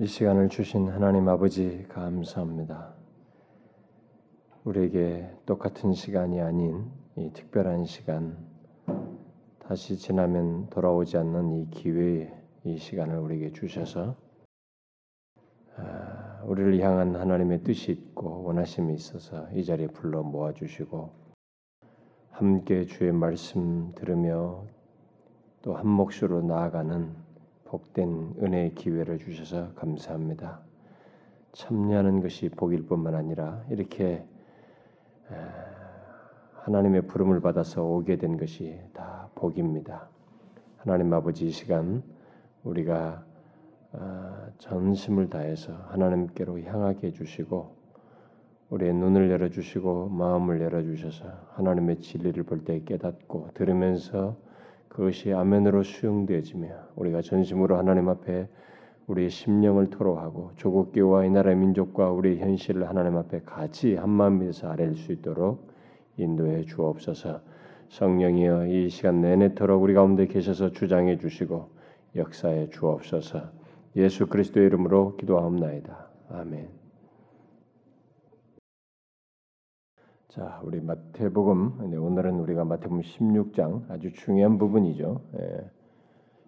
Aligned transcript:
이 0.00 0.06
시간을 0.06 0.48
주신 0.48 0.88
하나님 0.88 1.28
아버지 1.28 1.84
감사합니다. 1.90 2.94
우리에게 4.64 5.30
똑같은 5.44 5.92
시간이 5.92 6.40
아닌 6.40 6.90
이 7.16 7.30
특별한 7.34 7.84
시간, 7.84 8.38
다시 9.58 9.98
지나면 9.98 10.70
돌아오지 10.70 11.18
않는 11.18 11.50
이 11.52 11.68
기회에 11.68 12.32
이 12.64 12.78
시간을 12.78 13.18
우리에게 13.18 13.52
주셔서 13.52 14.16
아, 15.76 16.44
우리를 16.46 16.80
향한 16.80 17.14
하나님의 17.14 17.62
뜻이 17.62 17.92
있고 17.92 18.44
원하심이 18.44 18.94
있어서 18.94 19.50
이 19.52 19.62
자리에 19.66 19.88
불러 19.88 20.22
모아 20.22 20.54
주시고 20.54 21.12
함께 22.30 22.86
주의 22.86 23.12
말씀 23.12 23.92
들으며 23.94 24.64
또 25.60 25.74
한 25.74 25.86
몫으로 25.86 26.40
나아가는 26.40 27.29
복된 27.70 28.34
은혜의 28.42 28.74
기회를 28.74 29.18
주셔서 29.18 29.72
감사합니다. 29.74 30.60
참여하는 31.52 32.20
것이 32.20 32.48
복일 32.48 32.86
뿐만 32.86 33.14
아니라 33.14 33.62
이렇게 33.70 34.24
하나님의 36.64 37.02
부름을 37.02 37.40
받아서 37.40 37.84
오게 37.84 38.16
된 38.16 38.36
것이 38.36 38.76
다 38.92 39.28
복입니다. 39.36 40.08
하나님 40.78 41.14
아버지 41.14 41.46
이 41.46 41.50
시간 41.52 42.02
우리가 42.64 43.24
아, 43.92 44.48
전심을 44.58 45.30
다해서 45.30 45.72
하나님께로 45.90 46.60
향하게 46.62 47.08
해주시고 47.08 47.76
우리의 48.70 48.94
눈을 48.94 49.30
열어주시고 49.30 50.08
마음을 50.08 50.60
열어주셔서 50.60 51.24
하나님의 51.54 52.00
진리를 52.00 52.42
볼 52.42 52.64
때 52.64 52.82
깨닫고 52.82 53.50
들으면서 53.54 54.36
그것이 54.90 55.32
아멘으로 55.32 55.84
수용되어지며 55.84 56.68
우리가 56.96 57.22
전심으로 57.22 57.78
하나님 57.78 58.08
앞에 58.08 58.48
우리의 59.06 59.30
심령을 59.30 59.90
토로하고 59.90 60.50
조국 60.56 60.92
교와 60.92 61.24
이 61.24 61.30
나라의 61.30 61.56
민족과 61.56 62.10
우리의 62.10 62.38
현실을 62.40 62.88
하나님 62.88 63.16
앞에 63.16 63.40
같이 63.46 63.94
한 63.94 64.10
마음에서 64.10 64.68
아랠 64.68 64.96
수 64.96 65.12
있도록 65.12 65.68
인도해 66.16 66.64
주옵소서. 66.64 67.40
성령이여 67.88 68.66
이 68.66 68.88
시간 68.88 69.20
내내토록 69.20 69.82
우리 69.82 69.94
가운데 69.94 70.26
계셔서 70.26 70.70
주장해 70.72 71.18
주시고 71.18 71.70
역사해 72.16 72.70
주옵소서. 72.70 73.42
예수 73.96 74.26
그리스도의 74.26 74.66
이름으로 74.66 75.16
기도하옵나이다. 75.16 76.08
아멘. 76.30 76.79
자, 80.30 80.60
우리 80.62 80.80
마태복음 80.80 81.92
오늘은 81.92 82.38
우리가 82.38 82.64
마태복음 82.64 83.00
16장 83.00 83.90
아주 83.90 84.12
중요한 84.12 84.58
부분이죠. 84.58 85.20
예, 85.36 85.68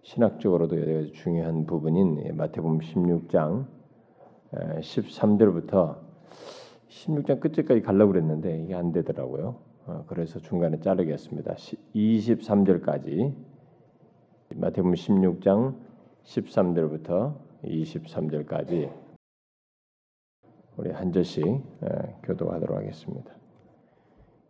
신학적으로도 0.03 1.11
중요한 1.11 1.67
부분인 1.67 2.37
마태복음 2.37 2.79
16장 2.79 3.67
13절부터 4.53 5.99
16장 6.91 7.41
끝까지 7.41 7.83
가려고 7.83 8.13
그랬는데 8.13 8.63
이게 8.63 8.77
안 8.77 8.93
되더라고요. 8.93 9.57
어, 9.87 10.05
그래서 10.07 10.39
중간에 10.39 10.79
자르겠습니다. 10.79 11.55
23절까지 11.93 13.35
마태복음 14.55 14.93
16장 14.93 15.75
13절부터 16.23 17.35
23절까지 17.65 18.93
우리 20.77 20.93
한 20.93 21.11
절씩 21.11 21.43
교도하도록 22.23 22.79
하겠습니다. 22.79 23.42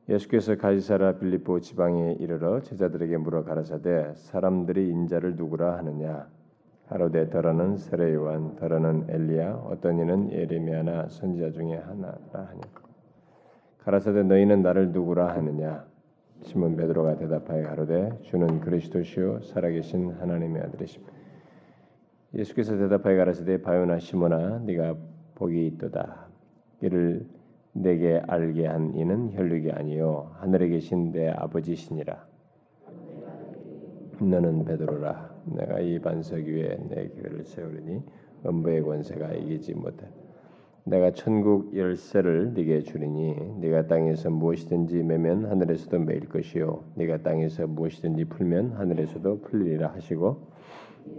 예수께서 0.09 0.57
가이사라 0.57 1.19
빌립보 1.19 1.61
지방에 1.61 2.15
이르러 2.19 2.61
제자들에게 2.61 3.19
물어 3.19 3.45
가라사대 3.45 4.15
사람들이 4.15 4.89
인자를 4.89 5.37
누구라 5.37 5.77
하느냐? 5.79 6.29
가로되 6.89 7.31
더러는 7.31 7.77
세례 7.77 8.13
요한 8.13 8.57
더러는 8.57 9.07
엘리야 9.09 9.55
어떤 9.65 10.01
이는 10.01 10.33
예레미야나 10.33 11.09
선지자 11.09 11.53
중에 11.53 11.77
하나라 11.77 12.17
하니. 12.33 12.61
가라사대 13.79 14.25
너희는 14.25 14.63
나를 14.63 14.91
누구라 14.91 15.29
하느냐? 15.37 15.85
시몬 16.43 16.77
베드로가 16.77 17.17
대답하여 17.19 17.63
가로되 17.63 18.19
주는 18.23 18.61
그리스도시요 18.61 19.43
살아계신 19.43 20.15
하나님의 20.19 20.63
아들이심. 20.63 21.01
예수께서 22.35 22.77
대답하여 22.77 23.17
가라사대 23.19 23.63
바요나 23.63 24.01
시몬아 24.01 24.63
네가 24.65 24.97
복이 25.37 25.65
있도다. 25.69 26.27
이를 26.81 27.25
내게 27.73 28.23
알게 28.27 28.67
한 28.67 28.95
이는 28.95 29.33
혈육이 29.33 29.71
아니요 29.73 30.33
하늘에 30.39 30.69
계신 30.69 31.13
내 31.13 31.29
아버지시니라. 31.29 32.27
너는 34.21 34.65
베드로라. 34.65 35.35
내가 35.47 35.81
이 35.81 35.99
반석 35.99 36.39
위에 36.39 36.79
내 36.89 37.09
교회를 37.09 37.45
세우리니 37.45 38.03
음부의 38.47 38.83
권세가 38.83 39.33
이기지 39.33 39.75
못해. 39.75 40.07
내가 40.85 41.13
천국 41.13 41.77
열쇠를 41.77 42.55
네게 42.55 42.81
주리니 42.81 43.59
네가 43.61 43.87
땅에서 43.87 44.31
무엇이든지 44.31 45.05
매면 45.05 45.47
하늘에서도 45.47 45.97
매일 46.01 46.29
것이요 46.29 46.83
네가 46.97 47.23
땅에서 47.23 47.69
무엇이든지 47.69 48.25
풀면 48.25 48.73
하늘에서도 48.73 49.43
풀리리라 49.43 49.93
하시고 49.93 50.41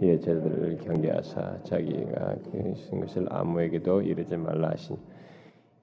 이에 0.02 0.18
제자들을 0.18 0.78
경계하사 0.78 1.60
자기가 1.62 2.36
계신 2.52 3.00
것을 3.00 3.26
아무에게도 3.30 4.02
이르지 4.02 4.36
말라 4.36 4.70
하시니 4.70 4.98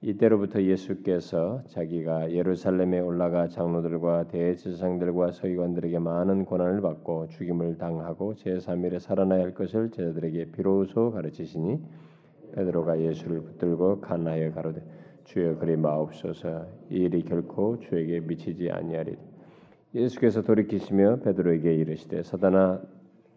이때로부터 0.04 0.60
예수께서 0.60 1.62
자기가 1.68 2.32
예루살렘에 2.32 2.98
올라가 2.98 3.46
장로들과 3.46 4.24
대제사장들과 4.24 5.30
서기관들에게 5.30 5.96
많은 6.00 6.44
고난을 6.44 6.80
받고 6.80 7.28
죽임을 7.28 7.78
당하고 7.78 8.34
제3일에 8.34 8.98
살아나야 8.98 9.40
할 9.40 9.54
것을 9.54 9.90
제자들에게 9.92 10.50
비로소 10.50 11.12
가르치시니 11.12 11.80
베드로가 12.52 13.00
예수를 13.00 13.42
붙들고 13.42 14.00
간하여 14.00 14.50
가로되 14.52 14.82
주여 15.22 15.58
그리 15.58 15.76
마옵소서. 15.76 16.66
이 16.90 16.96
일이 16.96 17.22
결코 17.22 17.78
주에게 17.78 18.18
미치지 18.18 18.72
아니하리 18.72 19.16
예수께서 19.94 20.42
돌이키시며 20.42 21.20
베드로에게 21.20 21.76
이르시되 21.76 22.24
사단아 22.24 22.80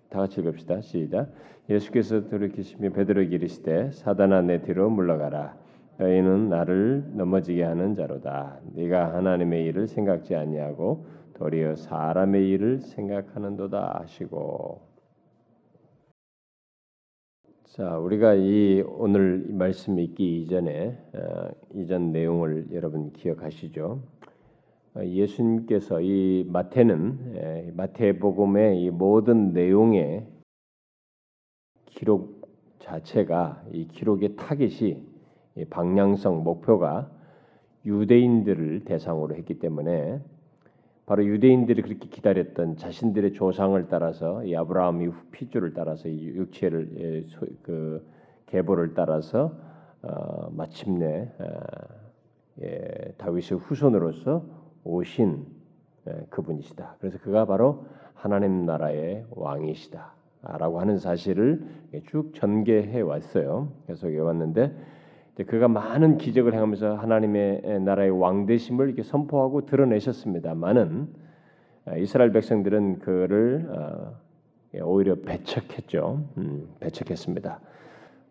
다 0.10 0.20
같이 0.20 0.42
읽읍시다. 0.42 0.82
시작. 0.82 1.30
예수께서 1.70 2.28
돌이키시며 2.28 2.90
베드로에게 2.90 3.36
이르시되 3.36 3.92
사단아 3.92 4.42
내 4.42 4.64
뒤로 4.64 4.90
물러가라 4.90 5.65
너희는 5.98 6.50
나를 6.50 7.06
넘어지게 7.14 7.64
하는 7.64 7.96
자로다. 7.96 8.60
네가 8.74 9.14
하나님의 9.16 9.66
일을 9.66 9.88
생각지 9.88 10.36
아니하고 10.36 11.06
도리어 11.36 11.76
사람의 11.76 12.50
일을 12.50 12.80
생각하는도다 12.82 14.00
하시고. 14.02 14.82
자, 17.64 17.98
우리가 17.98 18.36
이 18.36 18.82
오늘 18.88 19.46
말씀 19.50 20.00
읽기 20.00 20.44
이전에 20.44 20.98
어, 21.14 21.50
이전 21.74 22.12
내용을 22.12 22.68
여러분 22.72 23.12
기억하시죠? 23.12 24.02
어, 24.96 25.04
예수님께서 25.04 26.00
이 26.00 26.46
마태는 26.48 27.34
에, 27.36 27.72
마태복음의 27.76 28.82
이 28.82 28.90
모든 28.92 29.52
내용의 29.52 30.26
기록 31.86 32.48
자체가 32.80 33.66
이 33.74 33.88
기록의 33.88 34.38
타깃이 34.38 35.15
방향성 35.70 36.44
목표가 36.44 37.10
유대인들을 37.86 38.86
대상으로 38.86 39.36
했기 39.36 39.60
때문에 39.60 40.20
바로 41.06 41.24
유대인들이 41.24 41.84
그렇게 41.84 42.10
기다렸던 42.10 42.78
자신들의 42.78 43.34
조상을 43.34 43.88
따라서 43.90 44.44
이 44.44 44.56
아브라함이 44.56 45.10
피줄을 45.32 45.74
따라서 45.74 46.10
이 46.10 46.26
육체를 46.30 46.90
예, 46.98 47.26
그 47.62 48.06
계보를 48.48 48.96
따라서 48.96 49.56
어, 50.02 50.50
마침내 50.52 51.32
어, 51.38 51.46
예, 52.64 53.14
다윗의 53.18 53.60
후손으로서 53.60 54.46
오신 54.84 55.46
예, 56.08 56.26
그분이시다. 56.32 56.96
그래서 57.00 57.20
그가 57.20 57.46
바로 57.46 57.86
하나님 58.16 58.66
나라의 58.66 59.26
왕이시다라고 59.30 60.80
하는 60.80 60.98
사실을 60.98 61.68
쭉 62.08 62.34
전개해 62.34 63.02
왔어요. 63.02 63.72
계속 63.86 64.10
해 64.10 64.18
왔는데 64.18 64.76
그가 65.44 65.68
많은 65.68 66.18
기적을 66.18 66.54
행하면서 66.54 66.96
하나님의 66.96 67.82
나라의 67.82 68.10
왕 68.12 68.46
되심을 68.46 68.88
이렇게 68.88 69.04
선포하고 69.04 69.66
드러내셨습니다만은 69.66 71.08
아, 71.86 71.98
이스라엘 71.98 72.32
백성들은 72.32 73.00
그를 73.00 73.68
어, 73.70 74.20
예, 74.74 74.80
오히려 74.80 75.16
배척했죠. 75.16 76.28
음, 76.38 76.70
배척했습니다. 76.80 77.60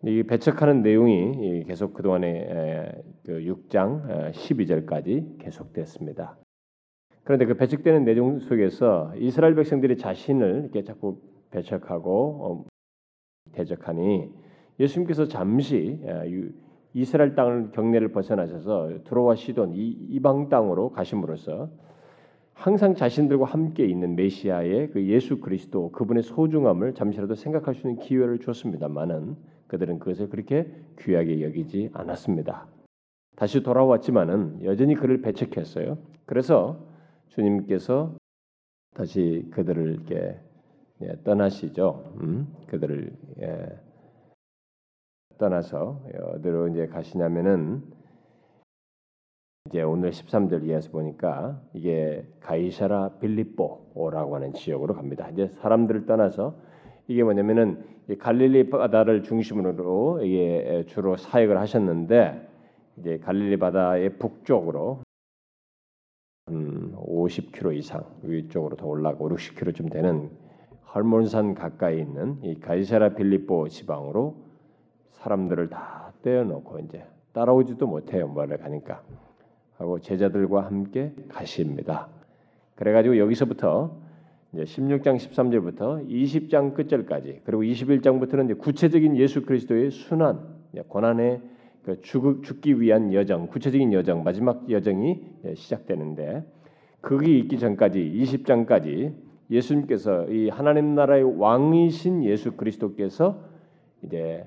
이 0.03 0.23
배척하는 0.23 0.81
내용이 0.81 1.63
계속 1.63 1.93
그 1.93 2.03
동안에 2.03 2.91
6장 3.25 4.31
12절까지 4.33 5.23
어, 5.23 5.37
계속됐습니다. 5.39 6.37
그런데 7.23 7.45
그 7.45 7.55
배척되는 7.55 8.03
내용 8.03 8.39
속에서 8.39 9.13
이스라엘 9.17 9.55
백성들이 9.55 9.97
자신을 9.97 10.61
이렇게 10.63 10.83
자꾸 10.83 11.21
배척하고 11.49 12.65
어, 12.65 12.65
대적하니 13.53 14.29
예수님께서 14.79 15.27
잠시 15.27 15.99
이스라엘 16.95 17.35
땅을 17.35 17.71
경내를 17.71 18.07
벗어나셔서 18.13 19.03
들어와 19.03 19.35
시돈 19.35 19.73
이 19.75 19.89
이방 19.89 20.47
땅으로 20.47 20.91
가심으로써 20.91 21.69
항상 22.53 22.95
자신들과 22.95 23.43
함께 23.43 23.85
있는 23.85 24.15
메시아의 24.15 24.91
그 24.91 25.05
예수 25.05 25.41
그리스도 25.41 25.91
그분의 25.91 26.23
소중함을 26.23 26.93
잠시라도 26.93 27.35
생각할 27.35 27.75
수 27.75 27.89
있는 27.89 28.01
기회를 28.01 28.39
줬습니다만은 28.39 29.35
그들은 29.67 29.99
그것을 29.99 30.29
그렇게 30.29 30.71
귀하게 30.99 31.41
여기지 31.41 31.89
않았습니다. 31.91 32.65
다시 33.35 33.61
돌아왔지만은 33.61 34.63
여전히 34.63 34.95
그를 34.95 35.21
배척했어요. 35.21 35.97
그래서 36.25 36.79
주님께서 37.27 38.15
다시 38.93 39.45
그들을 39.51 39.91
이렇게 39.91 40.39
예, 41.01 41.13
떠나시죠. 41.25 42.13
음? 42.21 42.47
그들을 42.67 43.11
예, 43.41 43.67
떠나서 45.37 46.01
어디로 46.35 46.69
이제 46.69 46.87
가시냐면은 46.87 47.83
이제 49.67 49.81
오늘 49.81 50.11
13절 50.11 50.63
이하에서 50.63 50.91
보니까 50.91 51.59
이게 51.73 52.25
가이사라 52.39 53.17
빌립보라고 53.19 54.35
하는 54.35 54.53
지역으로 54.53 54.93
갑니다. 54.93 55.27
이제 55.29 55.47
사람들을 55.47 56.05
떠나서 56.05 56.55
이게 57.07 57.23
뭐냐면은 57.23 57.83
갈릴리 58.19 58.69
바다를 58.69 59.23
중심으로 59.23 60.21
이게 60.23 60.85
주로 60.87 61.17
사역을 61.17 61.59
하셨는데 61.59 62.47
이제 62.97 63.17
갈릴리 63.17 63.57
바다의 63.57 64.17
북쪽으로 64.17 65.01
음, 66.49 66.93
50km 66.95 67.75
이상 67.75 68.03
위쪽으로 68.21 68.75
더 68.75 68.85
올라가고 68.85 69.29
60km쯤 69.29 69.91
되는 69.91 70.29
헐몬산 70.93 71.55
가까이 71.55 71.99
있는 71.99 72.37
이 72.43 72.59
가이사라 72.59 73.15
빌립보 73.15 73.67
지방으로 73.69 74.44
사람들을 75.25 75.69
다 75.69 76.13
떼어놓고 76.21 76.79
이제 76.79 77.03
따라오지도 77.33 77.87
못해요. 77.87 78.27
뭐를 78.27 78.57
가니까 78.57 79.01
하고 79.77 79.99
제자들과 79.99 80.65
함께 80.65 81.13
가십니다. 81.29 82.07
그래가지고 82.75 83.17
여기서부터 83.17 83.97
이제 84.53 84.63
16장 84.63 85.17
13절부터 85.17 86.07
20장 86.07 86.75
끝절까지 86.75 87.41
그리고 87.43 87.63
21장부터는 87.63 88.45
이제 88.45 88.53
구체적인 88.53 89.17
예수 89.17 89.41
그리스도의 89.41 89.89
순환, 89.89 90.39
고난의 90.87 91.41
그 91.83 92.01
죽, 92.01 92.43
죽기 92.43 92.79
위한 92.79 93.11
여정, 93.11 93.47
구체적인 93.47 93.93
여정, 93.93 94.23
마지막 94.23 94.69
여정이 94.69 95.21
시작되는데 95.55 96.43
거기 97.01 97.39
있기 97.39 97.57
전까지 97.57 97.99
20장까지 97.99 99.13
예수님께서 99.49 100.27
이 100.29 100.49
하나님 100.49 100.95
나라의 100.95 101.23
왕이신 101.39 102.23
예수 102.23 102.53
그리스도께서 102.53 103.39
이제 104.03 104.45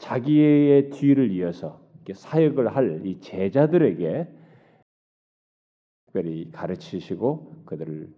자기의 0.00 0.90
뒤를 0.90 1.30
이어서 1.30 1.80
사역을 2.12 2.74
할 2.74 3.02
이 3.06 3.20
제자들에게 3.20 4.26
특별히 6.06 6.50
가르치시고 6.50 7.62
그들을 7.66 8.08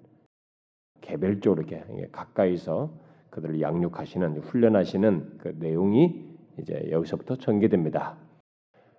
개별적으로 1.03 1.63
이렇게 1.63 2.09
가까이서 2.11 2.99
그들을 3.31 3.61
양육하시는 3.61 4.39
훈련하시는 4.39 5.39
그 5.39 5.49
내용이 5.59 6.25
이제 6.59 6.89
여기서부터 6.91 7.37
전개됩니다. 7.37 8.17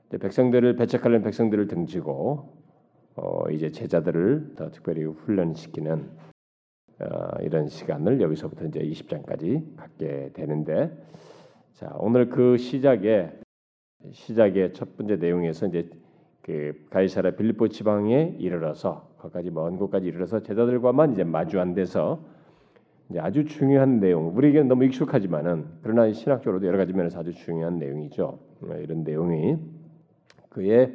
백성들을 0.10 0.76
배척하는 0.76 1.24
백성들을 1.24 1.68
등지고 1.68 2.62
어 3.16 3.50
이제 3.50 3.72
제자들을 3.72 4.54
더 4.56 4.70
특별히 4.70 5.06
훈련시키는 5.06 6.12
어 7.00 7.42
이런 7.42 7.68
시간을 7.68 8.22
여기서부터 8.22 8.66
이제 8.66 8.80
20장까지 8.80 9.76
갖게 9.76 10.32
되는데 10.34 10.92
자 11.74 11.92
오늘 11.98 12.30
그 12.30 12.56
시작에 12.58 13.31
시작의 14.12 14.74
첫 14.74 14.96
번째 14.96 15.16
내용에서 15.16 15.66
이제 15.66 15.90
그 16.44 16.86
가이사라 16.92 17.31
빌립보 17.31 17.70
지방에 17.70 18.36
이르러서 18.38 19.10
거기까지 19.18 19.50
먼 19.50 19.78
곳까지 19.78 20.06
이르러서 20.06 20.44
제자들과만 20.44 21.14
이제 21.14 21.24
마주 21.24 21.60
안 21.60 21.74
돼서 21.74 22.24
이제 23.10 23.20
아주 23.20 23.46
중요한 23.46 24.00
내용 24.00 24.36
우리에게 24.38 24.62
너무 24.62 24.86
익숙하지만은 24.86 25.66
그러나 25.81 26.12
신학적으로도 26.14 26.68
여러 26.68 26.78
가지 26.78 26.94
면에서 26.94 27.22
아주 27.22 27.34
중요한 27.34 27.80
내용이죠. 27.80 28.40
어, 28.62 28.75
이런 28.75 29.04
내용이 29.04 29.58
그의 30.50 30.94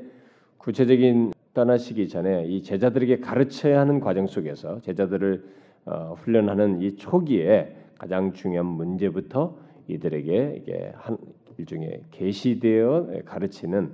구체적인 0.59 1.33
떠나시기 1.55 2.09
전에 2.09 2.47
이 2.47 2.63
제자들에게 2.63 3.19
가르쳐야 3.19 3.81
하는 3.81 3.99
과정 3.99 4.29
속에서 4.29 4.81
제자들을 4.83 5.45
어, 5.87 6.15
훈련하는 6.19 6.83
이 6.83 6.95
초기에 6.95 7.75
가장 7.99 8.33
중요한 8.33 8.67
문제부터 8.67 9.67
이들에게 9.89 10.55
이게 10.61 10.93
한 10.95 11.19
일종의 11.57 12.03
계시되어 12.11 13.23
가르치는 13.25 13.93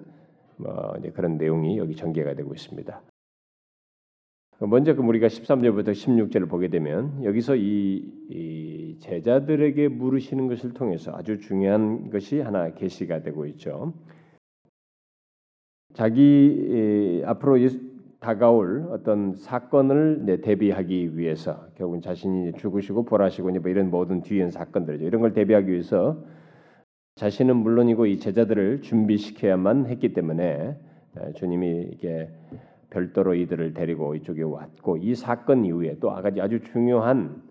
뭐 0.56 0.94
그런 1.14 1.38
내용이 1.38 1.79
여기 1.79 1.96
전개가 1.96 2.35
되고 2.35 2.52
있습니다. 2.52 3.02
먼저 4.61 4.94
그 4.94 5.02
우리가 5.02 5.26
13절부터 5.26 5.91
16절을 5.93 6.49
보게 6.49 6.69
되면 6.69 7.25
여기서 7.25 7.56
이, 7.56 8.12
이, 8.31 8.96
제자들에게 9.00 9.88
물으시는 9.88 10.46
것을 10.46 10.73
통해서 10.73 11.12
아주 11.14 11.38
중요한 11.41 12.11
것이 12.11 12.41
하나 12.41 12.73
계시가 12.73 13.23
되고 13.23 13.46
있죠. 13.46 13.93
자기 15.93 17.23
앞으로 17.25 17.58
다가올 18.24 18.86
어떤 18.90 19.34
사건을 19.34 20.40
대비하기 20.42 21.18
위해서 21.18 21.66
결국은 21.74 22.00
자신이 22.00 22.54
죽으시고 22.54 23.04
벌하시고 23.04 23.50
뭐 23.50 23.70
이런 23.70 23.90
모든 23.90 24.22
뒤엔 24.22 24.50
사건들이죠. 24.50 25.04
이런 25.04 25.20
걸 25.20 25.34
대비하기 25.34 25.70
위해서 25.70 26.16
자신은 27.16 27.54
물론이고 27.56 28.06
이 28.06 28.18
제자들을 28.18 28.80
준비시켜야만 28.80 29.88
했기 29.88 30.14
때문에 30.14 30.74
주님이 31.34 31.90
이게 31.92 32.30
별도로 32.88 33.34
이들을 33.34 33.74
데리고 33.74 34.14
이쪽에 34.14 34.42
왔고 34.42 34.96
이 34.96 35.14
사건 35.14 35.66
이후에 35.66 35.98
또 36.00 36.10
아가지 36.10 36.40
아주 36.40 36.60
중요한 36.62 37.42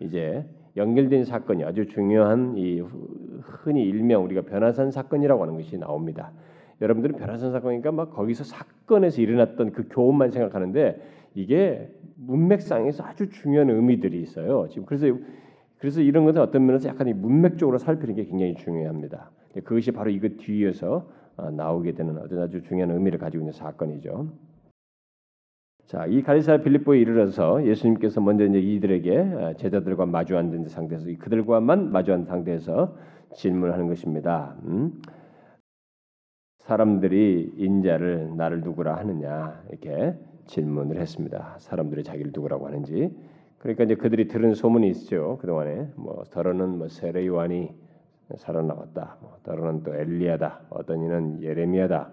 이제 0.00 0.48
연결된 0.78 1.26
사건이 1.26 1.62
아주 1.62 1.86
중요한 1.86 2.56
이 2.56 2.80
흔히 3.42 3.82
일명 3.82 4.24
우리가 4.24 4.42
변화산 4.42 4.90
사건이라고 4.90 5.42
하는 5.42 5.56
것이 5.56 5.76
나옵니다. 5.76 6.32
여러분들은 6.82 7.16
변화산 7.16 7.52
사건이니까 7.52 7.92
막 7.92 8.10
거기서 8.10 8.44
사건에서 8.44 9.22
일어났던 9.22 9.72
그 9.72 9.86
교훈만 9.88 10.30
생각하는데 10.30 11.00
이게 11.34 11.88
문맥상에서 12.16 13.04
아주 13.04 13.30
중요한 13.30 13.70
의미들이 13.70 14.20
있어요. 14.20 14.66
지금 14.68 14.84
그래서 14.84 15.06
그래서 15.78 16.00
이런 16.00 16.24
것은 16.24 16.40
어떤 16.40 16.66
면에서 16.66 16.88
약간 16.88 17.08
문맥적으로 17.20 17.78
살피는 17.78 18.14
게 18.14 18.24
굉장히 18.24 18.54
중요합니다. 18.54 19.30
그것이 19.64 19.92
바로 19.92 20.10
이거 20.10 20.28
뒤에서 20.28 21.08
어, 21.36 21.50
나오게 21.50 21.92
되는 21.92 22.16
아주 22.18 22.62
중요한 22.62 22.90
의미를 22.90 23.18
가지고 23.18 23.42
있는 23.42 23.52
사건이죠. 23.52 24.28
자, 25.86 26.06
이 26.06 26.22
가리사 26.22 26.58
빌립보에 26.58 27.00
이르러서 27.00 27.66
예수님께서 27.66 28.20
먼저 28.20 28.44
이제 28.44 28.60
이들에게 28.60 29.18
어, 29.18 29.54
제자들과 29.56 30.06
마주 30.06 30.36
앉은 30.36 30.68
상태에서 30.68 31.06
그들과만 31.18 31.90
마주 31.90 32.12
앉은 32.12 32.26
상태에서 32.26 32.96
질문하는 33.34 33.88
것입니다. 33.88 34.56
음? 34.64 35.02
사람들이 36.62 37.54
인자를 37.56 38.36
나를 38.36 38.60
누구라 38.60 38.96
하느냐 38.96 39.62
이렇게 39.68 40.14
질문을 40.46 41.00
했습니다. 41.00 41.56
사람들이 41.58 42.04
자기를 42.04 42.30
누구라고 42.34 42.66
하는지 42.66 43.14
그러니까 43.58 43.84
이제 43.84 43.94
그들이 43.94 44.28
들은 44.28 44.54
소문이 44.54 44.88
있죠. 44.90 45.38
그 45.40 45.46
동안에 45.46 45.88
뭐 45.96 46.24
더러는 46.30 46.78
뭐 46.78 46.88
세례 46.88 47.26
요한이 47.26 47.72
살아나왔다. 48.36 49.18
뭐 49.20 49.36
더러는 49.42 49.82
또 49.82 49.94
엘리야다. 49.94 50.62
어떤 50.70 51.02
이는 51.02 51.42
예레미야다. 51.42 52.10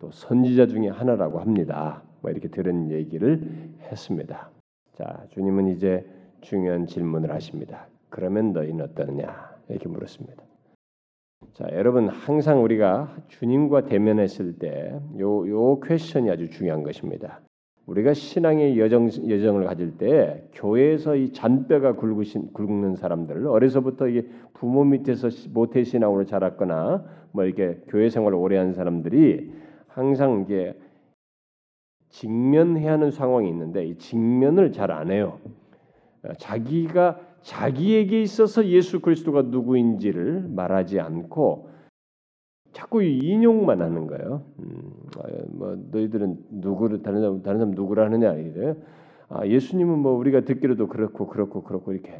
또 0.00 0.10
선지자 0.10 0.66
중에 0.66 0.88
하나라고 0.88 1.38
합니다. 1.38 2.02
뭐 2.20 2.30
이렇게 2.30 2.48
들은 2.48 2.90
얘기를 2.90 3.40
했습니다. 3.90 4.50
자, 4.94 5.24
주님은 5.30 5.68
이제 5.68 6.04
중요한 6.40 6.86
질문을 6.86 7.32
하십니다. 7.32 7.86
그러면 8.10 8.52
너희는 8.52 8.84
어떠느냐? 8.84 9.56
이렇게 9.68 9.88
물었습니다. 9.88 10.51
자, 11.54 11.66
여러분 11.72 12.08
항상 12.08 12.62
우리가 12.62 13.14
주님과 13.28 13.84
대면했을 13.84 14.58
때요요 14.58 15.80
퀘션이 15.80 16.30
아주 16.30 16.48
중요한 16.48 16.82
것입니다. 16.82 17.40
우리가 17.86 18.14
신앙의 18.14 18.78
여정 18.78 19.10
여정을 19.28 19.64
가질 19.66 19.98
때 19.98 20.48
교회에서 20.54 21.16
이 21.16 21.32
잔뼈가 21.32 21.94
굵으신 21.94 22.52
굵는 22.52 22.96
사람들 22.96 23.46
어려서부터 23.46 24.08
이게 24.08 24.26
부모 24.54 24.84
밑에서 24.84 25.28
모태 25.52 25.84
신앙으로 25.84 26.24
자랐거나 26.24 27.04
뭐 27.32 27.44
이렇게 27.44 27.80
교회 27.88 28.08
생활을 28.08 28.38
오래 28.38 28.56
한 28.56 28.72
사람들이 28.72 29.52
항상 29.88 30.46
이게 30.46 30.74
직면해야 32.10 32.92
하는 32.92 33.10
상황이 33.10 33.48
있는데 33.48 33.84
이 33.84 33.98
직면을 33.98 34.72
잘 34.72 34.90
안 34.90 35.10
해요. 35.10 35.38
자기가 36.38 37.20
자기에게 37.42 38.22
있어서 38.22 38.66
예수 38.66 39.00
그리스도가 39.00 39.42
누구인지를 39.42 40.48
말하지 40.48 41.00
않고 41.00 41.70
자꾸 42.72 43.02
인용만 43.02 43.82
하는 43.82 44.06
거예요. 44.06 44.42
음, 44.60 44.92
아, 45.18 45.22
뭐 45.48 45.76
너희들은 45.90 46.38
누구를 46.50 47.02
다른 47.02 47.20
사람 47.20 47.42
다른 47.42 47.58
사람 47.58 47.74
누구라 47.74 48.04
하느냐 48.06 48.32
이래. 48.34 48.74
아, 49.28 49.46
예수님은 49.46 49.98
뭐 49.98 50.12
우리가 50.12 50.42
듣기로도 50.42 50.88
그렇고 50.88 51.26
그렇고 51.26 51.62
그렇고 51.62 51.92
이렇게 51.92 52.12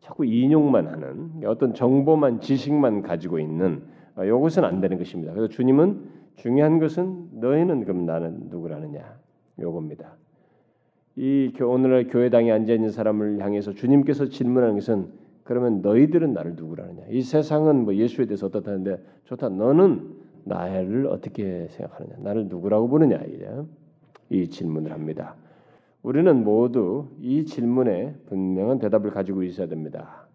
자꾸 0.00 0.24
인용만 0.24 0.86
하는 0.86 1.32
어떤 1.46 1.74
정보만 1.74 2.40
지식만 2.40 3.02
가지고 3.02 3.38
있는 3.38 3.82
아, 4.14 4.24
이것은 4.24 4.64
안 4.64 4.80
되는 4.80 4.98
것입니다. 4.98 5.32
그래서 5.32 5.48
주님은 5.48 6.18
중요한 6.36 6.78
것은 6.78 7.40
너희는 7.40 7.84
그럼 7.84 8.06
나는 8.06 8.48
누구라느냐 8.50 9.18
요겁니다. 9.58 10.16
이 11.18 11.52
오늘날 11.60 12.06
교회당에 12.06 12.52
앉아 12.52 12.72
있는 12.72 12.90
사람을 12.92 13.40
향해서 13.40 13.72
주님께서 13.72 14.28
질문하는 14.28 14.76
것은 14.76 15.08
그러면 15.42 15.82
너희들은 15.82 16.32
나를 16.32 16.54
누구라느냐? 16.54 17.06
이 17.10 17.22
세상은 17.22 17.84
뭐 17.84 17.96
예수에 17.96 18.26
대해서 18.26 18.46
어떻다는데 18.46 19.02
좋다. 19.24 19.48
너는 19.48 20.12
나를 20.44 21.08
어떻게 21.08 21.66
생각하느냐? 21.70 22.18
나를 22.20 22.46
누구라고 22.46 22.88
보느냐? 22.88 23.20
이 24.30 24.48
질문을 24.48 24.92
합니다. 24.92 25.34
우리는 26.04 26.44
모두 26.44 27.08
이 27.20 27.44
질문에 27.44 28.14
분명한 28.26 28.78
대답을 28.78 29.10
가지고 29.10 29.42
있어야 29.42 29.66
됩니다. 29.66 30.28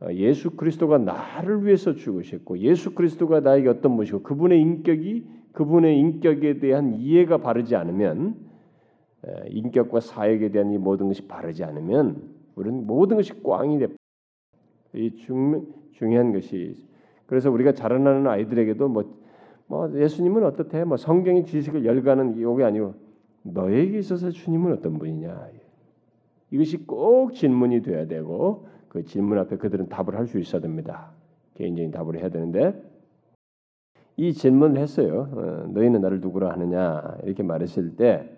어, 0.00 0.06
예수 0.12 0.52
그리스도가 0.52 0.98
나를 0.98 1.66
위해서 1.66 1.94
죽으셨고 1.94 2.58
예수 2.58 2.94
그리스도가 2.94 3.40
나에게 3.40 3.68
어떤 3.68 3.96
분이고 3.96 4.22
그분의 4.22 4.60
인격이 4.60 5.26
그분의 5.50 5.98
인격에 5.98 6.60
대한 6.60 6.94
이해가 6.94 7.38
바르지 7.38 7.74
않으면 7.74 8.53
인격과 9.48 10.00
사역에 10.00 10.50
대한 10.50 10.72
이 10.72 10.78
모든 10.78 11.08
것이 11.08 11.26
바르지 11.26 11.64
않으면 11.64 12.34
우리는 12.56 12.86
모든 12.86 13.16
것이 13.16 13.42
꽝이 13.42 13.78
돼. 13.78 13.88
이 14.94 15.14
중, 15.16 15.66
중요한 15.92 16.32
것이 16.32 16.86
그래서 17.26 17.50
우리가 17.50 17.72
자라나는 17.72 18.26
아이들에게도 18.26 18.88
뭐, 18.88 19.14
뭐 19.66 19.90
예수님은 19.94 20.44
어떻대? 20.44 20.84
뭐 20.84 20.96
성경의 20.96 21.46
지식을 21.46 21.84
열가는 21.84 22.36
이게 22.36 22.64
아니고 22.64 22.94
너에게 23.42 23.98
있어서 23.98 24.30
주님은 24.30 24.72
어떤 24.72 24.98
분이냐? 24.98 25.48
이것이 26.50 26.86
꼭 26.86 27.34
질문이 27.34 27.82
돼야 27.82 28.06
되고 28.06 28.68
그 28.88 29.04
질문 29.04 29.38
앞에 29.38 29.56
그들은 29.56 29.88
답을 29.88 30.16
할 30.16 30.26
수 30.26 30.38
있어야 30.38 30.60
됩니다. 30.60 31.10
개인적인 31.56 31.90
답을 31.90 32.16
해야 32.18 32.28
되는데 32.28 32.80
이 34.16 34.32
질문을 34.32 34.80
했어요. 34.80 35.28
어, 35.32 35.66
너희는 35.72 36.00
나를 36.00 36.20
누구라 36.20 36.52
하느냐 36.52 37.18
이렇게 37.24 37.42
말했을 37.42 37.96
때 37.96 38.30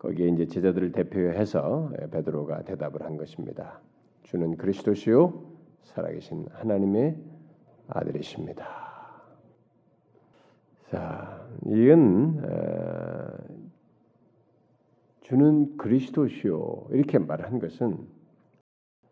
거기에 0.00 0.28
이제 0.28 0.46
제자들을 0.46 0.92
대표해서 0.92 1.92
베드로가 2.10 2.62
대답을 2.62 3.02
한 3.02 3.18
것입니다. 3.18 3.80
주는 4.22 4.56
그리스도시요 4.56 5.44
살아계신 5.84 6.46
하나님의 6.52 7.16
아들이십니다. 7.86 8.66
자, 10.90 11.46
이건 11.66 12.42
주는 15.20 15.76
그리스도시요 15.76 16.86
이렇게 16.90 17.18
말한 17.18 17.58
것은 17.58 17.98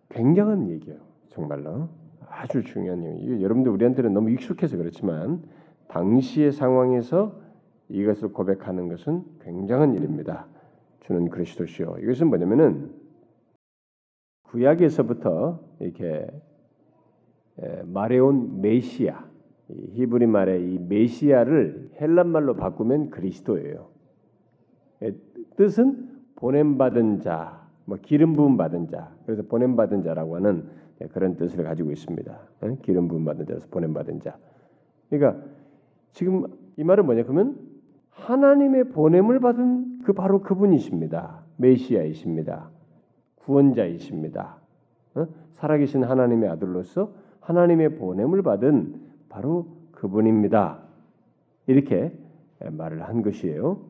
굉장한 0.09 0.71
얘기예요. 0.71 1.01
정말로 1.29 1.91
아주 2.27 2.63
중요한 2.65 3.05
얘기. 3.05 3.43
여러분들 3.43 3.71
우리한테는 3.73 4.15
너무 4.15 4.31
익숙해서 4.31 4.79
그렇지만 4.79 5.43
당시의 5.89 6.53
상황에서 6.53 7.39
이것을 7.91 8.33
고백하는 8.33 8.89
것은 8.89 9.23
굉장한 9.43 9.95
일입니다. 9.95 10.47
주는 11.01 11.29
그리스도시요. 11.31 11.97
이것은 12.03 12.29
뭐냐면은 12.29 12.93
구약에서부터 14.45 15.61
이렇게 15.81 16.27
말해온 17.85 18.61
메시아, 18.61 19.27
히브리 19.69 20.27
말의 20.27 20.73
이 20.73 20.79
메시아를 20.79 21.91
헬란 22.01 22.29
말로 22.29 22.55
바꾸면 22.55 23.11
그리스도예요. 23.11 23.89
뜻은 25.57 26.09
보냄 26.37 26.79
받은 26.79 27.21
자, 27.21 27.69
뭐 27.85 27.99
기름 28.01 28.33
부음 28.35 28.57
받은 28.57 28.89
자. 28.89 29.15
그래서 29.27 29.43
보냄 29.43 29.77
받은 29.77 30.03
자라고 30.03 30.37
하는 30.37 30.69
그런 31.13 31.37
뜻을 31.37 31.65
가지고 31.65 31.91
있습니다. 31.91 32.39
기름 32.83 33.09
부음 33.09 33.25
받은 33.25 33.47
자에서 33.47 33.67
보냄 33.71 33.93
받은 33.93 34.21
자. 34.21 34.39
그러니까 35.11 35.45
지금 36.13 36.47
이 36.77 36.85
말은 36.85 37.05
뭐냐 37.07 37.25
그러면 37.25 37.59
하나님의 38.19 38.91
보냄을 38.91 39.41
받은 39.41 40.03
그 40.05 40.13
바로 40.13 40.41
그분이십니다. 40.43 41.43
메시아이십니다. 41.57 42.71
구원자이십니다. 43.37 44.57
어? 45.15 45.27
살아계신 45.53 46.05
하나님의 46.05 46.49
아들로서 46.51 47.13
하나님의 47.41 47.97
보냄을 47.97 48.43
받은 48.43 49.01
바로 49.29 49.67
그분입니다. 49.93 50.81
이렇게 51.67 52.13
말을 52.61 53.03
한 53.03 53.23
것이에요. 53.23 53.81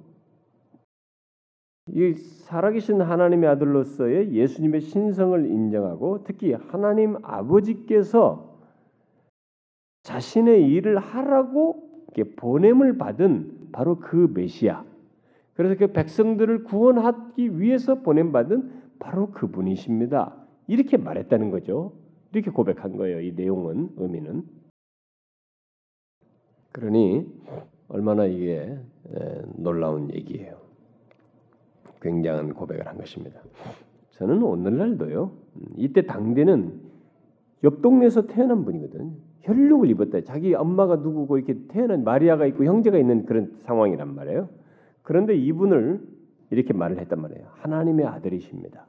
이 1.91 2.13
살아계신 2.13 3.01
하나님의 3.01 3.49
아들로서의 3.51 4.33
예수님의 4.33 4.83
신성을 4.83 5.47
인정하고 5.47 6.23
특히 6.25 6.53
하나님 6.53 7.17
아버지께서 7.23 8.59
자신의 10.03 10.71
일을 10.71 10.99
하라고 10.99 11.89
보냄을 12.37 12.99
받은 12.99 13.58
바로 13.73 13.99
그 13.99 14.31
메시아. 14.35 14.85
그래서 15.55 15.77
그 15.77 15.93
백성들을 15.93 16.65
구원하기 16.65 17.61
위해서 17.61 18.03
보냄받은 18.03 18.73
바로 18.99 19.31
그분이십니다. 19.31 20.35
이렇게 20.67 20.97
말했다는 20.97 21.51
거죠. 21.51 21.93
이렇게 22.33 22.51
고백한 22.51 22.97
거예요. 22.97 23.21
이 23.21 23.33
내용은 23.33 23.91
의미는. 23.97 24.45
그러니 26.73 27.27
얼마나 27.89 28.27
이게 28.27 28.79
놀라운 29.57 30.13
얘기예요. 30.13 30.59
굉장한 32.01 32.55
고백을 32.55 32.87
한 32.87 32.99
것입니다. 32.99 33.41
저는 34.11 34.43
오늘날도요. 34.43 35.33
이때 35.77 36.07
당대는 36.07 36.81
옆 37.65 37.83
동네에서 37.83 38.27
태어난 38.27 38.65
분이거든. 38.65 39.17
혈육을 39.49 39.89
입었다. 39.91 40.21
자기 40.21 40.55
엄마가 40.55 40.97
누구고 40.97 41.39
이렇게 41.39 41.59
태어난 41.69 42.05
마리아가 42.05 42.47
있고 42.47 42.65
형제가 42.65 42.99
있는 42.99 43.25
그런 43.25 43.55
상황이란 43.61 44.15
말이에요. 44.15 44.49
그런데 45.03 45.35
이분을 45.35 46.01
이렇게 46.51 46.75
말을 46.75 46.99
했단 46.99 47.21
말이에요. 47.21 47.47
하나님의 47.53 48.07
아들이십니다. 48.07 48.87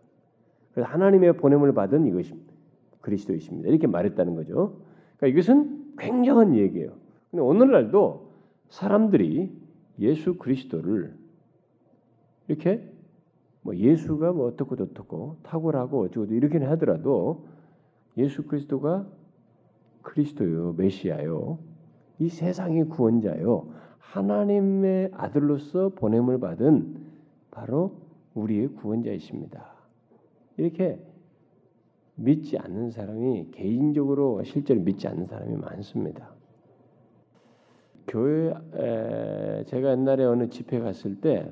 그래서 0.74 0.90
하나님의 0.90 1.38
보냄을 1.38 1.74
받은 1.74 2.06
이것이 2.08 2.34
그리스도이십니다. 3.02 3.70
이렇게 3.70 3.88
말했다는 3.88 4.36
거죠. 4.36 4.82
그러니까 5.18 5.28
이것은 5.28 5.96
굉장한 5.98 6.56
얘기예요. 6.56 6.92
근데 7.32 7.42
오늘날도 7.42 8.30
사람들이 8.70 9.52
예수 10.00 10.38
그리스도를 10.38 11.14
이렇게 12.48 12.84
뭐 13.62 13.76
예수가 13.76 14.34
뭐 14.34 14.48
어떻고 14.48 14.76
어떻고 14.82 15.38
탁월하고 15.44 16.02
어쩌고 16.04 16.34
이렇게는 16.34 16.68
하더라도 16.72 17.46
예수 18.18 18.44
그리스도가 18.46 19.08
그리스도요 20.02 20.74
메시아요 20.74 21.60
이 22.20 22.30
세상의 22.30 22.86
구원자요 22.86 23.68
하나님의 24.00 25.12
아들로서 25.14 25.90
보냄을 25.90 26.40
받은 26.40 27.10
바로 27.52 27.96
우리의 28.34 28.70
구원자이십니다. 28.70 29.74
이렇게 30.58 31.00
믿지 32.16 32.58
않는 32.58 32.92
사람이 32.92 33.52
개인적으로 33.52 34.44
실제로 34.44 34.82
믿지 34.82 35.08
않는 35.08 35.28
사람이 35.28 35.56
많습니다. 35.58 36.34
교회 38.08 38.54
제가 39.68 39.92
옛날에 39.92 40.24
어느 40.26 40.50
집회 40.50 40.80
갔을 40.80 41.22
때 41.22 41.50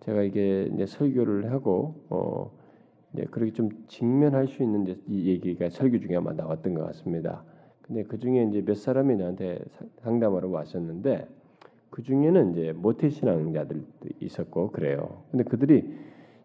제가 0.00 0.22
이게 0.22 0.68
이제 0.74 0.86
설교를 0.86 1.52
하고 1.52 2.04
어 2.10 2.57
이제 3.18 3.26
그렇게 3.30 3.52
좀 3.52 3.70
직면할 3.88 4.46
수 4.46 4.62
있는 4.62 4.96
이 5.08 5.28
얘기가 5.28 5.70
설교 5.70 5.98
중에 5.98 6.16
아마 6.16 6.32
나왔던 6.32 6.74
것 6.74 6.86
같습니다. 6.86 7.42
근데 7.82 8.04
그 8.04 8.18
중에 8.18 8.44
이제 8.44 8.62
몇 8.64 8.76
사람이 8.76 9.16
나한테 9.16 9.58
상담하러 10.02 10.48
왔었는데 10.48 11.26
그 11.90 12.02
중에는 12.02 12.52
이제 12.52 12.72
모태 12.72 13.08
신앙자들도 13.08 14.08
있었고 14.20 14.70
그래요. 14.70 15.24
근데 15.30 15.42
그들이 15.42 15.94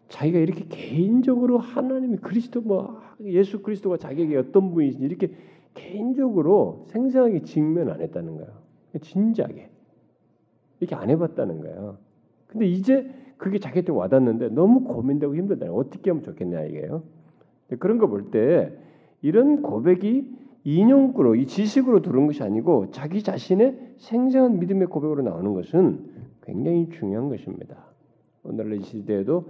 자기가 0.08 0.38
이렇게 0.38 0.64
개인적으로 0.68 1.58
하나님이 1.58 2.16
그리스도 2.16 2.60
뭐 2.60 3.00
예수 3.22 3.62
그리스도가 3.62 3.96
자기에게 3.96 4.36
어떤 4.36 4.74
분이신지 4.74 5.04
이렇게 5.04 5.30
개인적으로 5.74 6.86
생생하게 6.88 7.42
직면 7.42 7.90
안 7.90 8.00
했다는 8.00 8.36
거예요. 8.36 8.50
진지하게 9.00 9.70
이렇게 10.80 10.94
안 10.96 11.10
해봤다는 11.10 11.60
거예요. 11.60 11.98
근데 12.48 12.66
이제 12.66 13.10
그게 13.36 13.58
자기한테 13.58 13.92
와닿는데 13.92 14.48
너무 14.50 14.84
고민되고 14.84 15.34
힘들다. 15.36 15.66
어떻게 15.72 16.10
하면 16.10 16.22
좋겠냐 16.22 16.62
이게요. 16.62 17.02
그런 17.78 17.98
거 17.98 18.06
볼 18.06 18.30
때 18.30 18.72
이런 19.22 19.62
고백이 19.62 20.30
인용구로 20.64 21.34
이 21.34 21.46
지식으로 21.46 22.02
들은 22.02 22.26
것이 22.26 22.42
아니고 22.42 22.90
자기 22.90 23.22
자신의 23.22 23.94
생생한 23.98 24.58
믿음의 24.60 24.86
고백으로 24.88 25.22
나오는 25.22 25.52
것은 25.54 26.10
굉장히 26.42 26.88
중요한 26.90 27.28
것입니다. 27.28 27.76
오늘날 28.44 28.80
시대에도 28.80 29.46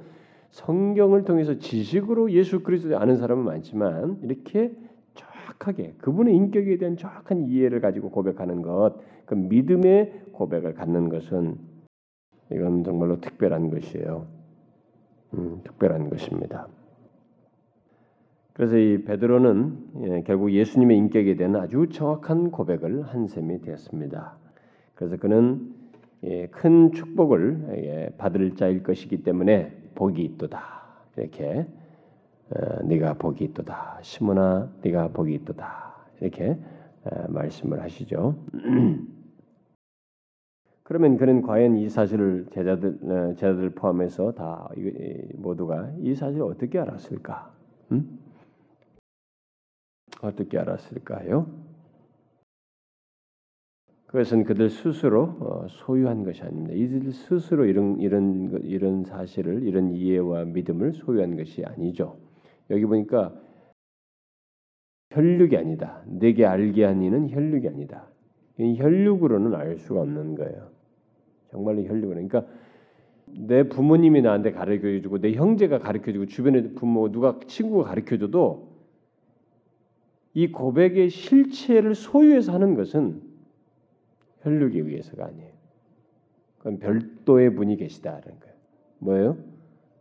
성경을 0.50 1.24
통해서 1.24 1.58
지식으로 1.58 2.30
예수 2.32 2.62
그리스도를 2.62 2.96
아는 2.96 3.16
사람은 3.16 3.44
많지만 3.44 4.18
이렇게 4.22 4.72
정확하게 5.14 5.94
그분의 5.98 6.34
인격에 6.36 6.78
대한 6.78 6.96
정확한 6.96 7.48
이해를 7.48 7.80
가지고 7.80 8.10
고백하는 8.10 8.62
것, 8.62 8.94
그 9.26 9.34
믿음의 9.34 10.22
고백을 10.32 10.74
갖는 10.74 11.08
것은 11.08 11.58
이건 12.52 12.84
정말로 12.84 13.20
특별한 13.20 13.70
것이에요. 13.70 14.26
음, 15.34 15.60
특별한 15.64 16.10
것입니다. 16.10 16.68
그래서 18.52 18.76
이 18.78 19.02
베드로는 19.04 19.78
예, 20.04 20.22
결국 20.22 20.52
예수님의 20.52 20.96
인격에 20.96 21.34
대한 21.34 21.56
아주 21.56 21.88
정확한 21.88 22.52
고백을 22.52 23.02
한 23.02 23.26
셈이 23.26 23.62
되었습니다. 23.62 24.36
그래서 24.94 25.16
그는 25.16 25.74
예, 26.22 26.46
큰 26.46 26.92
축복을 26.92 27.66
예, 27.78 28.10
받을 28.16 28.54
자일 28.54 28.82
것이기 28.84 29.24
때문에 29.24 29.76
복이 29.96 30.22
있도다 30.22 30.82
이렇게 31.16 31.66
어, 32.50 32.82
네가 32.84 33.14
복이 33.14 33.44
있도다. 33.44 33.98
시몬아 34.02 34.68
네가 34.82 35.08
복이 35.08 35.34
있도다. 35.34 35.94
이렇게 36.20 36.56
어, 37.04 37.24
말씀을 37.28 37.82
하시죠. 37.82 38.36
그러면 40.84 41.16
그는 41.16 41.40
과연 41.40 41.76
이 41.76 41.88
사실을 41.88 42.46
제자들 42.52 42.98
어, 43.02 43.34
제자들 43.34 43.70
포함해서 43.70 44.32
다 44.32 44.68
모두가 45.36 45.90
이 46.00 46.14
사실을 46.14 46.42
어떻게 46.42 46.78
알았을까? 46.78 47.52
음? 47.92 48.18
어떻게 50.20 50.58
알았을까요? 50.58 51.46
그것은 54.06 54.44
그들 54.44 54.70
스스로 54.70 55.66
소유한 55.68 56.22
것이 56.22 56.42
아닙니다. 56.42 56.72
이들 56.72 57.12
스스로 57.12 57.64
이런 57.64 57.98
이런 57.98 58.60
이런 58.62 59.04
사실을 59.04 59.64
이런 59.64 59.90
이해와 59.90 60.44
믿음을 60.44 60.92
소유한 60.92 61.36
것이 61.36 61.64
아니죠. 61.64 62.16
여기 62.70 62.84
보니까 62.84 63.34
혈육이 65.10 65.56
아니다. 65.56 66.02
내게 66.06 66.46
알게 66.46 66.84
한 66.84 67.02
이는 67.02 67.28
혈육이 67.28 67.66
아니다. 67.66 68.06
혈육으로는 68.58 69.54
알 69.54 69.78
수가 69.78 70.02
없는 70.02 70.36
거예요. 70.36 70.73
정말로 71.54 71.82
혈육으로. 71.84 72.14
그러니까 72.14 72.44
내 73.26 73.68
부모님이 73.68 74.22
나한테 74.22 74.50
가르쳐 74.50 75.00
주고 75.00 75.20
내 75.20 75.32
형제가 75.32 75.78
가르쳐 75.78 76.12
주고 76.12 76.26
주변에 76.26 76.70
부모 76.74 77.10
누가 77.12 77.38
친구가 77.46 77.84
가르쳐 77.84 78.18
줘도 78.18 78.74
이 80.34 80.50
고백의 80.50 81.10
실체를 81.10 81.94
소유해서 81.94 82.52
하는 82.52 82.74
것은 82.74 83.22
혈육에 84.42 84.80
의해서가 84.80 85.26
아니에요. 85.26 85.52
그건 86.58 86.78
별도의 86.80 87.54
분이 87.54 87.76
계시다는 87.76 88.22
거예요. 88.22 88.54
뭐예요? 88.98 89.36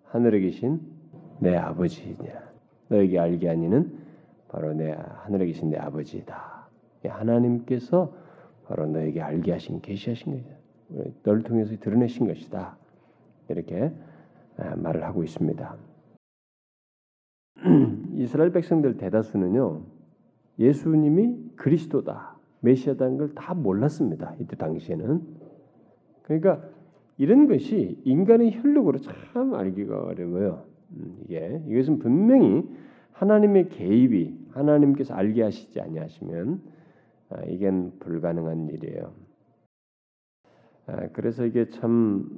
하늘에 0.06 0.40
계신 0.40 0.82
내 1.40 1.56
아버지냐. 1.56 2.52
너에게 2.88 3.20
알게 3.20 3.48
하니는 3.48 3.96
바로 4.50 4.74
내 4.74 4.92
하늘에 4.92 5.46
계신 5.46 5.70
내 5.70 5.78
아버지다. 5.78 6.68
하나님께서 7.06 8.12
바로 8.66 8.88
너에게 8.88 9.22
알게 9.22 9.52
하신 9.52 9.82
계시하신 9.82 10.34
거죠. 10.34 10.63
너를 11.24 11.44
통해서 11.44 11.76
드러내신 11.78 12.28
것이다. 12.28 12.78
이렇게 13.50 13.92
아, 14.58 14.76
말을 14.76 15.04
하고 15.04 15.24
있습니다. 15.24 15.76
이스라엘 18.16 18.52
백성들 18.52 18.98
대다수는요 18.98 19.82
예수님이 20.60 21.52
그리스도다 21.56 22.38
메시아다는 22.62 23.18
걸 23.18 23.34
다 23.36 23.54
몰랐습니다. 23.54 24.36
이때 24.40 24.56
당시에는 24.56 25.22
그러니까 26.24 26.64
이런 27.18 27.48
것이 27.48 28.00
인간의 28.06 28.62
혈육으로 28.62 29.00
참 29.00 29.54
알기가 29.54 30.04
어려워요. 30.04 30.66
음, 30.92 31.18
이게 31.26 31.62
이것은 31.68 32.00
분명히 32.00 32.64
하나님의 33.12 33.70
개입이 33.70 34.48
하나님께서 34.52 35.14
알게 35.14 35.44
하시지 35.44 35.80
아니하시면 35.80 36.62
아, 37.30 37.42
이겐 37.48 37.92
불가능한 38.00 38.70
일이에요. 38.70 39.14
아, 40.88 41.08
그래서 41.14 41.46
이게 41.46 41.70
참 41.70 42.30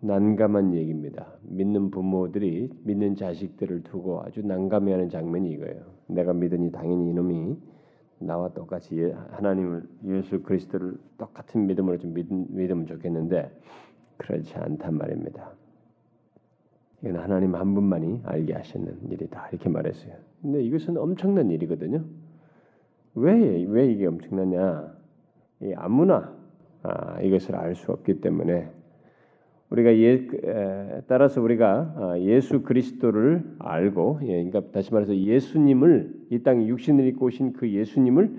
난감한 0.00 0.74
얘기입니다. 0.74 1.26
믿는 1.42 1.90
부모들이 1.90 2.70
믿는 2.84 3.16
자식들을 3.16 3.82
두고 3.82 4.22
아주 4.22 4.42
난감해하는 4.46 5.10
장면이 5.10 5.50
이거예요. 5.52 5.82
내가 6.06 6.32
믿으니 6.32 6.72
당연히 6.72 7.10
이놈이 7.10 7.56
나와 8.20 8.48
똑같이 8.50 8.98
예, 8.98 9.12
하나님을 9.30 9.82
예수 10.06 10.42
그리스도를 10.42 10.96
똑같은 11.18 11.66
믿음으로 11.66 11.98
좀 11.98 12.14
믿으면 12.14 12.86
좋겠는데 12.86 13.50
그렇지 14.16 14.54
않단 14.56 14.96
말입니다. 14.96 15.52
이건 17.02 17.16
하나님 17.16 17.54
한 17.54 17.74
분만이 17.74 18.22
알게 18.24 18.54
하시는 18.54 19.10
일이다 19.10 19.48
이렇게 19.52 19.68
말했어요. 19.68 20.14
근데 20.42 20.62
이것은 20.62 20.96
엄청난 20.96 21.50
일이거든요. 21.50 22.04
왜 23.14 23.64
왜 23.64 23.92
이게 23.92 24.06
엄청나냐? 24.06 24.94
아무나 25.76 26.39
아, 26.82 27.20
이것을 27.20 27.56
알 27.56 27.74
수 27.74 27.92
없기 27.92 28.20
때문에 28.20 28.68
우리가 29.70 29.94
예, 29.94 30.14
에, 30.14 31.02
따라서 31.06 31.40
우리가 31.40 31.94
아, 31.96 32.18
예수 32.18 32.62
그리스도를 32.62 33.44
알고, 33.58 34.20
예, 34.22 34.44
그러니까 34.44 34.72
다시 34.72 34.92
말해서 34.92 35.14
예수님을 35.14 36.26
이 36.30 36.42
땅에 36.42 36.66
육신을 36.66 37.06
입고 37.08 37.26
오신 37.26 37.52
그 37.52 37.70
예수님을 37.70 38.36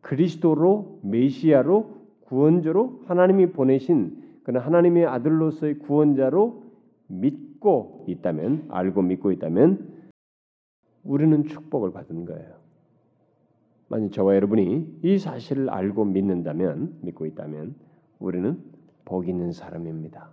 그리스도로 0.00 1.00
메시아로 1.02 2.00
구원자로 2.26 3.02
하나님이 3.06 3.46
보내신 3.50 4.22
그는 4.44 4.60
하나님의 4.60 5.06
아들로서의 5.06 5.80
구원자로 5.80 6.62
믿고 7.08 8.06
있다면 8.08 8.66
알고 8.70 9.02
믿고 9.02 9.32
있다면 9.32 9.86
우리는 11.02 11.44
축복을 11.44 11.92
받은 11.92 12.24
거예요. 12.24 12.59
만약 13.90 14.12
저와 14.12 14.36
여러분이 14.36 15.00
이 15.02 15.18
사실을 15.18 15.68
알고 15.68 16.04
믿는다면 16.04 17.00
믿고 17.02 17.26
있다면 17.26 17.74
우리는 18.20 18.62
복 19.04 19.28
있는 19.28 19.50
사람입니다. 19.50 20.30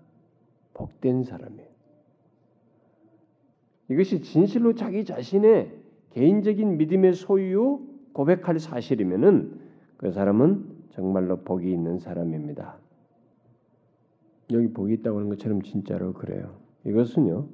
복된 0.76 1.24
사람이에요. 1.24 1.67
이것이 3.89 4.22
진실로 4.22 4.76
자기 4.76 5.04
자신의 5.04 5.72
개인적인 6.12 6.78
믿음의 6.78 7.13
소유 7.13 7.82
고백할 8.13 8.60
사실이면은 8.60 9.60
그 9.98 10.12
사람은 10.12 10.78
정말로 10.91 11.41
복이 11.41 11.72
있는 11.72 11.98
사람입니다. 11.98 12.78
여기 14.52 14.72
복이 14.72 14.93
있다고 14.96 15.17
하는 15.17 15.30
것처럼 15.30 15.63
진짜로 15.63 16.13
그래요. 16.13 16.60
이것은요 16.86 17.48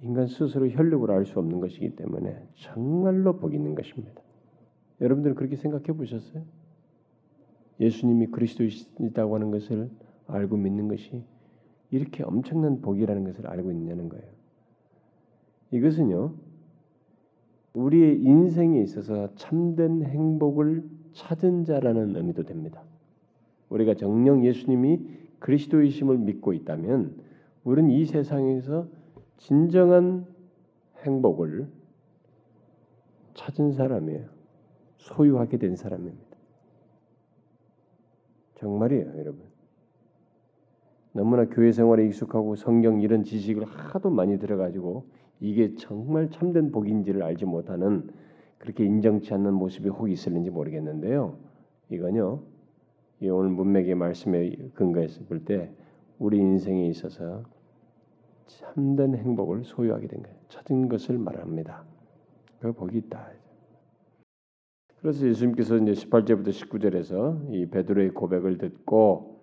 인간 0.00 0.26
스스로 0.26 0.68
혈육으로 0.68 1.14
알 1.14 1.26
수 1.26 1.38
없는 1.38 1.60
것이기 1.60 1.94
때문에 1.94 2.44
정말로 2.54 3.38
복 3.38 3.54
있는 3.54 3.76
것입니다. 3.76 4.20
여러분들은 5.02 5.34
그렇게 5.36 5.56
생각해 5.56 5.86
보셨어요? 5.86 6.44
예수님이 7.80 8.28
그리스도이시다고 8.28 9.34
하는 9.34 9.50
것을 9.50 9.90
알고 10.28 10.56
믿는 10.56 10.88
것이 10.88 11.24
이렇게 11.90 12.22
엄청난 12.22 12.80
복이라는 12.80 13.24
것을 13.24 13.46
알고 13.46 13.72
있냐는 13.72 14.08
거예요. 14.08 14.24
이것은요, 15.72 16.34
우리의 17.74 18.22
인생에 18.22 18.80
있어서 18.82 19.34
참된 19.34 20.02
행복을 20.02 20.84
찾은 21.12 21.64
자라는 21.64 22.16
의미도 22.16 22.44
됩니다. 22.44 22.82
우리가 23.68 23.94
정령 23.94 24.44
예수님이 24.44 25.00
그리스도이심을 25.40 26.18
믿고 26.18 26.52
있다면, 26.52 27.16
우리는 27.64 27.90
이 27.90 28.04
세상에서 28.04 28.86
진정한 29.38 30.26
행복을 31.02 31.68
찾은 33.34 33.72
사람이에요. 33.72 34.41
소유하게 35.02 35.58
된 35.58 35.76
사람입니다. 35.76 36.36
정말이에요, 38.54 39.18
여러분. 39.18 39.42
너무나 41.12 41.44
교회 41.46 41.72
생활에 41.72 42.06
익숙하고 42.06 42.56
성경 42.56 43.00
이런 43.00 43.24
지식을 43.24 43.64
하도 43.64 44.10
많이 44.10 44.38
들어가지고 44.38 45.04
이게 45.40 45.74
정말 45.74 46.30
참된 46.30 46.70
복인지를 46.70 47.22
알지 47.22 47.44
못하는 47.44 48.08
그렇게 48.58 48.84
인정치 48.84 49.34
않는 49.34 49.52
모습이 49.54 49.88
혹 49.88 50.08
있을는지 50.08 50.50
모르겠는데요. 50.50 51.36
이건요. 51.90 52.42
이 53.20 53.28
오늘 53.28 53.50
문맥의 53.50 53.94
말씀에 53.96 54.54
근거해서 54.74 55.22
볼 55.24 55.44
때 55.44 55.70
우리 56.18 56.38
인생에 56.38 56.86
있어서 56.86 57.42
참된 58.46 59.16
행복을 59.16 59.64
소유하게 59.64 60.06
된 60.06 60.22
거예요. 60.22 60.36
찾은 60.48 60.88
것을 60.88 61.18
말합니다. 61.18 61.84
그 62.60 62.72
복이 62.72 62.98
있다. 62.98 63.28
그래서 65.02 65.26
예수님께서 65.26 65.76
이제 65.78 65.92
18절부터 65.92 66.48
19절에서 66.48 67.52
이 67.52 67.66
베드로의 67.66 68.10
고백을 68.10 68.56
듣고 68.58 69.40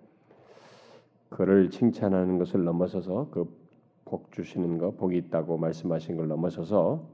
그를 1.30 1.70
칭찬하는 1.70 2.38
것을 2.40 2.64
넘어서서 2.64 3.30
그 3.30 3.70
복 4.10 4.32
주시는 4.32 4.80
거 4.80 4.92
복이 4.92 5.16
있다고 5.18 5.58
말씀하신 5.58 6.18
걸 6.18 6.28
넘어서서 6.28 7.08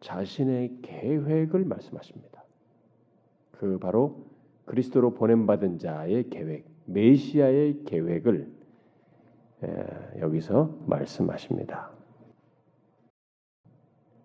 자신의 0.00 0.80
계획을 0.82 1.64
말씀하십니다. 1.64 2.44
그 3.52 3.78
바로 3.78 4.26
그리스도로 4.66 5.14
보냄 5.14 5.46
받은 5.46 5.78
자의 5.78 6.28
계획, 6.28 6.66
메시아의 6.84 7.84
계획을 7.86 8.52
여기서 10.20 10.78
말씀하십니다. 10.86 11.90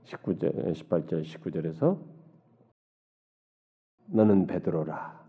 19절, 0.03 0.73
18절, 0.73 1.23
19절에서 1.23 1.97
너는 4.07 4.47
베드로라. 4.47 5.23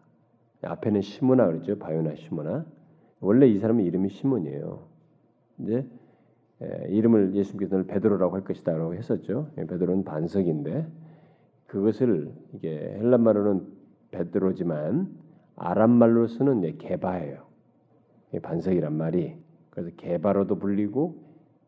앞에는 0.62 1.00
시모나 1.02 1.46
그러죠. 1.46 1.78
바요나 1.78 2.14
시모나. 2.14 2.64
원래 3.20 3.46
이 3.46 3.58
사람의 3.58 3.84
이름이 3.87 4.08
시몬이에요. 4.10 4.87
이제 5.58 5.87
이름을 6.88 7.34
예수님께서는 7.34 7.87
베드로라고 7.87 8.34
할 8.34 8.44
것이다라고 8.44 8.94
했었죠. 8.94 9.50
베드로는 9.56 10.04
반석인데 10.04 10.87
그것을 11.66 12.32
이게 12.52 12.96
헬란 12.98 13.22
말로는 13.22 13.66
베드로지만 14.10 15.08
아람 15.56 15.90
말로서는 15.90 16.78
게바예요. 16.78 17.44
반석이란 18.42 18.92
말이 18.94 19.37
그래서 19.70 19.90
개바로도 19.96 20.58
불리고 20.58 21.22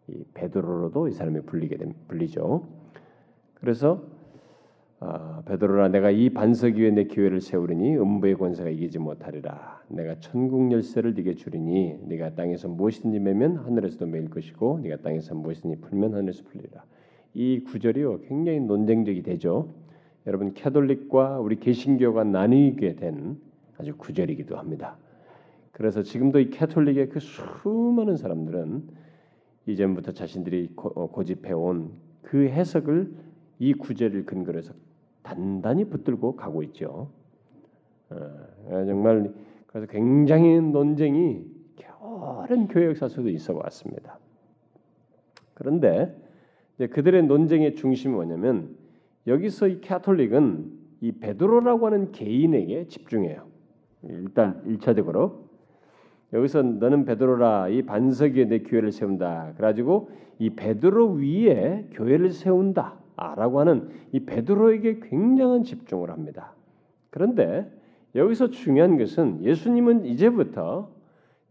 이 0.08 0.24
베드로로도 0.34 1.08
이 1.08 1.12
사람이 1.12 1.42
불리게 1.42 1.76
된 1.76 1.94
불리죠. 2.08 2.66
그래서 3.54 4.02
아, 4.98 5.42
베드로라 5.44 5.88
내가 5.88 6.10
이 6.10 6.30
반석 6.30 6.76
위에 6.76 6.90
내 6.90 7.04
교회를 7.04 7.42
세우리니 7.42 7.98
음부의 7.98 8.34
권세가 8.36 8.70
이기지 8.70 8.98
못하리라. 8.98 9.82
내가 9.88 10.18
천국 10.20 10.72
열쇠를 10.72 11.12
네게 11.14 11.34
주리니 11.34 11.98
네가 12.06 12.34
땅에서 12.34 12.68
무엇이든지 12.68 13.18
매면 13.20 13.56
하늘에서도 13.58 14.06
매일 14.06 14.30
것이고 14.30 14.80
네가 14.82 15.02
땅에서 15.02 15.34
무엇이든지 15.34 15.80
풀면 15.82 16.14
하늘에서 16.14 16.44
풀리라. 16.44 16.82
이 17.34 17.60
구절이요 17.60 18.20
굉장히 18.20 18.60
논쟁적이 18.60 19.22
되죠. 19.22 19.68
여러분 20.26 20.54
캐톨릭과 20.54 21.40
우리 21.40 21.56
개신교가 21.56 22.24
나뉘게 22.24 22.96
된 22.96 23.36
아주 23.76 23.94
구절이기도 23.98 24.56
합니다. 24.56 24.96
그래서 25.72 26.02
지금도 26.02 26.40
이 26.40 26.48
캐톨릭의 26.48 27.10
그 27.10 27.20
수많은 27.20 28.16
사람들은 28.16 28.82
이전부터 29.66 30.12
자신들이 30.12 30.70
고, 30.74 31.22
집해온 31.22 31.90
그 32.22 32.46
해석을 32.46 33.12
이 33.58 33.74
구절을 33.74 34.26
근거로 34.26 34.58
해서 34.58 34.74
단단히 35.22 35.84
붙들고 35.84 36.36
가고 36.36 36.62
있죠. 36.64 37.10
어, 38.10 38.84
정말 38.86 39.32
그래서 39.66 39.86
굉장히 39.86 40.60
논쟁이 40.60 41.56
오랜 42.48 42.68
교회 42.68 42.86
역사 42.86 43.08
속에 43.08 43.30
있어 43.30 43.54
왔습니다. 43.54 44.18
그런데 45.54 46.16
그들의 46.78 47.24
논쟁의 47.24 47.74
중심이 47.74 48.14
뭐냐면 48.14 48.76
여기서 49.26 49.68
이 49.68 49.80
캐톨릭은 49.80 50.72
이 51.00 51.12
베드로라고 51.12 51.86
하는 51.86 52.12
개인에게 52.12 52.86
집중해요. 52.88 53.46
일단 54.04 54.62
일차적으로 54.66 55.46
여기서 56.32 56.62
너는 56.62 57.04
베드로라 57.04 57.68
이 57.68 57.82
반석 57.82 58.32
위에 58.32 58.44
내 58.44 58.60
교회를 58.60 58.92
세운다. 58.92 59.54
그래가지고 59.56 60.10
이 60.38 60.50
베드로 60.50 61.12
위에 61.12 61.88
교회를 61.92 62.30
세운다. 62.30 62.98
라고 63.16 63.60
하는 63.60 63.88
이 64.12 64.20
베드로에게 64.20 65.00
굉장한 65.00 65.64
집중을 65.64 66.10
합니다. 66.10 66.54
그런데 67.10 67.70
여기서 68.14 68.50
중요한 68.50 68.98
것은 68.98 69.42
예수님은 69.42 70.04
이제부터 70.04 70.90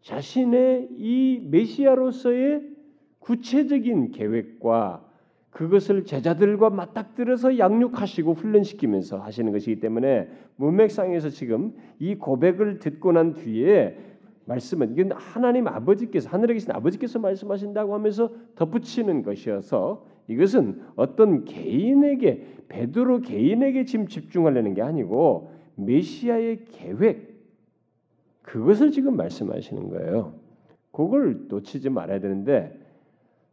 자신의 0.01 0.89
이 0.91 1.41
메시아로서의 1.49 2.61
구체적인 3.19 4.11
계획과 4.11 5.03
그것을 5.49 6.05
제자들과 6.05 6.69
맞닥뜨려서 6.69 7.57
양육하시고 7.57 8.33
훈련시키면서 8.33 9.19
하시는 9.19 9.51
것이기 9.51 9.79
때문에 9.79 10.29
문맥상에서 10.57 11.29
지금 11.29 11.73
이 11.97 12.15
고백을 12.15 12.79
듣고 12.79 13.13
난 13.13 13.33
뒤에 13.33 13.97
말씀은 14.45 14.93
이건 14.93 15.11
하나님 15.13 15.67
아버지께서 15.67 16.29
하늘에 16.29 16.53
계신 16.53 16.71
아버지께서 16.71 17.19
말씀하신다고 17.19 17.93
하면서 17.93 18.31
덧붙이는 18.55 19.23
것이어서 19.23 20.05
이것은 20.27 20.81
어떤 20.95 21.45
개인에게 21.45 22.63
베드로 22.67 23.21
개인에게 23.21 23.85
지금 23.85 24.07
집중하려는 24.07 24.73
게 24.73 24.81
아니고 24.81 25.51
메시아의 25.75 26.65
계획 26.71 27.35
그것을 28.41 28.91
지금 28.91 29.17
말씀하시는 29.17 29.89
거예요. 29.89 30.33
그걸 30.91 31.47
놓치지 31.47 31.89
말아야 31.89 32.19
되는데 32.19 32.79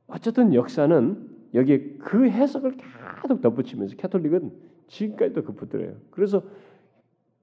어쨌든 0.06 0.54
역사는 0.54 1.30
여기에 1.54 1.96
그 1.98 2.28
해석을 2.28 2.76
계속 3.22 3.40
덧붙이면서 3.40 3.96
캐톨릭은 3.96 4.52
지금까지도 4.88 5.44
그 5.44 5.52
붙들어요. 5.54 5.94
그래서 6.10 6.42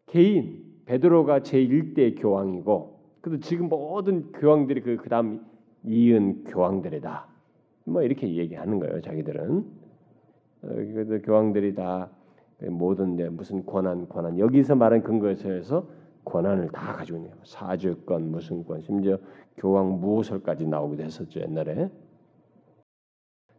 개인 0.05 0.63
베드로가 0.85 1.43
제 1.43 1.59
1대 1.59 2.19
교황이고 2.19 2.98
그래도 3.21 3.39
지금 3.41 3.69
모든 3.69 4.31
교황들이 4.31 4.81
그 4.81 4.97
그다음 4.97 5.45
이은 5.83 6.45
교황들이다. 6.45 7.27
뭐 7.85 8.03
이렇게 8.03 8.33
얘기하는 8.35 8.79
거예요. 8.79 9.01
자기들은 9.01 9.57
어, 10.61 10.67
그 10.67 11.21
교황들이 11.23 11.75
다 11.75 12.09
모든 12.69 13.15
데 13.15 13.29
무슨 13.29 13.65
권한 13.65 14.07
권한 14.09 14.37
여기서 14.37 14.75
말한 14.75 15.03
근거에서 15.03 15.87
권한을 16.25 16.69
다 16.69 16.93
가지고 16.93 17.17
있네요. 17.19 17.33
사주권 17.43 18.31
무슨 18.31 18.63
권 18.65 18.81
심지어 18.81 19.17
교황 19.57 19.99
무호설까지 19.99 20.67
나오기도 20.67 21.03
했었죠 21.03 21.39
옛날에. 21.39 21.89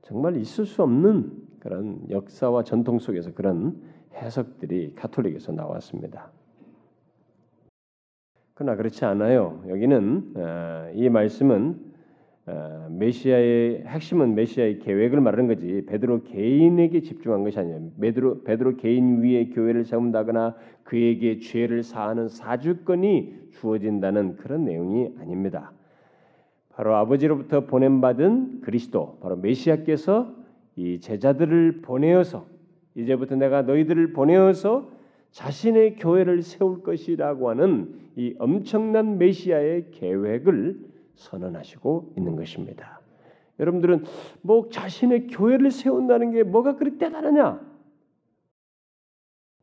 정말 0.02 0.36
있을 0.36 0.66
수 0.66 0.82
없는 0.82 1.48
그런 1.60 2.08
역사와 2.10 2.64
전통 2.64 2.98
속에서 2.98 3.32
그런 3.32 3.80
해석들이 4.14 4.94
카톨릭에서 4.94 5.52
나왔습니다. 5.52 6.30
그러나 8.60 8.76
그렇지 8.76 9.06
않아요. 9.06 9.62
여기는 9.70 10.32
어, 10.36 10.90
이 10.92 11.08
말씀은 11.08 11.76
어, 12.44 12.88
메시아의 12.90 13.84
핵심은 13.86 14.34
메시아의 14.34 14.80
계획을 14.80 15.18
말하는 15.18 15.46
거지 15.46 15.86
베드로 15.86 16.24
개인에게 16.24 17.00
집중한 17.00 17.42
것이 17.42 17.58
아니에요. 17.58 17.90
베드로 17.98 18.42
베드로 18.42 18.76
개인 18.76 19.22
위에 19.22 19.46
교회를 19.46 19.86
세운다거나 19.86 20.56
그에게 20.84 21.38
죄를 21.38 21.82
사하는 21.82 22.28
사주권이 22.28 23.48
주어진다는 23.52 24.36
그런 24.36 24.66
내용이 24.66 25.14
아닙니다. 25.18 25.72
바로 26.68 26.96
아버지로부터 26.96 27.64
보냄받은 27.64 28.60
그리스도, 28.60 29.16
바로 29.22 29.36
메시아께서 29.36 30.34
이 30.76 31.00
제자들을 31.00 31.80
보내어서 31.80 32.44
이제부터 32.94 33.36
내가 33.36 33.62
너희들을 33.62 34.12
보내어서 34.12 34.99
자신의 35.30 35.96
교회를 35.96 36.42
세울 36.42 36.82
것이라고 36.82 37.50
하는 37.50 37.94
이 38.16 38.34
엄청난 38.38 39.18
메시아의 39.18 39.90
계획을 39.92 40.80
선언하시고 41.14 42.14
있는 42.16 42.36
것입니다. 42.36 43.00
여러분들은 43.58 44.04
뭐 44.42 44.68
자신의 44.70 45.28
교회를 45.28 45.70
세운다는 45.70 46.32
게 46.32 46.42
뭐가 46.42 46.76
그리 46.76 46.98
대단하냐? 46.98 47.60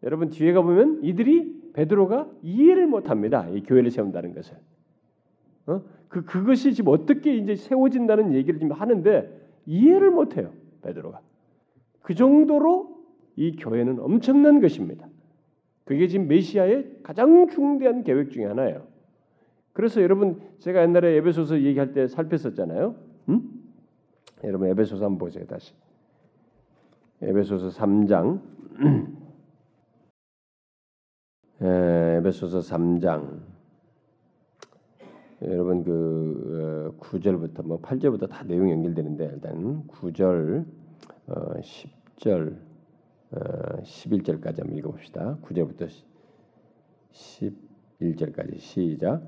여러분 0.04 0.30
뒤에 0.30 0.54
가 0.54 0.62
보면 0.62 1.04
이들이 1.04 1.72
베드로가 1.74 2.30
이해를 2.44 2.88
못 2.88 3.10
합니다. 3.10 3.48
이 3.50 3.64
교회를 3.64 3.92
세운다는 3.92 4.34
것을. 4.34 4.58
어? 5.66 5.82
그 6.08 6.24
그것이 6.24 6.74
지금 6.74 6.94
어떻게 6.94 7.36
이제 7.36 7.56
세워진다는 7.56 8.34
얘기를 8.34 8.60
지금 8.60 8.74
하는데 8.74 9.30
이해를 9.66 10.12
못 10.12 10.38
해요. 10.38 10.54
베드로가. 10.82 11.20
그 12.02 12.16
정도로 12.16 12.98
이 13.36 13.56
교회는 13.56 14.00
엄청난 14.00 14.62
것입니다. 14.62 15.08
그게 15.88 16.08
지금 16.08 16.28
메시아의 16.28 17.00
가장 17.02 17.48
중대한 17.48 18.04
계획 18.04 18.32
중에 18.32 18.46
하나예요. 18.46 18.86
그래서 19.74 20.02
여러분 20.02 20.42
제가 20.60 20.84
옛날에 20.84 21.16
에베소서 21.16 21.62
얘기할 21.64 21.94
때 21.94 22.08
살폈었잖아요. 22.08 22.96
음? 23.30 23.64
여러분 24.44 24.68
에베소서 24.68 25.06
한번 25.06 25.18
보세요 25.18 25.46
다시. 25.48 25.74
에베소서 27.22 27.70
3장 27.70 28.40
에 31.60 32.22
베소서 32.22 32.60
3장 32.60 33.40
여러분 35.42 35.84
그 35.84 36.96
9절부터 37.00 37.60
어, 37.60 37.64
뭐 37.64 37.82
8절부터 37.82 38.30
다 38.30 38.44
내용이 38.44 38.72
연결되는데 38.72 39.32
일단 39.34 39.84
9절 39.88 40.66
어, 41.28 41.54
10절 41.60 42.54
어, 42.54 42.67
11절까지 43.34 44.60
한번 44.60 44.78
읽어봅시다. 44.78 45.38
9절부터 45.44 45.90
11절까지 47.12 48.58
시작. 48.58 49.22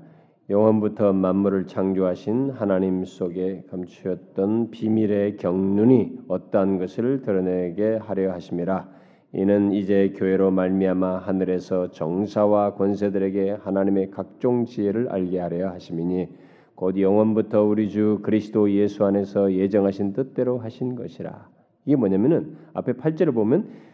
영원부터 0.48 1.12
만물을 1.12 1.66
창조하신 1.66 2.50
하나님 2.50 3.04
속에 3.04 3.62
감추었던 3.70 4.70
비밀의 4.70 5.36
경륜이 5.36 6.22
어떠한 6.26 6.78
것을 6.78 7.22
드러내게 7.22 7.96
하려 7.96 8.32
하심이라 8.32 8.88
이는 9.32 9.70
이제 9.70 10.12
교회로 10.16 10.50
말미암아 10.50 11.18
하늘에서 11.18 11.92
정사와 11.92 12.74
권세들에게 12.74 13.58
하나님의 13.62 14.10
각종 14.10 14.64
지혜를 14.64 15.08
알게 15.10 15.38
하려 15.38 15.70
하심이니 15.70 16.28
곧 16.74 16.98
영원부터 16.98 17.62
우리 17.62 17.88
주 17.88 18.18
그리스도 18.22 18.72
예수 18.72 19.04
안에서 19.04 19.52
예정하신 19.52 20.14
뜻대로 20.14 20.58
하신 20.58 20.96
것이라 20.96 21.48
이게 21.86 21.94
뭐냐면은 21.94 22.56
앞에 22.74 22.94
8절을 22.94 23.34
보면 23.34 23.89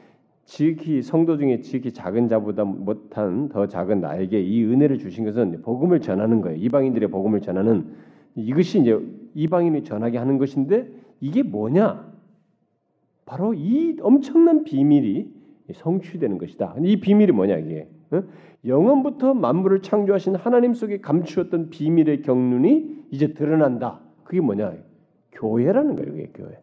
지극히 0.46 1.02
성도 1.02 1.37
중에 1.37 1.61
지극히 1.61 1.92
작은 1.92 2.28
자보다 2.28 2.64
못한 2.64 3.48
더 3.48 3.66
작은 3.66 4.00
나에게 4.00 4.40
이 4.40 4.64
은혜를 4.64 4.98
주신 4.98 5.24
것은 5.24 5.61
복음을 5.62 6.00
전하는 6.00 6.40
거예요. 6.40 6.56
이방인들의 6.56 7.11
복음을 7.11 7.40
전하는 7.40 7.94
이것이 8.37 8.80
이제 8.80 8.98
이방인이 9.35 9.82
전하게 9.82 10.18
하는 10.18 10.38
것인데 10.38 10.88
이게 11.20 11.42
뭐냐? 11.42 12.12
바로 13.26 13.54
이 13.54 13.96
엄청난 14.00 14.62
비밀이 14.62 15.28
성취되는 15.74 16.38
것이다. 16.38 16.76
이 16.80 17.00
비밀이 17.00 17.32
뭐냐 17.32 17.56
이게? 17.56 17.88
어? 18.12 18.22
영원부터 18.64 19.35
만물을 19.35 19.82
창조하신 19.82 20.37
하나님 20.37 20.74
속에 20.74 21.00
감추었던 21.00 21.70
비밀의 21.70 22.22
경륜이 22.22 23.06
이제 23.11 23.35
드러난다. 23.35 24.00
그게 24.22 24.40
뭐냐? 24.40 24.74
교회라는 25.32 25.96
거예요, 25.96 26.14
이게 26.14 26.30
교회. 26.32 26.56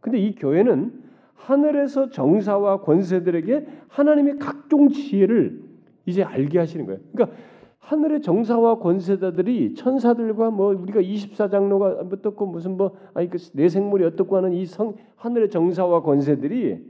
근데 0.00 0.18
이 0.18 0.34
교회는 0.34 1.07
하늘에서 1.38 2.10
정사와 2.10 2.80
권세들에게 2.82 3.66
하나님의 3.88 4.38
각종 4.38 4.88
지혜를 4.90 5.62
이제 6.04 6.22
알게 6.22 6.58
하시는 6.58 6.84
거예요. 6.86 7.00
그러니까 7.12 7.36
하늘의 7.78 8.20
정사와 8.20 8.78
권세자들이 8.80 9.74
천사들과 9.74 10.50
뭐 10.50 10.74
우리가 10.76 11.00
24장로가 11.00 12.12
어떻고 12.12 12.46
무슨 12.46 12.76
뭐 12.76 12.96
아니 13.14 13.30
그 13.30 13.38
내 13.54 13.68
생물이 13.68 14.04
어떻고 14.04 14.36
하는 14.36 14.52
이 14.52 14.66
성 14.66 14.94
하늘의 15.16 15.48
정사와 15.50 16.02
권세들이 16.02 16.84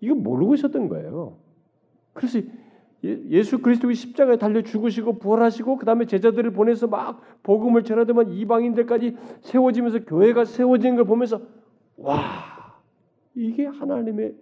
이거 0.00 0.14
모르고 0.14 0.54
있었던 0.54 0.88
거예요. 0.88 1.36
그래서 2.14 2.40
예수 3.04 3.58
그리스도의 3.60 3.94
십자가에 3.94 4.36
달려 4.36 4.62
죽으시고 4.62 5.18
부활하시고 5.18 5.76
그 5.76 5.86
다음에 5.86 6.06
제자들을 6.06 6.50
보내서 6.52 6.86
막 6.88 7.20
복음을 7.42 7.84
전하더만 7.84 8.32
이방인들까지 8.32 9.16
세워지면서 9.40 10.00
교회가 10.04 10.44
세워지는 10.44 10.96
걸 10.96 11.04
보면서 11.04 11.40
와 11.96 12.20
이게 13.34 13.66
하나님의 13.66 14.34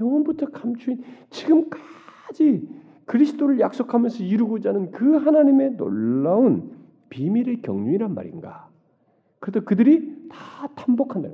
영원부터 0.00 0.50
감추인 0.50 1.02
지금까지 1.30 2.68
그리스도를 3.04 3.60
약속하면서 3.60 4.24
이루고자 4.24 4.70
하는 4.70 4.90
그 4.90 5.16
하나님의 5.16 5.76
놀라운 5.76 6.76
비밀의 7.08 7.62
경륜이란 7.62 8.14
말인가? 8.14 8.68
그래도 9.38 9.64
그들이 9.64 10.28
다 10.28 10.66
탐복한다. 10.74 11.28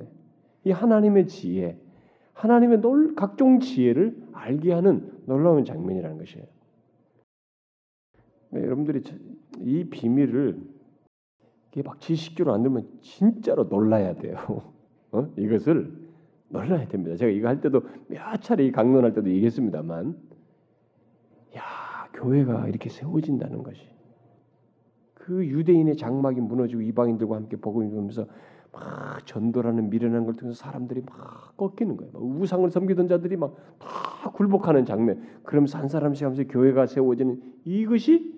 이 0.65 0.71
하나님의 0.71 1.29
지혜, 1.29 1.79
하나님의 2.35 2.81
놀 2.81 3.15
각종 3.15 3.61
지혜를 3.61 4.17
알게 4.33 4.73
하는 4.73 5.11
놀라운 5.27 5.65
장면이라는 5.65 6.19
것이에요. 6.19 6.47
네, 8.51 8.63
여러분들이 8.63 9.03
이 9.61 9.85
비밀을 9.85 10.61
이게 11.71 11.83
막 11.83 12.01
지식적으로 12.01 12.55
안 12.55 12.63
들면 12.63 12.87
진짜로 13.01 13.65
놀라야 13.65 14.15
돼요. 14.15 14.37
어? 15.11 15.33
이것을 15.39 16.02
놀라야 16.53 16.87
됩니다. 16.87 17.17
제가 17.17 17.31
이거 17.31 17.49
할 17.49 17.61
때도 17.61 17.83
몇 18.09 18.41
차례 18.41 18.65
이 18.65 18.73
강론할 18.73 19.13
때도 19.15 19.29
얘기했습니다만 19.31 20.17
야, 21.57 21.63
교회가 22.15 22.69
이렇게 22.69 22.89
세워진다는 22.89 23.63
것이 23.63 23.83
그 25.15 25.47
유대인의 25.47 25.97
장막이 25.97 26.41
무너지고 26.41 26.83
이방인들과 26.83 27.37
함께 27.37 27.57
복음을 27.57 27.91
전면서 27.91 28.27
막 28.73 29.27
전도라는 29.27 29.91
미련한 29.91 30.25
걸 30.25 30.35
통해서 30.35 30.57
사람들이 30.59 31.03
막 31.03 31.57
꺾이는 31.57 31.97
거예요. 31.97 32.13
우상을 32.15 32.71
섬기던 32.71 33.09
자들이 33.09 33.37
막 33.37 33.55
다 34.23 34.31
굴복하는 34.31 34.85
장면. 34.85 35.21
그러면서 35.43 35.79
한 35.79 35.89
사람씩 35.89 36.25
하면서 36.25 36.45
교회가 36.45 36.87
세워지는 36.87 37.43
이것이 37.65 38.33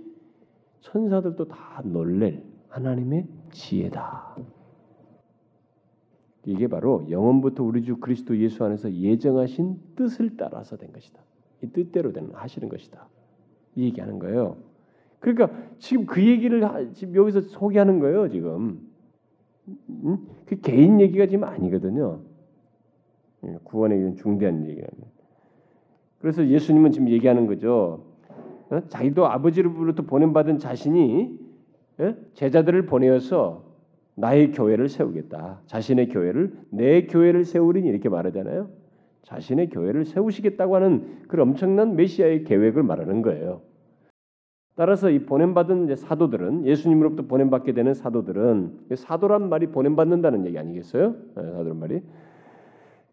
천사들도 0.81 1.47
다 1.49 1.83
놀랄 1.85 2.43
하나님의 2.69 3.29
지혜다. 3.51 4.37
이게 6.47 6.69
바로 6.69 7.05
영원부터 7.09 7.65
우리 7.65 7.83
주 7.83 7.97
그리스도 7.97 8.37
예수 8.39 8.65
안에서 8.65 8.93
예정하신 8.93 9.79
뜻을 9.97 10.37
따라서 10.37 10.77
된 10.77 10.93
것이다. 10.93 11.21
이 11.63 11.69
뜻대로 11.69 12.13
되는 12.13 12.31
하시는 12.33 12.69
것이다. 12.69 13.09
이 13.77 13.85
얘기하는 13.85 14.19
거예요. 14.19 14.57
그러니까 15.21 15.51
지금 15.79 16.05
그 16.05 16.25
얘기를 16.25 16.93
지금 16.93 17.15
여기서 17.15 17.41
소개하는 17.41 17.99
거예요. 17.99 18.29
지금 18.29 18.81
음? 19.89 20.19
그 20.45 20.61
개인 20.61 21.01
얘기가 21.01 21.27
지금 21.27 21.45
아니거든요. 21.45 22.21
예, 23.47 23.59
구원의 23.65 23.99
이런 23.99 24.17
중대한 24.17 24.67
얘기라는. 24.67 25.15
그래서 26.19 26.47
예수님은 26.47 26.91
지금 26.91 27.09
얘기하는 27.09 27.47
거죠. 27.47 28.05
어? 28.71 28.81
자기도 28.89 29.27
아버지로부터 29.27 30.03
보낸받은 30.03 30.59
자신이 30.59 31.39
예? 32.01 32.17
제자들을 32.35 32.87
보내어서 32.87 33.64
나의 34.17 34.53
교회를 34.53 34.89
세우겠다. 34.89 35.61
자신의 35.67 36.09
교회를 36.09 36.53
내 36.71 37.07
교회를 37.07 37.45
세우리니 37.45 37.89
이렇게 37.89 38.09
말하잖아요. 38.09 38.69
자신의 39.23 39.71
교회를 39.71 40.05
세우시겠다고 40.05 40.77
하는 40.77 41.23
그 41.29 41.41
엄청난 41.41 41.97
메시아의 41.97 42.45
계획을 42.45 42.83
말하는 42.83 43.23
거예요. 43.23 43.63
따라서 44.77 45.09
이 45.09 45.21
보냄받은 45.21 45.95
사도들은 45.95 46.67
예수님으로부터 46.67 47.29
보냄받게 47.29 47.73
되는 47.73 47.95
사도들은 47.95 48.87
사도란 48.97 49.49
말이 49.49 49.69
보냄받는다는 49.69 50.47
얘기 50.47 50.59
아니겠어요? 50.59 51.15
네, 51.37 51.43
사도란 51.43 51.79
말이 51.79 52.03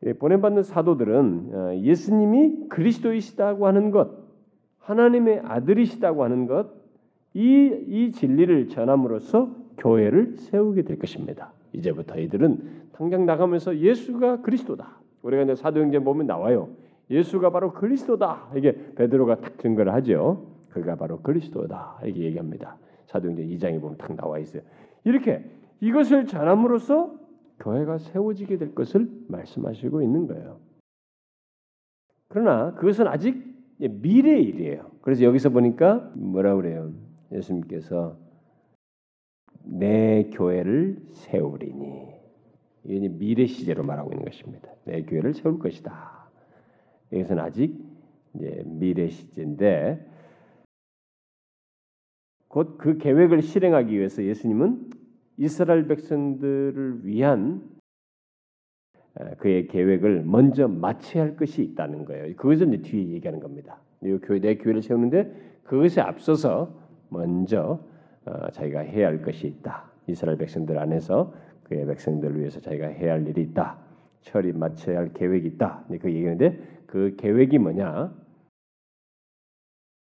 예, 0.04 0.14
보냄받는 0.14 0.64
사도들은 0.64 1.52
어, 1.54 1.76
예수님이 1.76 2.70
그리스도이시다고 2.70 3.68
하는 3.68 3.92
것, 3.92 4.10
하나님의 4.80 5.42
아들이시다고 5.46 6.24
하는 6.24 6.48
것, 6.48 6.72
이, 7.36 7.70
이 7.88 8.12
진리를 8.12 8.70
전함으로써 8.70 9.61
교회를 9.82 10.38
세우게 10.38 10.84
될 10.84 11.00
것입니다. 11.00 11.52
이제부터 11.74 12.20
이들은 12.20 12.90
당장 12.94 13.26
나가면서 13.26 13.78
예수가 13.78 14.42
그리스도다. 14.42 15.00
우리가 15.24 15.44
이제 15.44 15.56
사도행전 15.56 16.04
보면 16.04 16.28
나와요. 16.28 16.70
예수가 17.10 17.50
바로 17.50 17.74
그리스도다. 17.74 18.52
이게 18.56 18.94
베드로가 18.96 19.42
탁 19.42 19.58
증거를 19.58 19.92
하죠. 19.94 20.48
그가 20.70 20.96
바로 20.96 21.20
그리스도다. 21.22 22.00
이렇게 22.04 22.22
얘기합니다. 22.22 22.78
사도행전 23.08 23.48
2장에 23.48 23.82
보면 23.82 23.98
탁 23.98 24.16
나와 24.16 24.40
있어요. 24.40 24.62
이렇게 25.04 25.44
이것을 25.82 26.28
전함으로써 26.28 27.14
교회가 27.60 27.98
세워지게 27.98 28.58
될 28.58 28.76
것을 28.76 29.10
말씀하시고 29.28 30.02
있는 30.02 30.28
거예요. 30.28 30.58
그러나 32.28 32.74
그것은 32.76 33.08
아직 33.08 33.44
미래의 33.78 34.44
일이에요. 34.44 34.92
그래서 35.02 35.24
여기서 35.24 35.50
보니까 35.50 36.12
뭐라 36.16 36.56
그래요? 36.56 36.92
예수님께서 37.32 38.16
내 39.64 40.30
교회를 40.32 41.02
세우리니 41.14 42.12
이게 42.84 43.08
미래 43.08 43.46
시제로 43.46 43.84
말하고 43.84 44.12
있는 44.12 44.26
것입니다. 44.26 44.70
내 44.86 45.04
교회를 45.04 45.34
세울 45.34 45.60
것이다. 45.60 46.30
여기서는 47.12 47.44
아직 47.44 47.78
미래 48.34 49.10
시제인데 49.10 50.08
곧 52.48 52.78
그 52.78 52.98
계획을 52.98 53.42
실행하기 53.42 53.98
위해서 53.98 54.24
예수님은 54.24 54.90
이스라엘 55.38 55.88
백성들을 55.88 57.06
위한 57.06 57.70
그의 59.40 59.68
계획을 59.68 60.24
먼저 60.24 60.68
마쳐야 60.68 61.24
할 61.24 61.36
것이 61.36 61.64
있다는 61.64 62.06
거예요. 62.06 62.36
그것을 62.36 62.74
이제 62.74 62.82
뒤에 62.82 63.08
얘기하는 63.14 63.40
겁니다. 63.40 63.82
이 64.04 64.18
교회 64.24 64.40
내 64.40 64.56
교회를 64.56 64.82
세우는데 64.82 65.60
그것에 65.64 66.02
앞서서 66.02 66.80
먼저 67.10 67.62
어, 67.72 67.91
자기가 68.52 68.82
해야 68.82 69.08
할 69.08 69.22
것이 69.22 69.48
있다. 69.48 69.84
이스라엘 70.08 70.38
백성들 70.38 70.78
안에서 70.78 71.34
그의 71.64 71.86
백성들을 71.86 72.40
위해서 72.40 72.60
자기가 72.60 72.88
해야 72.88 73.14
할 73.14 73.28
일이 73.28 73.42
있다. 73.42 73.78
처리 74.22 74.52
마쳐야 74.52 75.00
할 75.00 75.14
계획이 75.14 75.48
있다. 75.50 75.86
그 76.02 76.12
얘기인데 76.12 76.60
그 76.86 77.16
계획이 77.18 77.58
뭐냐? 77.58 78.14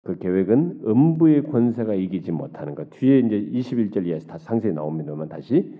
그 0.03 0.17
계획은 0.17 0.81
음부의 0.85 1.43
권세가 1.43 1.93
이기지 1.93 2.31
못하는 2.31 2.73
것. 2.75 2.89
뒤에 2.89 3.19
이제 3.19 3.39
21절 3.39 4.07
이하에서 4.07 4.27
다 4.27 4.37
상세히 4.37 4.73
나옵니다만 4.73 5.29
다시 5.29 5.73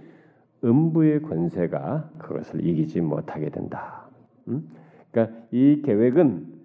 음부의 0.63 1.21
권세가 1.23 2.11
그것을 2.17 2.65
이기지 2.65 3.01
못하게 3.01 3.49
된다. 3.49 4.07
음? 4.47 4.69
그러니까 5.11 5.37
이 5.51 5.81
계획은 5.83 6.59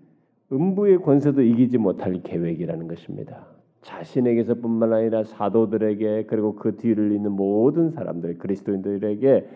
음부의 0.53 0.99
권세도 0.99 1.43
이기지 1.43 1.79
못할 1.79 2.21
계획이라는 2.23 2.89
것입니다. 2.89 3.54
자신에게서뿐만 3.85 4.93
아니라 4.93 5.25
사도들에게 5.25 6.25
그리고 6.27 6.55
그 6.57 6.77
뒤를 6.77 7.13
잇는 7.13 7.33
모든 7.33 7.91
사람들 7.91 8.39
그리스도인들에게 8.39 9.49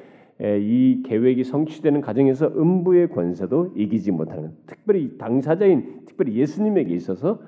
이 0.60 1.02
계획이 1.04 1.42
성취되는 1.44 2.00
과정에서 2.00 2.46
음부의 2.46 3.08
권세도 3.08 3.72
이기지 3.74 4.12
못하는 4.12 4.52
특별히 4.66 5.18
당사자인 5.18 6.02
특별히 6.06 6.36
예수님에게 6.36 6.94
있어서 6.94 7.40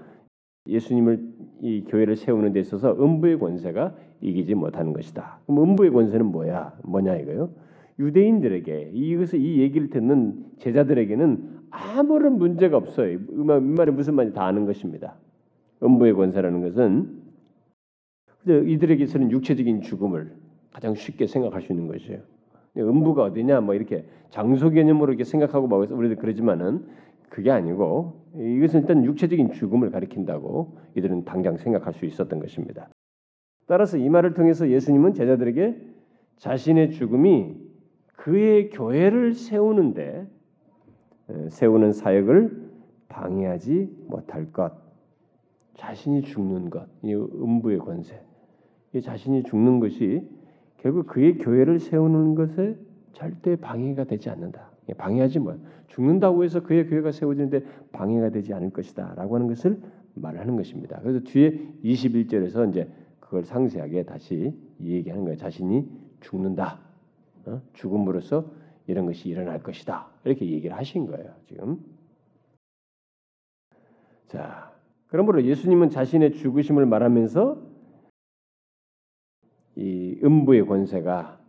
예수님을 0.67 1.21
이 1.63 1.85
교회를 1.85 2.17
세우는 2.17 2.53
데 2.53 2.61
있어서 2.61 2.93
음부의 2.93 3.39
권세가 3.39 3.95
이기지 4.21 4.55
못하는 4.55 4.93
것이다. 4.93 5.41
그럼 5.47 5.63
음부의 5.63 5.91
권세는 5.91 6.27
뭐야? 6.27 6.79
뭐냐 6.85 7.17
이거요? 7.17 7.51
유대인들에게 7.99 8.91
이것을 8.95 9.41
이 9.41 9.61
얘기를 9.61 9.91
듣는 9.91 10.47
제자들에게는 10.59 11.61
아무런 11.71 12.39
문제가 12.39 12.77
없어요. 12.77 13.13
이 13.13 13.19
말이 13.35 13.93
무슨 13.93 14.15
말인지 14.15 14.35
다 14.35 14.47
아는 14.47 14.67
것입니다. 14.67 15.15
음부의 15.83 16.15
권세라는 16.15 16.63
것은 16.63 17.21
이들에게서는 18.47 19.31
육체적인 19.31 19.83
죽음을 19.83 20.35
가장 20.73 20.95
쉽게 20.95 21.27
생각할 21.27 21.63
수 21.63 21.73
있는 21.73 21.89
것이에요. 21.89 22.21
음부가 22.77 23.25
어디냐 23.25 23.61
뭐 23.61 23.75
이렇게 23.75 24.05
장소 24.31 24.71
개념으로 24.71 25.13
이렇게 25.13 25.25
생각하고 25.25 25.67
막 25.67 25.91
우리도 25.91 26.17
그러지만은 26.21 26.87
그게 27.29 27.51
아니고 27.51 28.21
이것은 28.37 28.81
일단 28.81 29.05
육체적인 29.05 29.53
죽음을 29.53 29.91
가리킨다고 29.91 30.79
이들은 30.97 31.25
당장 31.25 31.57
생각할 31.57 31.95
수 31.95 32.07
있었던 32.07 32.39
것입니다. 32.41 32.89
따라서 33.67 33.97
이 33.99 34.09
말을 34.09 34.35
통해서 34.35 34.69
예수님은 34.69 35.15
제자들에게 35.15 35.77
자신의 36.37 36.91
죽음이 36.93 37.57
그의 38.17 38.71
교회를 38.71 39.35
세우는데 39.35 40.27
세우는 41.49 41.93
사역을 41.93 42.71
방해하지 43.09 44.07
못할 44.09 44.53
것, 44.53 44.73
자신이 45.75 46.23
죽는 46.23 46.71
것, 46.71 46.89
이 47.03 47.15
음부의 47.15 47.79
권세, 47.79 48.21
이 48.93 49.01
자신이 49.01 49.45
죽는 49.45 49.81
것이 49.81 50.29
결국 50.79 51.07
그의 51.07 51.39
교회를 51.39 51.79
세우는 51.79 52.35
것에 52.35 52.77
절대 53.13 53.57
방해가 53.57 54.05
되지 54.05 54.31
않는다. 54.31 54.71
방해하지 54.97 55.39
뭐 55.39 55.57
죽는다고 55.89 56.45
해서 56.45 56.63
그의 56.63 56.87
교회가 56.89 57.13
세워지는데 57.13 57.65
방해가 57.93 58.31
되지 58.31 58.55
않을 58.55 58.71
것이다라고 58.71 59.35
하는 59.35 59.47
것을 59.47 59.81
말하는 60.15 60.57
것입니다. 60.57 61.01
그래서 61.01 61.21
뒤에 61.21 61.53
21절에서 61.85 62.69
이제 62.71 62.89
그걸 63.21 63.45
상세하게 63.45 64.05
다시 64.05 64.53
얘기하는 64.81 65.25
거예요. 65.25 65.37
자신이 65.37 65.89
죽는다. 66.21 66.81
어? 67.47 67.61
죽음으로써 67.75 68.51
이런 68.87 69.07
것이 69.07 69.29
일어날 69.29 69.63
것이다. 69.63 70.09
이렇게 70.25 70.51
얘기를 70.51 70.77
하신 70.77 71.07
거예요. 71.07 71.33
지금. 71.47 71.79
자, 74.27 74.70
그러므로 75.11 75.43
예수님은 75.45 75.91
자신의 75.91 76.35
죽으심을 76.35 76.87
말하면서 76.87 77.61
이 79.77 80.21
음부의 80.23 80.67
권세가 80.67 81.41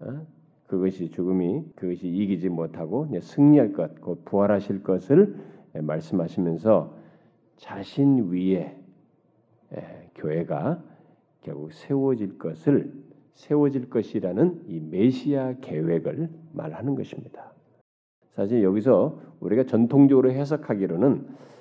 어? 0.00 0.26
그것이 0.66 1.10
죽음이 1.10 1.64
그것이 1.76 2.08
이기지 2.08 2.48
못하고 2.48 3.08
승리할 3.20 3.72
것, 3.72 4.00
곧 4.00 4.24
부활하실 4.24 4.82
것을 4.82 5.36
말씀하시면서 5.74 6.96
자신 7.56 8.30
위에 8.30 8.76
교회가 10.16 10.82
결국 11.42 11.72
세워질 11.72 12.38
것을 12.38 12.92
세워질 13.34 13.88
것이라는 13.90 14.64
이 14.66 14.80
메시아 14.80 15.54
계획을 15.60 16.28
말하는 16.52 16.96
것입니다. 16.96 17.52
사실 18.34 18.64
여기서 18.64 19.20
우리가 19.40 19.64
전통적으로 19.64 20.32
해석하기로는 20.32 21.26
어, 21.26 21.55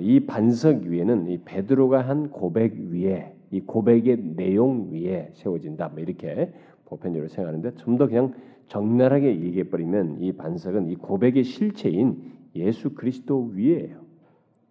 이 0.00 0.20
반석 0.26 0.82
위에는 0.82 1.28
이 1.28 1.38
베드로가 1.44 2.02
한 2.02 2.30
고백 2.30 2.74
위에 2.90 3.34
이 3.50 3.60
고백의 3.60 4.34
내용 4.36 4.90
위에 4.92 5.30
세워진다. 5.34 5.88
뭐 5.88 6.00
이렇게 6.00 6.52
보편적으로 6.86 7.28
생각하는데 7.28 7.76
좀 7.76 7.96
더 7.98 8.06
그냥 8.06 8.32
적나라하게 8.68 9.40
얘기해 9.42 9.64
버리면 9.64 10.20
이 10.20 10.32
반석은 10.32 10.88
이 10.88 10.96
고백의 10.96 11.44
실체인 11.44 12.32
예수 12.56 12.94
그리스도 12.94 13.50
위에요. 13.52 13.98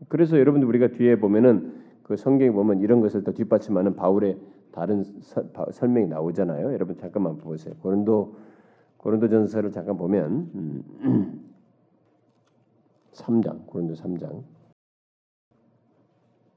그래서 0.09 0.39
여러분들 0.39 0.67
우리가 0.67 0.89
뒤에 0.89 1.17
보면은 1.17 1.73
그 2.03 2.17
성경에 2.17 2.51
보면 2.51 2.81
이런 2.81 2.99
것을 3.01 3.23
더 3.23 3.31
뒷받침하는 3.31 3.95
바울의 3.95 4.37
다른 4.71 5.03
서, 5.03 5.43
바, 5.49 5.65
설명이 5.71 6.07
나오잖아요. 6.07 6.73
여러분 6.73 6.97
잠깐만 6.97 7.37
보세요. 7.37 7.75
고린도 7.81 8.35
고린도전서를 8.97 9.71
잠깐 9.71 9.97
보면 9.97 10.49
음, 10.55 11.41
3장 13.13 13.67
고린도 13.67 13.93
3장 13.93 14.41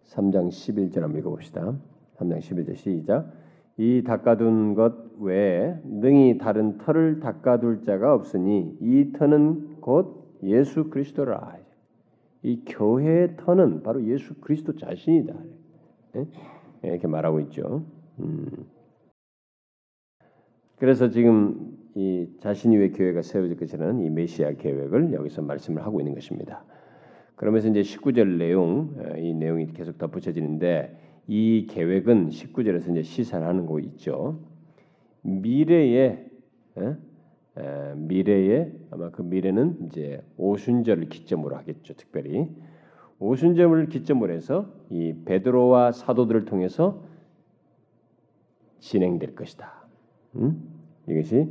3장 0.06 0.48
11절 0.48 1.00
한번 1.00 1.18
읽어봅시다. 1.18 1.76
3장 2.16 2.38
11절 2.38 2.76
시작. 2.76 3.32
이 3.78 4.02
닦아둔 4.04 4.74
것 4.74 4.94
외에 5.18 5.78
능히 5.84 6.38
다른 6.38 6.78
터를 6.78 7.20
닦아둘 7.20 7.82
자가 7.82 8.14
없으니 8.14 8.76
이 8.80 9.12
터는 9.12 9.80
곧 9.80 10.38
예수 10.42 10.88
그리스도라. 10.88 11.58
이 12.42 12.62
교회의 12.64 13.36
터는 13.36 13.82
바로 13.82 14.04
예수 14.06 14.34
그리스도 14.40 14.76
자신이다. 14.76 15.34
예? 16.16 16.26
이렇게 16.82 17.06
말하고 17.06 17.40
있죠. 17.40 17.84
음. 18.20 18.46
그래서 20.76 21.08
지금 21.08 21.76
이 21.94 22.28
자신 22.40 22.72
위에 22.72 22.90
교회가 22.90 23.22
세워질 23.22 23.56
것이라는 23.56 24.00
이 24.02 24.10
메시아 24.10 24.52
계획을 24.52 25.12
여기서 25.12 25.42
말씀을 25.42 25.84
하고 25.84 26.00
있는 26.00 26.14
것입니다. 26.14 26.64
그러면서 27.36 27.68
이제 27.68 27.82
19절 27.82 28.38
내용 28.38 28.96
이 29.18 29.34
내용이 29.34 29.72
계속 29.72 29.98
덧붙여지는데 29.98 30.98
이 31.28 31.66
계획은 31.68 32.30
19절에서 32.30 32.90
이제 32.90 33.02
시사하는 33.02 33.66
거 33.66 33.78
있죠. 33.80 34.40
미래에 35.22 36.30
에? 36.78 36.96
에, 37.58 37.94
미래에 37.94 38.72
아마 38.90 39.10
그 39.10 39.22
미래는 39.22 39.86
이제 39.86 40.22
오순절을 40.36 41.08
기점으로 41.08 41.56
하겠죠. 41.56 41.94
특별히 41.94 42.48
오순절을 43.18 43.88
기점으로 43.88 44.32
해서 44.32 44.70
이 44.90 45.14
베드로와 45.24 45.92
사도들을 45.92 46.44
통해서 46.44 47.02
진행될 48.80 49.34
것이다. 49.34 49.72
음? 50.36 50.62
이것이 51.08 51.48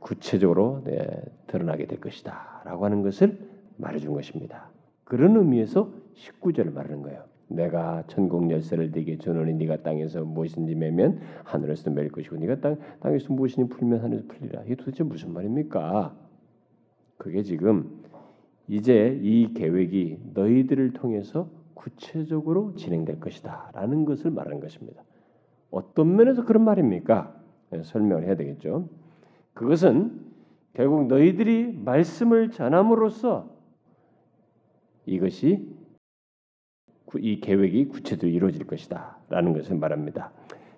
구체적으로 0.00 0.82
네, 0.84 1.06
드러나게 1.46 1.86
될 1.86 2.00
것이다라고 2.00 2.84
하는 2.84 3.02
것을 3.02 3.38
말해준 3.76 4.12
것입니다. 4.12 4.68
그런 5.06 5.36
의미에서 5.36 5.88
19절을 6.14 6.72
말하는 6.72 7.02
거예요. 7.02 7.22
내가 7.48 8.02
천국 8.08 8.50
열쇠를 8.50 8.90
네게 8.90 9.18
주노니 9.18 9.54
네가 9.54 9.82
땅에서 9.84 10.24
무엇인지 10.24 10.74
매면 10.74 11.20
하늘에서 11.44 11.90
맬 11.90 12.10
것이고 12.10 12.36
네가 12.36 12.60
땅 12.60 12.76
땅에서 12.98 13.32
무엇인지 13.32 13.72
풀면 13.72 14.00
하늘에서 14.00 14.26
풀리라. 14.26 14.64
이게 14.64 14.74
도대체 14.74 15.04
무슨 15.04 15.32
말입니까? 15.32 16.12
그게 17.18 17.44
지금 17.44 18.02
이제 18.66 19.16
이 19.22 19.54
계획이 19.54 20.18
너희들을 20.34 20.92
통해서 20.94 21.48
구체적으로 21.74 22.74
진행될 22.74 23.20
것이다라는 23.20 24.06
것을 24.06 24.32
말하는 24.32 24.58
것입니다. 24.58 25.04
어떤 25.70 26.16
면에서 26.16 26.44
그런 26.44 26.64
말입니까? 26.64 27.32
네, 27.70 27.82
설명을 27.84 28.24
해야 28.24 28.34
되겠죠. 28.34 28.88
그것은 29.54 30.20
결국 30.74 31.06
너희들이 31.06 31.78
말씀을 31.84 32.50
전함으로써 32.50 33.55
이것이 35.06 35.66
이 37.18 37.40
계획이 37.40 37.86
구체적으로 37.86 38.30
이루어질 38.30 38.66
것이다라는 38.66 39.54
것을 39.54 39.76
말합니다. 39.76 40.32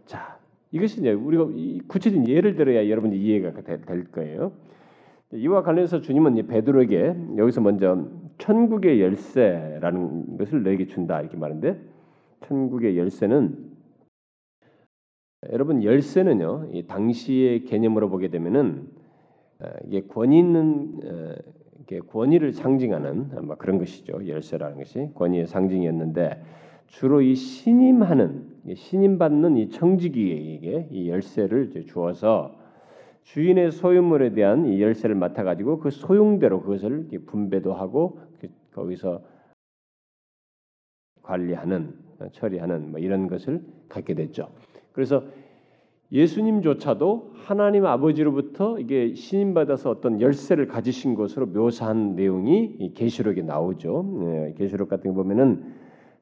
자, 0.07 0.39
이것이 0.71 1.01
이제 1.01 1.13
우리가 1.13 1.47
구체적인 1.89 2.29
예를 2.29 2.55
들어야 2.55 2.89
여러분이 2.89 3.19
이해가 3.19 3.63
될 3.63 4.05
거예요. 4.13 4.53
이와 5.33 5.63
관련해서 5.63 6.01
주님은 6.01 6.47
베드로에게 6.47 7.17
여기서 7.37 7.61
먼저 7.61 8.09
천국의 8.39 9.01
열쇠라는 9.01 10.39
것을 10.39 10.63
너에게 10.63 10.87
준다 10.87 11.21
이렇게 11.21 11.37
말하는데 11.37 11.79
천국의 12.47 12.97
열쇠는 12.97 13.69
여러분 15.53 15.85
열쇠는요 15.85 16.69
이 16.73 16.87
당시의 16.87 17.65
개념으로 17.65 18.09
보게 18.09 18.29
되면은 18.29 18.89
어, 19.61 19.67
이게 19.87 20.03
권위 20.07 20.39
있는 20.39 21.01
어, 21.97 22.01
권위를 22.07 22.53
상징하는 22.53 23.31
아마 23.37 23.55
그런 23.57 23.79
것이죠. 23.79 24.27
열쇠라는 24.27 24.79
것이 24.79 25.11
권위의 25.15 25.47
상징이었는데 25.47 26.43
주로 26.89 27.21
이 27.21 27.35
신임하는 27.35 28.75
신임받는 28.75 29.57
이 29.57 29.71
청지기에게 29.71 30.89
이 30.91 31.09
열쇠를 31.09 31.71
주어서 31.87 32.57
주인의 33.23 33.73
소유물에 33.73 34.33
대한 34.33 34.67
이 34.67 34.81
열쇠를 34.81 35.15
맡아 35.15 35.45
가지고 35.45 35.79
그 35.81 35.91
소용대로 35.91 36.63
그것을 36.63 37.09
분배도 37.27 37.75
하고 37.75 38.21
그 38.41 38.49
거기서 38.73 39.23
관리하는 41.23 41.95
처리하는 42.33 42.91
뭐 42.91 43.01
이런 43.01 43.29
것을 43.29 43.63
갖게 43.89 44.15
됐죠. 44.15 44.49
그래서 44.93 45.25
예수님조차도 46.11 47.33
하나님 47.35 47.85
아버지로부터 47.85 48.79
이게 48.79 49.15
신임 49.15 49.53
받아서 49.53 49.91
어떤 49.91 50.21
열쇠를 50.21 50.67
가지신 50.67 51.15
것으로 51.15 51.47
묘사한 51.47 52.15
내용이 52.15 52.93
계시록에 52.95 53.43
나오죠. 53.43 54.23
예, 54.23 54.55
계시록 54.57 54.89
같은 54.89 55.13
거 55.13 55.23
보면은 55.23 55.65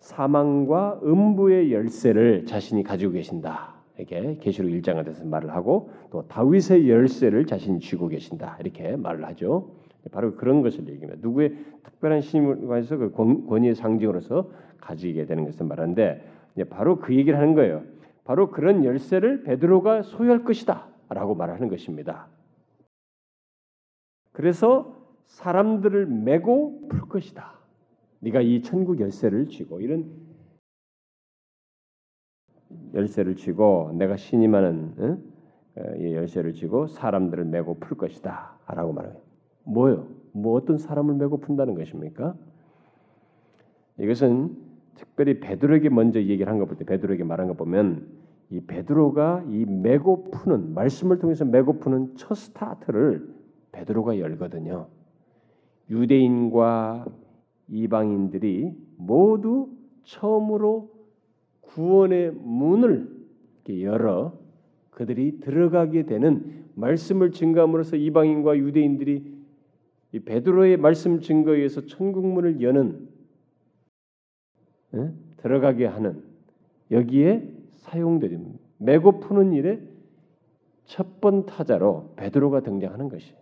사망과 0.01 1.01
음부의 1.05 1.73
열쇠를 1.73 2.47
자신이 2.47 2.83
가지고 2.83 3.13
계신다. 3.13 3.75
이렇게 3.97 4.39
계시록 4.41 4.71
1장에 4.71 5.05
대해서 5.05 5.25
말을 5.25 5.51
하고 5.55 5.91
또 6.11 6.27
다윗의 6.27 6.91
열쇠를 6.91 7.47
자신이 7.47 7.79
쥐고 7.79 8.09
계신다. 8.09 8.59
이렇게 8.61 8.97
말을 8.97 9.25
하죠. 9.27 9.71
바로 10.13 10.35
그런 10.35 10.63
것을 10.63 10.87
얘기합니다. 10.89 11.17
누구의 11.23 11.55
특별한 11.85 12.21
신임을 12.21 12.67
가지고 12.67 13.11
그 13.11 13.47
권위의 13.49 13.75
상징으로서 13.75 14.51
가지게 14.81 15.27
되는 15.27 15.45
것을 15.45 15.67
말하는데 15.67 16.23
바로 16.71 16.99
그 16.99 17.15
얘기를 17.15 17.39
하는 17.39 17.55
거예요. 17.55 17.83
바로 18.27 18.51
그런 18.51 18.85
열쇠를 18.85 19.45
베드로가 19.45 20.03
소유할 20.03 20.43
것이다라고 20.43 21.37
말하는 21.37 21.69
것입니다. 21.69 22.27
그래서 24.33 24.97
사람들을 25.27 26.07
메고 26.07 26.89
풀 26.89 27.03
것이다. 27.03 27.55
네가 28.21 28.41
이 28.41 28.63
천국 28.63 29.01
열쇠를 29.01 29.49
쥐고 29.49 29.81
이런 29.81 30.11
열쇠를 32.95 33.37
쥐고 33.37 33.93
내가 33.95 34.17
신임하는 34.17 34.95
응? 34.99 35.23
어, 35.77 35.95
이 35.97 36.15
열쇠를 36.15 36.53
쥐고 36.53 36.89
사람들을 36.89 37.45
매고 37.45 37.79
풀 37.79 37.97
것이다라고 37.97 38.93
말해요. 38.93 39.21
뭐요? 39.65 40.09
뭐 40.33 40.57
어떤 40.57 40.79
사람을 40.79 41.15
매고 41.15 41.39
푼다는 41.39 41.75
것입니까? 41.75 42.35
이것은 43.99 44.66
특별히 44.97 45.41
베드로에게 45.41 45.89
먼저 45.91 46.21
얘기를 46.21 46.49
한것볼때 46.49 46.85
베드로에게 46.85 47.25
말한 47.25 47.49
거 47.49 47.55
보면 47.55 48.07
이 48.51 48.61
베드로가 48.61 49.45
이 49.49 49.65
매고 49.65 50.25
푸는 50.31 50.75
말씀을 50.75 51.19
통해서 51.19 51.45
매고 51.45 51.79
푸는 51.79 52.17
첫 52.17 52.35
스타트를 52.35 53.29
베드로가 53.73 54.19
열거든요. 54.19 54.89
유대인과 55.91 57.07
이방인들이 57.69 58.73
모두 58.97 59.69
처음으로 60.05 60.91
구원의 61.61 62.33
문을 62.33 63.09
열어 63.81 64.39
그들이 64.91 65.41
들어가게 65.41 66.05
되는 66.07 66.65
말씀을 66.75 67.33
증거함으로써 67.33 67.97
이방인과 67.97 68.57
유대인들이 68.59 69.37
이 70.13 70.21
베드로의 70.21 70.77
말씀 70.77 71.21
증거에 71.21 71.57
의해서 71.57 71.85
천국 71.87 72.27
문을 72.27 72.63
여는 72.63 73.09
예? 74.97 75.13
들어가게 75.39 75.87
하는 75.87 76.23
여기에 76.91 77.53
사용되는 77.77 78.59
메고 78.79 79.21
푸는 79.21 79.53
일에 79.53 79.81
첫 80.85 81.21
번 81.21 81.47
타자로 81.47 82.13
베드로가 82.17 82.61
등장하는 82.61 83.09
것이 83.09 83.35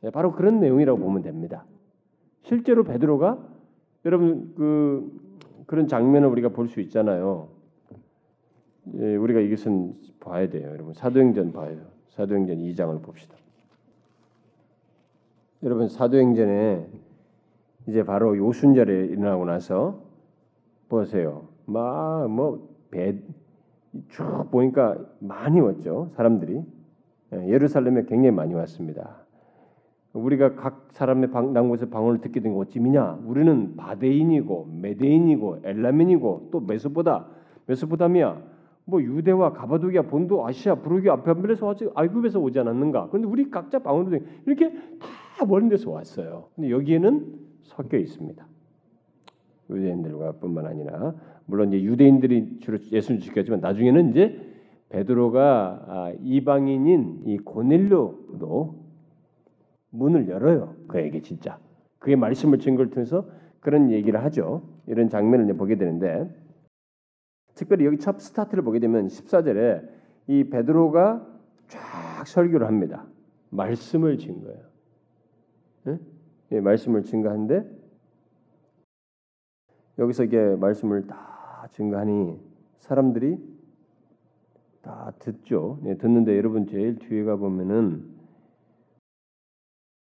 네, 0.00 0.10
바로 0.10 0.32
그런 0.32 0.60
내용이라고 0.60 0.98
보면 0.98 1.22
됩니다. 1.22 1.64
실제로 2.44 2.84
베드로가 2.84 3.38
여러분 4.04 4.52
그 4.54 5.20
그런 5.66 5.88
장면을 5.88 6.28
우리가 6.28 6.50
볼 6.50 6.68
수 6.68 6.80
있잖아요. 6.80 7.48
예, 8.98 9.16
우리가 9.16 9.40
이것은 9.40 9.94
봐야 10.20 10.48
돼요, 10.48 10.68
여러분. 10.70 10.92
사도행전 10.94 11.52
봐요. 11.52 11.78
사도행전 12.10 12.58
2장을 12.58 13.00
봅시다. 13.02 13.34
여러분 15.62 15.88
사도행전에 15.88 16.86
이제 17.88 18.04
바로 18.04 18.36
요순절에 18.36 19.06
일어나고 19.06 19.44
나서 19.44 20.02
보세요. 20.92 21.48
막뭐배쭉 21.64 22.60
보니까 24.50 24.98
많이 25.20 25.58
왔죠 25.58 26.10
사람들이 26.16 26.62
예, 27.32 27.48
예루살렘에 27.48 28.04
굉장히 28.04 28.30
많이 28.30 28.52
왔습니다. 28.52 29.22
우리가 30.12 30.54
각 30.54 30.88
사람의 30.90 31.30
방, 31.30 31.54
곳에 31.70 31.88
방언을 31.88 32.20
듣게 32.20 32.40
된게 32.40 32.58
어찌미냐? 32.58 33.22
우리는 33.24 33.74
바데인이고 33.74 34.68
메데인이고 34.82 35.60
엘라멘이고 35.64 36.50
또 36.52 36.60
메소보다 36.60 37.26
메소보다미아 37.64 38.36
뭐 38.84 39.00
유대와 39.00 39.54
가바도기아 39.54 40.02
본도 40.02 40.46
아시아 40.46 40.74
부르기아 40.74 41.22
변별에서 41.22 41.64
왔지 41.64 41.88
아이굽에서 41.94 42.38
오지 42.38 42.58
않았는가? 42.58 43.08
그런데 43.08 43.28
우리 43.28 43.50
각자 43.50 43.78
방언으로 43.78 44.18
이렇게 44.44 44.74
다먼 45.38 45.70
데서 45.70 45.90
왔어요. 45.90 46.48
근데 46.54 46.70
여기에는 46.70 47.38
섞여 47.62 47.96
있습니다. 47.96 48.51
유대인들과 49.70 50.32
뿐만 50.32 50.66
아니라 50.66 51.14
물론 51.46 51.72
이제 51.72 51.82
유대인들이 51.82 52.60
주로 52.60 52.78
예수를 52.90 53.20
지켰지만 53.20 53.60
나중에는 53.60 54.10
이제 54.10 54.52
베드로가 54.88 55.84
아, 55.86 56.12
이방인인 56.20 57.22
이 57.26 57.38
고넬료도 57.38 58.82
문을 59.90 60.28
열어요. 60.28 60.74
그에게 60.88 61.22
진짜 61.22 61.58
그의 61.98 62.16
말씀을 62.16 62.58
증거를 62.58 62.90
통해서 62.90 63.26
그런 63.60 63.90
얘기를 63.90 64.22
하죠. 64.24 64.62
이런 64.86 65.08
장면을 65.08 65.44
이제 65.44 65.54
보게 65.54 65.76
되는데 65.76 66.28
특별히 67.54 67.86
여기 67.86 67.98
첫 67.98 68.20
스타트를 68.20 68.64
보게 68.64 68.80
되면 68.80 69.06
14절에 69.06 69.88
이 70.28 70.44
베드로가 70.44 71.26
쫙 71.68 72.26
설교를 72.26 72.66
합니다. 72.66 73.06
말씀을 73.50 74.18
증거해요. 74.18 74.62
네? 75.84 75.98
예, 76.52 76.60
말씀을 76.60 77.04
증거하는데 77.04 77.81
여기서 79.98 80.24
이게 80.24 80.56
말씀을 80.56 81.06
다 81.06 81.68
증거하니 81.72 82.38
사람들이 82.80 83.38
다 84.82 85.12
듣죠. 85.18 85.78
예, 85.86 85.96
듣는데 85.96 86.36
여러분 86.36 86.66
제일 86.66 86.98
뒤에 86.98 87.24
가 87.24 87.36
보면은 87.36 88.10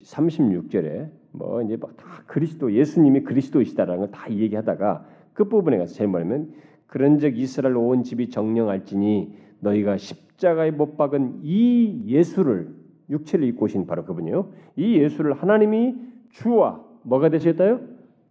36절에 0.04 1.10
뭐 1.32 1.62
이제 1.64 1.78
막 1.78 1.96
다 1.98 2.24
그리스도 2.28 2.74
예수님이 2.74 3.24
그리스도이시다라는 3.24 4.00
걸 4.00 4.12
다 4.12 4.30
얘기하다가 4.32 5.06
끝 5.34 5.50
부분에 5.50 5.78
가서 5.78 5.94
제일 5.94 6.10
뭐냐면 6.10 6.54
그런즉 6.88 7.38
이스라엘 7.38 7.76
온 7.78 8.04
집이 8.04 8.30
정령할지니 8.30 9.36
너희가 9.60 9.98
십자가에 9.98 10.72
못 10.72 10.98
박은 10.98 11.40
이 11.44 12.04
예수를 12.06 12.74
육체를 13.10 13.48
입고 13.48 13.66
오신 13.66 13.86
바로 13.88 14.04
그분이요. 14.06 14.52
이 14.76 14.98
예수를 15.00 15.34
하나님이 15.34 15.96
주와 16.32 16.84
뭐가 17.04 17.30
되셨다요? 17.30 17.80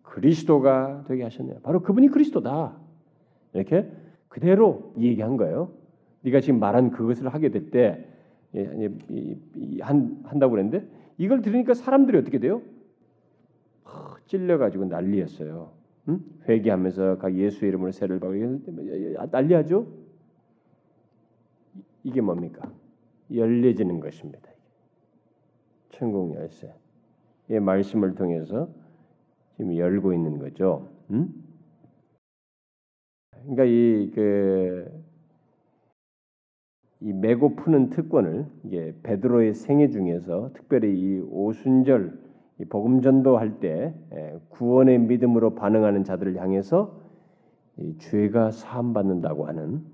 그리스도가 0.05 1.05
되게 1.09 1.25
하셨네요. 1.25 1.61
바로 1.63 1.83
그분이 1.83 2.09
그리스도다. 2.09 2.77
이렇게 3.53 3.91
그대로 4.29 4.95
얘기한 4.99 5.37
거예요. 5.37 5.73
네가 6.23 6.41
지금 6.41 6.61
말한 6.61 6.91
그것을 6.91 7.29
하게 7.29 7.51
될때 7.51 8.09
예, 8.55 8.91
한, 9.81 10.21
한다고 10.25 10.53
그랬는데 10.53 10.87
이걸 11.19 11.43
들으니까 11.43 11.75
사람들이 11.75 12.19
어떻게 12.19 12.39
돼요? 12.39 12.63
찔려가지고 14.27 14.87
난리였어요. 14.87 15.71
응? 16.09 16.21
회개하면서 16.49 17.19
각 17.19 17.35
예수 17.35 17.67
이름으로 17.67 17.91
세를 17.93 18.21
받고 18.21 19.27
난리하죠. 19.31 19.87
이게 22.05 22.21
뭡니까? 22.21 22.71
열려지는 23.35 24.01
것입니다. 24.01 24.51
천국 25.91 26.35
열쇠. 26.35 26.73
이 27.51 27.59
말씀을 27.59 28.15
통해서 28.15 28.69
지금 29.57 29.77
열고 29.77 30.13
있는 30.13 30.39
거죠. 30.39 30.89
응? 31.11 31.33
그러니까 33.33 33.65
이 33.65 34.11
그 34.15 35.05
이 37.05 37.13
메고 37.13 37.55
푸는 37.55 37.91
특권을 37.91 38.47
이게 38.65 38.95
베드로의 39.03 39.53
생애 39.53 39.89
중에서 39.91 40.51
특별히 40.55 40.99
이 40.99 41.21
오순절 41.21 42.19
이 42.61 42.65
복음 42.65 43.03
전도할 43.03 43.61
때 43.61 43.95
구원의 44.49 45.01
믿음으로 45.01 45.55
반응하는 45.55 46.05
자들을 46.05 46.41
향해서 46.41 46.99
이 47.77 47.99
죄가 47.99 48.53
사함 48.53 48.95
받는다고 48.95 49.47
하는 49.47 49.85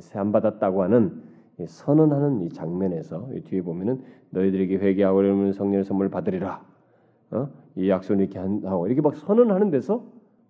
사함 0.00 0.30
받았다고 0.30 0.84
하는 0.84 1.22
선언하는 1.66 2.42
이 2.42 2.50
장면에서 2.50 3.28
이 3.34 3.40
뒤에 3.40 3.62
보면은 3.62 4.04
너희들에게 4.30 4.76
회개하고 4.76 5.16
그러면 5.16 5.52
성령의 5.52 5.84
선물 5.84 6.08
받으리라. 6.08 6.64
어? 7.32 7.48
이 7.76 7.88
약속을 7.88 8.20
이렇게 8.20 8.38
하고 8.38 8.86
이렇게 8.86 9.00
막 9.00 9.16
선언하는 9.16 9.70
데서 9.70 10.04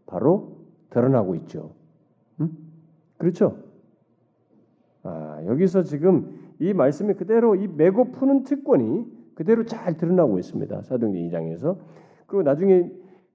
바로 0.07 0.57
드러나고 0.91 1.35
있죠. 1.37 1.73
음? 2.41 2.57
그렇죠? 3.19 3.57
아, 5.03 5.43
여기서 5.47 5.83
지금 5.83 6.39
이 6.59 6.73
말씀이 6.73 7.15
그대로 7.15 7.55
이 7.55 7.67
메고 7.67 8.13
푸는 8.13 8.45
특권이 8.45 9.07
그대로 9.35 9.65
잘 9.65 9.97
드러나고 9.97 10.39
있습니다. 10.39 10.83
사도행전 10.83 11.23
2장에서. 11.31 11.77
그리고 12.27 12.43
나중에 12.43 12.91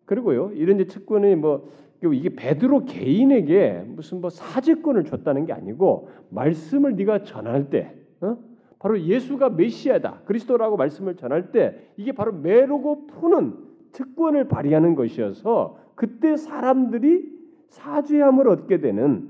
그리고요. 0.05 0.51
이런 0.53 0.77
특권이 0.87 1.35
뭐 1.35 1.69
이게 2.03 2.35
베드로 2.35 2.85
개인에게 2.85 3.83
무슨 3.87 4.21
뭐 4.21 4.29
사제권을 4.29 5.05
줬다는 5.05 5.45
게 5.45 5.53
아니고 5.53 6.09
말씀을 6.29 6.95
네가 6.95 7.23
전할 7.23 7.69
때 7.69 7.95
어? 8.21 8.37
바로 8.79 8.99
예수가 9.01 9.49
메시아다 9.49 10.21
그리스도라고 10.25 10.77
말씀을 10.77 11.15
전할 11.15 11.51
때 11.51 11.75
이게 11.97 12.11
바로 12.11 12.31
메르고 12.31 13.07
푸는 13.07 13.66
특권을 13.91 14.47
발휘하는 14.47 14.95
것이어서 14.95 15.77
그때 15.95 16.37
사람들이 16.37 17.37
사죄함을 17.69 18.47
얻게 18.47 18.79
되는 18.79 19.29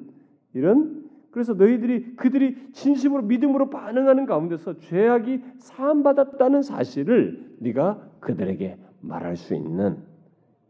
이런 0.53 1.07
그래서 1.31 1.53
너희들이 1.53 2.15
그들이 2.15 2.71
진심으로 2.71 3.23
믿음으로 3.23 3.69
반응하는 3.69 4.25
가운데서 4.25 4.79
죄악이 4.79 5.41
사함 5.57 6.01
받았다는 6.03 6.63
사실을 6.63 7.55
네가 7.59 8.09
그들에게 8.19 8.77
말할 9.01 9.35
수 9.35 9.53
있는 9.53 9.97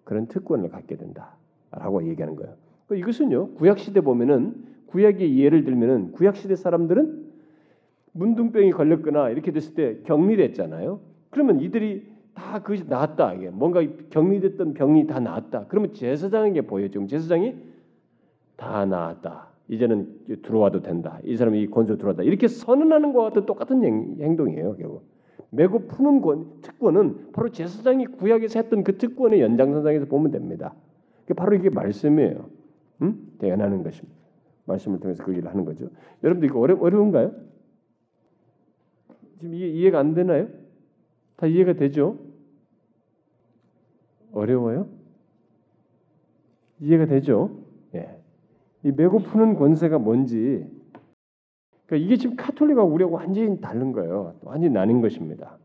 그런 0.04 0.28
특권을 0.28 0.70
갖게 0.70 0.98
된다라고 0.98 2.08
얘기하는 2.10 2.36
거예요. 2.36 2.56
그러니까 2.86 3.06
이것은요 3.06 3.52
구약 3.54 3.80
시대 3.80 4.02
보면은 4.02 4.56
구약의 4.88 5.40
예를 5.40 5.64
들면은 5.64 6.12
구약 6.12 6.36
시대 6.36 6.56
사람들은 6.56 7.28
문둥병이 8.14 8.72
걸렸거나 8.72 9.30
이렇게 9.30 9.52
됐을 9.52 9.74
때 9.76 10.00
격리됐잖아요. 10.04 11.00
그러면 11.30 11.62
이들이 11.62 12.17
다 12.38 12.62
그것이 12.62 12.86
나았다 12.88 13.34
이게 13.34 13.50
뭔가 13.50 13.82
격리됐던 14.12 14.76
병이 14.76 15.08
다 15.08 15.20
나았다. 15.20 15.66
그러면 15.68 15.94
제사장에게 15.94 16.62
보여죠. 16.62 17.06
제사장이 17.08 17.56
다 18.56 18.86
나았다. 18.86 19.48
이제는 19.70 20.42
들어와도 20.44 20.84
된다. 20.84 21.20
이 21.24 21.36
사람이 21.36 21.60
이 21.64 21.68
권소 21.68 21.98
들어왔다. 21.98 22.22
이렇게 22.22 22.48
선언하는 22.48 23.12
것과 23.12 23.30
같은 23.30 23.46
똑같은 23.48 23.84
행동이에요. 23.84 24.76
결국 24.78 25.04
매고 25.50 25.88
푸는 25.88 26.22
권, 26.22 26.62
특권은 26.62 27.32
바로 27.32 27.50
제사장이 27.50 28.06
구약에서 28.06 28.60
했던 28.60 28.84
그 28.84 28.98
특권의 28.98 29.42
연장선상에서 29.42 30.06
보면 30.06 30.32
됩니다. 30.32 30.76
바로 31.36 31.56
이게 31.56 31.70
말씀이에요. 31.70 32.50
음? 33.02 33.32
대연하는 33.40 33.84
것입니다. 33.84 34.16
말씀을 34.66 35.00
통해서 35.00 35.24
그 35.24 35.34
일을 35.34 35.50
하는 35.50 35.66
거죠. 35.66 35.90
여러분들 36.24 36.50
이거 36.50 36.60
어려, 36.60 36.78
어려운가요? 36.78 37.32
지금 39.40 39.56
이해, 39.56 39.70
이해가 39.70 40.00
안 40.00 40.14
되나요? 40.14 40.48
다 41.36 41.48
이해가 41.48 41.74
되죠? 41.74 42.27
어려워요? 44.38 44.88
이해가 46.80 47.06
되죠? 47.08 47.64
예. 47.96 48.22
이 48.84 48.92
메고 48.92 49.20
푸는 49.20 49.56
권세가 49.56 49.98
뭔지 50.00 50.66
그러니까 51.88 52.06
이게 52.06 52.18
지금 52.18 52.36
카톨릭하고 52.36 52.92
우리하고 52.94 53.16
완전히 53.16 53.60
다른 53.60 53.92
거예요. 53.94 54.36
완전히 54.44 54.74
나뉜 54.74 55.02
것입니다. 55.02 55.58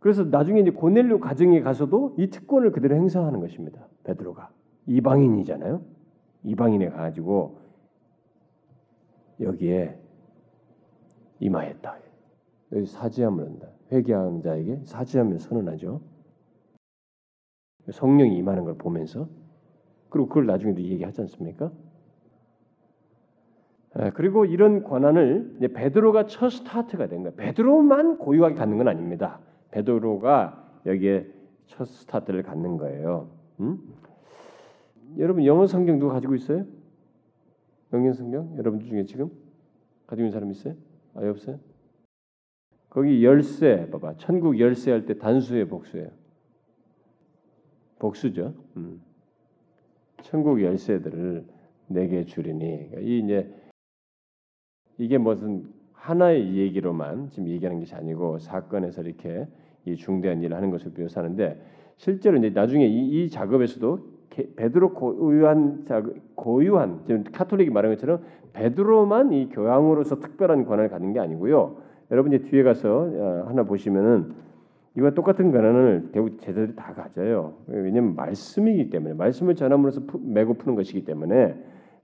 그래서 0.00 0.24
나중에 0.24 0.60
이제 0.60 0.70
고넬료 0.70 1.18
가정에 1.20 1.60
가서도 1.60 2.14
이 2.18 2.28
특권을 2.30 2.72
그대로 2.72 2.96
행사하는 2.96 3.40
것입니다. 3.40 3.86
베드로가 4.04 4.50
이방인이잖아요. 4.86 5.82
이방인에 6.44 6.90
가지고 6.90 7.58
여기에 9.40 9.98
임하였다. 11.40 11.98
여기 12.72 12.86
사지함을 12.86 13.44
한다. 13.44 13.68
회개하는 13.90 14.42
자에게 14.42 14.80
사지함을 14.84 15.38
선언하죠. 15.38 16.00
성령이 17.92 18.36
임하는 18.38 18.64
걸 18.64 18.76
보면서 18.76 19.28
그리고 20.08 20.28
그걸 20.28 20.46
나중에도 20.46 20.80
얘기하지 20.80 21.20
않습니까? 21.22 21.70
예, 24.00 24.10
그리고 24.14 24.44
이런 24.44 24.82
권한을 24.84 25.58
베드로가 25.74 26.26
첫 26.26 26.50
스타트가 26.50 27.08
된 27.08 27.22
거예요. 27.22 27.36
베드로만 27.36 28.18
고유하게 28.18 28.54
갖는 28.54 28.78
건 28.78 28.88
아닙니다. 28.88 29.40
베드로가 29.70 30.80
여기에 30.86 31.26
첫 31.66 31.86
스타트를 31.86 32.42
갖는 32.42 32.76
거예요. 32.76 33.30
음? 33.60 33.78
여러분 35.18 35.44
영어 35.44 35.66
성경 35.66 35.98
누가 35.98 36.14
가지고 36.14 36.34
있어요? 36.34 36.64
영어 37.92 38.12
성경 38.12 38.54
여러분 38.58 38.80
중에 38.80 39.04
지금 39.04 39.30
가지고 40.06 40.26
있는 40.26 40.32
사람 40.32 40.50
있어요? 40.50 40.74
아예 41.14 41.28
없어요? 41.28 41.58
거기 42.90 43.24
열쇠 43.24 43.88
봐봐 43.90 44.14
천국 44.18 44.58
열쇠 44.60 44.90
할 44.92 45.06
때 45.06 45.18
단수의 45.18 45.66
복수예요. 45.68 46.08
복수죠. 47.98 48.54
음. 48.76 49.00
천국 50.22 50.62
열쇠들을 50.62 51.44
내게 51.88 52.24
주리니 52.24 52.90
그러니까 52.90 53.00
이 53.00 53.18
이제 53.20 53.54
이게 54.98 55.18
무슨 55.18 55.66
하나의 55.92 56.56
얘기로만 56.56 57.30
지금 57.30 57.48
얘기하는 57.48 57.80
것이 57.80 57.94
아니고 57.94 58.38
사건에서 58.38 59.02
이렇게 59.02 59.46
이 59.84 59.96
중대한 59.96 60.42
일을 60.42 60.56
하는 60.56 60.70
것을 60.70 60.92
묘사하는데 60.96 61.60
실제로 61.96 62.36
이제 62.36 62.50
나중에 62.50 62.86
이, 62.86 63.24
이 63.24 63.30
작업에서도 63.30 64.18
베드로 64.56 64.94
고유한 64.94 65.84
고유한 66.36 67.00
지금 67.06 67.24
카톨릭이 67.24 67.70
말한 67.70 67.92
것처럼 67.92 68.22
베드로만 68.52 69.32
이 69.32 69.48
교황으로서 69.48 70.20
특별한 70.20 70.64
권한을 70.64 70.90
갖는 70.90 71.12
게 71.12 71.20
아니고요. 71.20 71.76
여러분 72.10 72.32
이제 72.32 72.44
뒤에 72.48 72.62
가서 72.62 72.88
어, 72.88 73.44
하나 73.48 73.64
보시면은 73.64 74.32
이와 74.98 75.10
똑같은 75.10 75.52
권한을 75.52 76.08
대부분 76.10 76.38
제자들이 76.40 76.74
다 76.74 76.92
가져요. 76.92 77.54
왜냐하면 77.68 78.16
말씀이기 78.16 78.90
때문에 78.90 79.14
말씀을 79.14 79.54
전함으로써 79.54 80.00
푸, 80.00 80.18
메고 80.18 80.54
푸는 80.54 80.74
것이기 80.74 81.04
때문에 81.04 81.54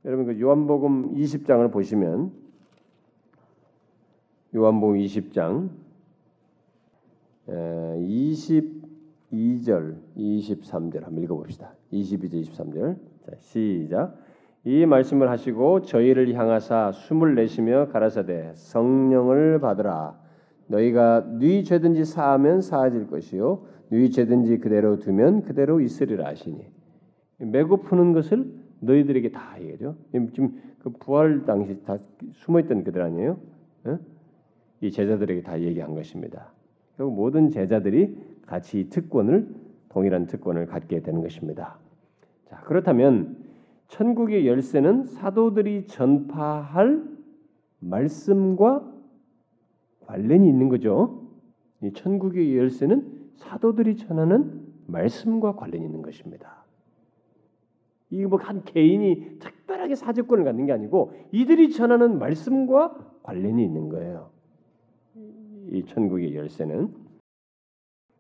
여러분 0.05 0.27
그 0.27 0.41
요한복음 0.41 1.13
20장을 1.15 1.73
보시면 1.73 2.31
요한복음 4.55 4.99
20장 4.99 5.71
22절, 9.33 9.97
23절 10.17 11.03
한번 11.03 11.25
읽어봅시다. 11.25 11.75
22절, 11.93 12.45
23절. 12.45 12.97
자, 13.27 13.33
시작. 13.41 14.15
이 14.65 14.87
말씀을 14.87 15.29
하시고 15.31 15.83
저희를 15.83 16.33
향하사 16.35 16.93
숨을 16.93 17.35
내쉬며 17.35 17.89
가라사대 17.89 18.53
성령을 18.55 19.59
받으라. 19.59 20.24
너희가 20.67 21.39
네 21.39 21.63
죄든지 21.63 22.05
사하면 22.05 22.61
사해질 22.61 23.09
것이요 23.09 23.67
네 23.91 24.09
죄든지 24.09 24.59
그대로 24.59 24.99
두면 24.99 25.43
그대로 25.43 25.81
있으리라 25.81 26.27
하시니 26.27 26.65
메고 27.39 27.79
푸는 27.79 28.13
것을 28.13 28.53
너희들에게 28.81 29.31
다 29.31 29.57
얘기죠. 29.61 29.97
지금 30.11 30.61
그 30.79 30.91
부활 30.91 31.45
당시 31.45 31.83
다 31.85 31.99
숨어있던 32.33 32.85
그들 32.85 33.03
아니에요? 33.03 33.39
어? 33.85 33.99
이 34.81 34.91
제자들에게 34.91 35.43
다 35.43 35.61
얘기한 35.61 35.95
것입니다. 35.95 36.53
결국 36.97 37.15
모든 37.15 37.51
제자들이 37.51 38.17
같이 38.47 38.81
이 38.81 38.89
특권을 38.91 39.49
동일한 39.89 40.27
특권을 40.27 40.67
갖게 40.67 41.01
되는 41.01 41.23
것입니다. 41.23 41.79
자 42.47 42.61
그렇다면 42.61 43.37
천국의 43.89 44.47
열쇠는 44.47 45.05
사도들이 45.05 45.87
전파할 45.87 47.03
말씀과 47.81 48.94
관련이 50.07 50.49
있는 50.49 50.69
거죠. 50.69 51.23
이 51.83 51.93
천국의 51.93 52.57
열쇠는 52.57 53.31
사도들이 53.37 53.97
전하는 53.97 54.63
말씀과 54.87 55.55
관련이 55.57 55.85
있는 55.85 56.03
것입니다. 56.03 56.65
이게 58.11 58.27
뭐 58.27 58.39
한 58.39 58.63
개인이 58.65 59.39
특별하게 59.41 59.95
사제권을 59.95 60.45
갖는 60.45 60.67
게 60.67 60.73
아니고 60.73 61.13
이들이 61.33 61.71
전하는 61.73 62.19
말씀과 62.19 62.95
관련이 63.23 63.65
있는 63.65 63.89
거예요. 63.89 64.31
이 65.71 65.85
천국의 65.87 66.37
열쇠는 66.37 66.95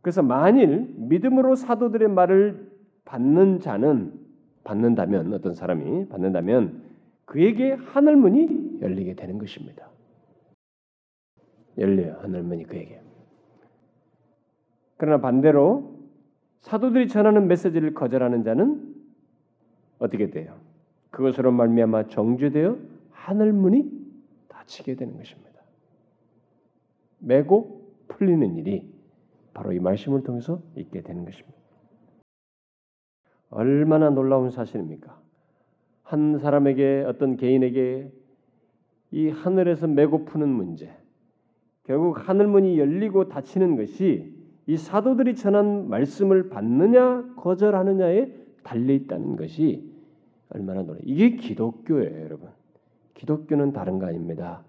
그래서 0.02 0.22
만일 0.22 0.92
믿음으로 0.96 1.54
사도들의 1.54 2.08
말을 2.08 2.70
받는 3.04 3.60
자는 3.60 4.12
받는다면 4.64 5.32
어떤 5.32 5.54
사람이 5.54 6.08
받는다면 6.08 6.82
그에게 7.26 7.72
하늘 7.72 8.16
문이 8.16 8.80
열리게 8.80 9.14
되는 9.14 9.38
것입니다. 9.38 9.88
열려요 11.78 12.18
하늘 12.20 12.42
문이 12.42 12.64
그에게. 12.64 13.00
그러나 14.96 15.20
반대로 15.20 15.98
사도들이 16.60 17.08
전하는 17.08 17.46
메시지를 17.46 17.94
거절하는 17.94 18.42
자는 18.42 18.94
어떻게 19.98 20.30
돼요? 20.30 20.58
그것으로 21.10 21.52
말미암아 21.52 22.08
정죄되어 22.08 22.76
하늘 23.10 23.52
문이 23.52 23.90
닫히게 24.48 24.96
되는 24.96 25.16
것입니다. 25.16 25.60
메고 27.18 27.92
풀리는 28.08 28.56
일이 28.56 28.92
바로 29.52 29.72
이 29.72 29.78
말씀을 29.78 30.22
통해서 30.24 30.60
있게 30.76 31.02
되는 31.02 31.24
것입니다. 31.24 31.54
얼마나 33.50 34.10
놀라운 34.10 34.50
사실입니까? 34.50 35.20
한 36.02 36.38
사람에게 36.38 37.04
어떤 37.06 37.36
개인에게 37.36 38.10
이 39.12 39.28
하늘에서 39.28 39.86
메고 39.86 40.24
푸는 40.24 40.48
문제, 40.48 40.92
결국 41.84 42.28
하늘 42.28 42.46
문이 42.46 42.78
열리고 42.78 43.28
닫히는 43.28 43.76
것이 43.76 44.34
이 44.66 44.76
사도들이 44.76 45.36
전한 45.36 45.88
말씀을 45.88 46.48
받느냐 46.48 47.34
거절하느냐에 47.36 48.32
달려 48.62 48.94
있다는 48.94 49.36
것이 49.36 49.92
얼마나 50.48 50.82
놀라. 50.82 50.98
이게 51.02 51.36
기독교예요, 51.36 52.24
여러분. 52.24 52.48
기독교는 53.14 53.72
다른 53.72 53.98
거 53.98 54.06
아닙니다. 54.06 54.62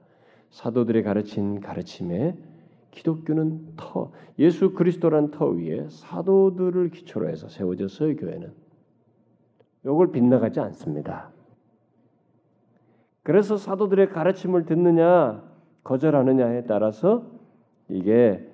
사도들의 0.49 1.03
가르친 1.03 1.61
가르침에 1.61 2.37
기독교는 2.91 3.73
터 3.77 4.11
예수 4.39 4.73
그리스도란 4.73 5.31
터 5.31 5.47
위에 5.47 5.87
사도들을 5.89 6.89
기초로 6.89 7.29
해서 7.29 7.47
세워졌어요 7.47 8.15
교회는. 8.15 8.51
이걸 9.83 10.11
빗나가지 10.11 10.59
않습니다. 10.59 11.29
그래서 13.23 13.57
사도들의 13.57 14.09
가르침을 14.09 14.65
듣느냐 14.65 15.54
거절하느냐에 15.85 16.65
따라서 16.65 17.31
이게 17.89 18.45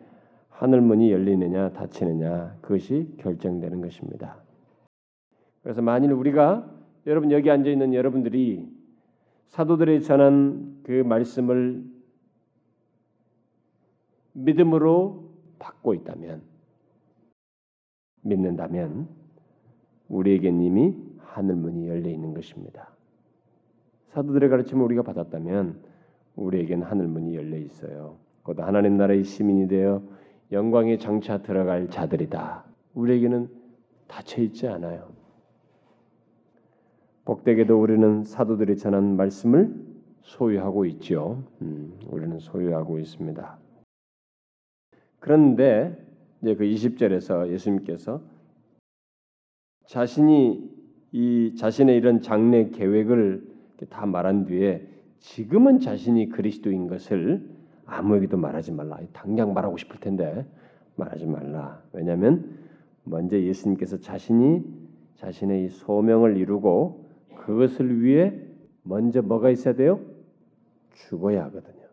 하늘 0.49 0.81
문이 0.81 1.11
열리느냐 1.11 1.71
닫히느냐 1.71 2.57
그것이 2.61 3.15
결정되는 3.17 3.81
것입니다. 3.81 4.37
그래서 5.63 5.81
만일 5.81 6.11
우리가 6.11 6.69
여러분 7.07 7.31
여기 7.31 7.49
앉아 7.49 7.69
있는 7.69 7.93
여러분들이 7.93 8.69
사도들의 9.47 10.03
전한 10.03 10.81
그 10.83 10.91
말씀을 10.91 11.83
믿음으로 14.33 15.31
받고 15.57 15.93
있다면 15.93 16.41
믿는다면 18.21 19.07
우리에겐 20.09 20.61
이미 20.61 20.95
하늘 21.19 21.55
문이 21.55 21.87
열려 21.87 22.09
있는 22.09 22.33
것입니다. 22.33 22.89
사도들의 24.09 24.49
가르침을 24.49 24.83
우리가 24.83 25.03
받았다면 25.03 25.90
우리에겐 26.41 26.81
하늘 26.83 27.07
문이 27.07 27.35
열려 27.35 27.57
있어요. 27.57 28.17
곧 28.43 28.59
하나님 28.59 28.97
나라의 28.97 29.23
시민이 29.23 29.67
되어 29.67 30.01
영광의 30.51 30.99
장차 30.99 31.41
들어갈 31.41 31.89
자들이다. 31.89 32.65
우리에게는 32.93 33.49
닫혀 34.07 34.41
있지 34.41 34.67
않아요. 34.67 35.09
복되게도 37.23 37.79
우리는 37.79 38.23
사도들이 38.23 38.77
전한 38.77 39.15
말씀을 39.15 39.73
소유하고 40.21 40.85
있죠. 40.85 41.43
음, 41.61 41.97
우리는 42.07 42.39
소유하고 42.39 42.99
있습니다. 42.99 43.57
그런데 45.19 45.95
이제 46.41 46.55
그 46.55 46.63
20절에서 46.63 47.49
예수님께서 47.51 48.21
자신이 49.87 50.69
이 51.11 51.55
자신의 51.57 51.95
이런 51.97 52.21
장래 52.21 52.69
계획을 52.69 53.47
다 53.89 54.05
말한 54.05 54.45
뒤에 54.45 54.87
지금은 55.21 55.79
자신이 55.79 56.29
그리스도인 56.29 56.87
것을 56.87 57.47
아무에게도 57.85 58.37
말하지 58.37 58.71
말라. 58.71 58.99
당장 59.13 59.53
말하고 59.53 59.77
싶을 59.77 59.99
텐데 59.99 60.45
말하지 60.95 61.27
말라. 61.27 61.81
왜냐하면 61.93 62.57
먼저 63.03 63.39
예수님께서 63.39 63.99
자신이 63.99 64.63
자신의 65.15 65.65
이 65.65 65.69
소명을 65.69 66.37
이루고 66.37 67.05
그것을 67.37 68.03
위해 68.03 68.33
먼저 68.83 69.21
뭐가 69.21 69.51
있어야 69.51 69.75
돼요? 69.75 69.99
죽어야 70.93 71.45
하거든요. 71.45 71.85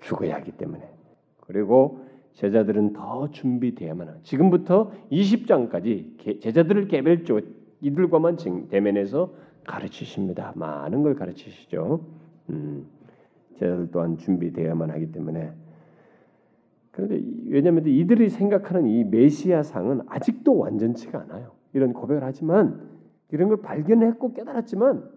죽어야 0.00 0.36
하기 0.36 0.52
때문에. 0.52 0.88
그리고 1.40 2.06
제자들은 2.34 2.92
더 2.92 3.30
준비되어야만 3.30 4.08
하는. 4.08 4.20
지금부터 4.22 4.92
20장까지 5.10 6.40
제자들을 6.40 6.86
개별적으로 6.86 7.44
이들과만 7.80 8.36
대면해서 8.68 9.34
가르치십니다. 9.66 10.52
많은 10.54 11.02
걸 11.02 11.16
가르치시죠. 11.16 12.17
음, 12.50 12.86
제자들 13.58 13.88
또한 13.90 14.16
준비되어야만 14.16 14.90
하기 14.90 15.12
때문에. 15.12 15.52
그런데 16.92 17.22
왜냐하면 17.48 17.86
이들이 17.86 18.28
생각하는 18.28 18.86
이 18.86 19.04
메시아상은 19.04 20.02
아직도 20.06 20.56
완전치가 20.56 21.20
않아요. 21.22 21.52
이런 21.72 21.92
고백을 21.92 22.24
하지만 22.24 22.80
이런 23.30 23.48
걸 23.48 23.58
발견했고 23.58 24.32
깨달았지만 24.32 25.08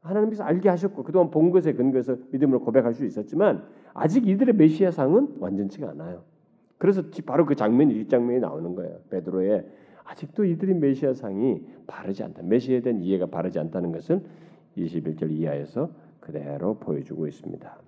하나님께서 0.00 0.44
알게 0.44 0.68
하셨고 0.68 1.02
그동안 1.02 1.30
본 1.30 1.50
것에 1.50 1.72
근거해서 1.72 2.16
믿음으로 2.30 2.60
고백할 2.60 2.94
수 2.94 3.04
있었지만 3.04 3.64
아직 3.94 4.28
이들의 4.28 4.54
메시아상은 4.54 5.36
완전치가 5.40 5.90
않아요. 5.90 6.22
그래서 6.78 7.02
바로 7.26 7.44
그 7.44 7.56
장면이 7.56 7.98
이 7.98 8.06
장면이 8.06 8.40
나오는 8.40 8.74
거예요. 8.74 9.00
베드로의 9.10 9.66
아직도 10.04 10.44
이들이 10.44 10.74
메시아상이 10.74 11.62
바르지 11.86 12.22
않다. 12.22 12.42
메시아에 12.42 12.80
대한 12.80 13.00
이해가 13.00 13.26
바르지 13.26 13.58
않다는 13.58 13.92
것을 13.92 14.22
21절 14.76 15.30
이하에서 15.32 15.90
그대로 16.28 16.74
보여주고 16.74 17.26
있습니다. 17.26 17.78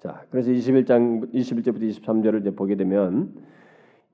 자, 0.00 0.24
그래서 0.30 0.50
21장 0.50 1.32
21절부터 1.32 1.90
23절을 1.90 2.42
이제 2.42 2.50
보게 2.54 2.76
되면 2.76 3.34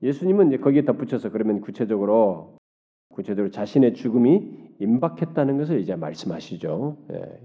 예수님은 0.01 0.47
이제 0.47 0.57
거기에 0.57 0.85
덧붙여서 0.85 1.29
그러면 1.29 1.59
구체적으로 1.59 2.57
구체적으로 3.09 3.51
자신의 3.51 3.93
죽음이 3.93 4.71
임박했다는 4.79 5.57
것을 5.57 5.81
이제 5.81 5.95
말씀하시죠. 5.95 6.97
예, 7.11 7.39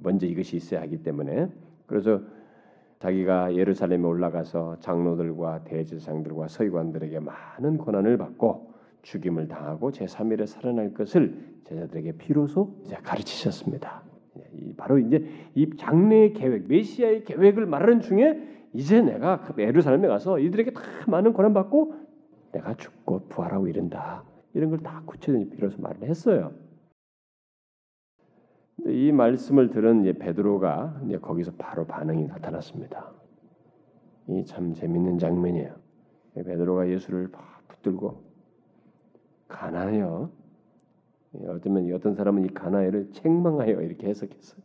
먼저 0.00 0.26
이것이 0.26 0.56
있어야 0.56 0.82
하기 0.82 1.04
때문에 1.04 1.48
그래서 1.86 2.20
자기가 2.98 3.54
예루살렘에 3.54 4.02
올라가서 4.02 4.80
장로들과 4.80 5.62
대제사장들과 5.64 6.48
서기관들에게 6.48 7.20
많은 7.20 7.78
고난을 7.78 8.18
받고 8.18 8.74
죽임을 9.02 9.46
당하고 9.46 9.92
제3일에 9.92 10.46
살아날 10.46 10.92
것을 10.92 11.60
제자들에게 11.64 12.12
비로소 12.12 12.74
이제 12.84 12.96
가르치셨습니다. 12.96 14.13
예, 14.38 14.74
바로 14.76 14.98
이제 14.98 15.24
이 15.54 15.70
장래의 15.76 16.32
계획, 16.34 16.66
메시아의 16.68 17.24
계획을 17.24 17.66
말하는 17.66 18.00
중에 18.00 18.40
이제 18.72 19.00
내가 19.00 19.40
그 19.42 19.62
예루살렘에 19.62 20.08
가서 20.08 20.38
이들에게 20.38 20.72
다 20.72 20.82
많은 21.06 21.32
고난 21.32 21.54
받고 21.54 21.94
내가 22.52 22.74
죽고 22.74 23.28
부활하고 23.28 23.68
이른다. 23.68 24.24
이런 24.54 24.70
걸 24.70 24.78
다 24.80 25.02
구체적으로 25.06 25.50
비로소 25.50 25.80
말을 25.82 26.02
했어요. 26.08 26.52
이 28.86 29.12
말씀을 29.12 29.70
들은 29.70 30.02
베드로가 30.18 31.00
거기서 31.22 31.52
바로 31.58 31.86
반응이 31.86 32.26
나타났습니다. 32.26 33.12
이 34.28 34.44
참 34.46 34.74
재밌는 34.74 35.18
장면이에요. 35.18 35.74
베드로가 36.34 36.88
예수를 36.88 37.30
붙들고 37.68 38.22
가나요? 39.48 40.30
어쩌면 41.48 41.92
어떤 41.92 42.14
사람은 42.14 42.44
이 42.44 42.48
가나이를 42.48 43.12
책망하여 43.12 43.80
이렇게 43.82 44.08
해석했어요. 44.08 44.62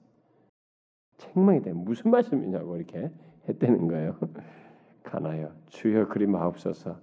책망이 1.18 1.62
돼 1.62 1.74
무슨 1.74 2.12
말씀이냐고 2.12 2.78
이렇게 2.78 3.12
했다는 3.48 3.88
거예요. 3.88 4.18
가나요, 5.04 5.52
주여 5.68 6.08
그리 6.08 6.28
마옵소서. 6.28 7.00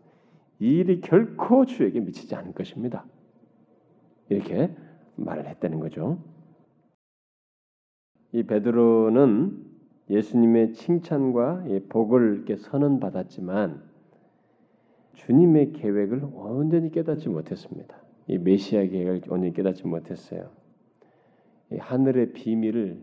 이 0.58 0.78
일이 0.78 1.00
결코 1.00 1.66
주에게 1.66 2.00
미치지 2.00 2.34
않을 2.34 2.52
것입니다. 2.52 3.04
이렇게 4.28 4.74
말을 5.16 5.46
했다는 5.46 5.80
거죠. 5.80 6.18
이 8.32 8.42
베드로는 8.42 9.64
예수님의 10.10 10.74
칭찬과 10.74 11.64
복을 11.88 12.36
이렇게 12.36 12.56
선언받았지만 12.56 13.82
주님의 15.14 15.72
계획을 15.72 16.24
온전히 16.32 16.90
깨닫지 16.90 17.28
못했습니다. 17.28 17.96
이 18.28 18.38
메시아 18.38 18.84
계획을 18.84 19.22
온전히 19.28 19.52
깨닫지 19.52 19.86
못했어요. 19.86 20.50
이 21.72 21.76
하늘의 21.76 22.32
비밀을 22.32 23.00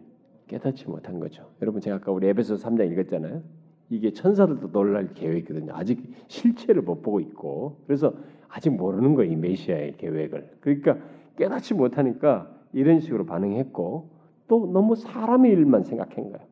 깨닫지 0.47 0.87
못한 0.87 1.19
거죠. 1.19 1.49
여러분 1.61 1.81
제가 1.81 1.97
아까 1.97 2.11
우리 2.11 2.27
에베소 2.27 2.55
3장 2.55 2.91
읽었잖아요. 2.91 3.41
이게 3.89 4.11
천사들도 4.11 4.71
놀랄 4.71 5.13
계획이거든요. 5.13 5.73
아직 5.75 6.01
실체를 6.27 6.81
못 6.81 7.01
보고 7.01 7.19
있고 7.19 7.77
그래서 7.85 8.13
아직 8.49 8.69
모르는 8.71 9.15
거예요. 9.15 9.31
이 9.31 9.35
메시아의 9.35 9.97
계획을. 9.97 10.57
그러니까 10.59 10.97
깨닫지 11.37 11.73
못하니까 11.73 12.51
이런 12.73 12.99
식으로 12.99 13.25
반응했고 13.25 14.09
또 14.47 14.71
너무 14.71 14.95
사람의 14.95 15.51
일만 15.51 15.83
생각한 15.83 16.31
거예요. 16.31 16.47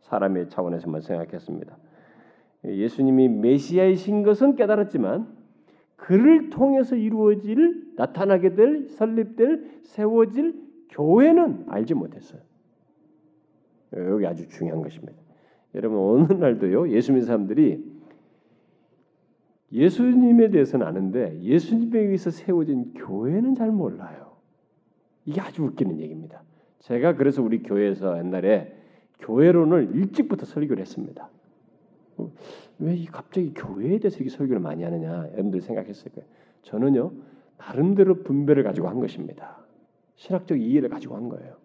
사람의 0.00 0.48
차원에서만 0.48 1.00
생각했습니다. 1.00 1.76
예수님이 2.64 3.28
메시아이신 3.28 4.22
것은 4.22 4.56
깨달았지만 4.56 5.43
그를 5.96 6.50
통해서 6.50 6.96
이루어질 6.96 7.94
나타나게 7.96 8.54
될 8.54 8.88
설립될 8.88 9.80
세워질 9.82 10.62
교회는 10.90 11.64
알지 11.68 11.94
못했어요. 11.94 12.40
여기 13.96 14.26
아주 14.26 14.48
중요한 14.48 14.82
것입니다. 14.82 15.14
여러분 15.74 15.98
어느 15.98 16.32
날도요 16.32 16.90
예수 16.90 17.12
믿는 17.12 17.26
사람들이 17.26 17.94
예수님에 19.72 20.50
대해서는 20.50 20.86
아는데 20.86 21.40
예수님에 21.40 21.98
의해서 21.98 22.30
세워진 22.30 22.94
교회는 22.94 23.54
잘 23.54 23.72
몰라요. 23.72 24.36
이게 25.24 25.40
아주 25.40 25.64
웃기는 25.64 25.98
얘기입니다. 26.00 26.42
제가 26.80 27.16
그래서 27.16 27.42
우리 27.42 27.62
교회에서 27.62 28.18
옛날에 28.18 28.76
교회론을 29.20 29.96
일찍부터 29.96 30.44
설교를 30.44 30.80
했습니다. 30.80 31.30
왜 32.78 33.04
갑자기 33.10 33.52
교회에 33.54 33.98
대해서 33.98 34.16
이렇게 34.18 34.30
설교를 34.30 34.60
많이 34.60 34.82
하느냐 34.82 35.28
여러분들 35.32 35.60
생각했을 35.60 36.12
거예요. 36.12 36.28
저는요 36.62 37.12
나름대로 37.58 38.22
분별을 38.22 38.62
가지고 38.62 38.88
한 38.88 39.00
것입니다. 39.00 39.64
신학적 40.16 40.60
이해를 40.60 40.88
가지고 40.88 41.16
한 41.16 41.28
거예요. 41.28 41.56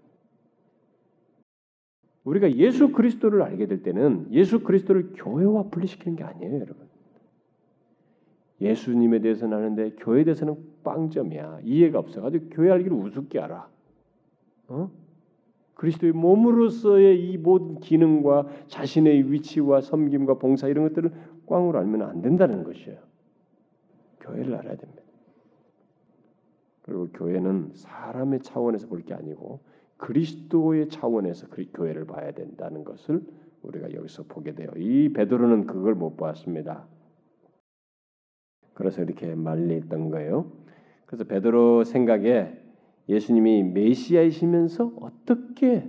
우리가 2.23 2.55
예수 2.57 2.91
그리스도를 2.91 3.41
알게 3.41 3.67
될 3.67 3.81
때는 3.81 4.27
예수 4.31 4.61
그리스도를 4.61 5.13
교회와 5.15 5.63
분리시키는 5.63 6.15
게 6.17 6.23
아니에요, 6.23 6.55
여러분. 6.55 6.87
예수님에 8.61 9.19
대해서는 9.19 9.57
아는데 9.57 9.91
교회에 9.91 10.25
대해서는 10.25 10.55
빵점이야. 10.83 11.61
이해가 11.63 11.99
없어가지고 11.99 12.49
교회 12.51 12.71
알기를 12.71 12.95
우습게 12.95 13.39
알아. 13.39 13.69
어? 14.67 14.91
그리스도의 15.79 16.11
몸으로서의 16.11 17.31
이 17.31 17.37
모든 17.37 17.79
기능과 17.79 18.47
자신의 18.67 19.31
위치와 19.31 19.79
섬김과 19.79 20.33
봉사 20.33 20.67
이런 20.67 20.89
것들을 20.89 21.09
꽝으로 21.47 21.79
알면 21.79 22.01
안 22.01 22.21
된다는 22.21 22.65
것이에요. 22.65 22.97
교회를 24.19 24.55
알아야 24.55 24.75
됩니다. 24.75 25.01
그리고 26.81 27.07
교회는 27.13 27.71
사람의 27.75 28.41
차원에서 28.41 28.87
볼 28.87 29.03
게 29.03 29.13
아니고 29.13 29.61
그리스도의 29.95 30.89
차원에서 30.89 31.47
그 31.49 31.65
교회를 31.73 32.05
봐야 32.05 32.31
된다는 32.31 32.83
것을 32.83 33.21
우리가 33.63 33.93
여기서 33.93 34.23
보게 34.23 34.53
돼요. 34.55 34.67
이 34.75 35.13
베드로는 35.13 35.65
그걸 35.65 35.95
못 35.95 36.17
봤습니다. 36.17 36.87
그래서 38.73 39.01
이렇게 39.01 39.33
말리던 39.33 40.09
거예요. 40.09 40.51
그래서 41.05 41.23
베드로 41.23 41.85
생각에 41.85 42.58
예수님이 43.09 43.63
메시아이시면서 43.63 44.93
어떻게 45.01 45.85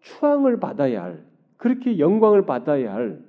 추앙을 0.00 0.58
받아야 0.58 1.02
할 1.02 1.24
그렇게 1.58 1.98
영광을 1.98 2.46
받아야 2.46 2.94
할 2.94 3.28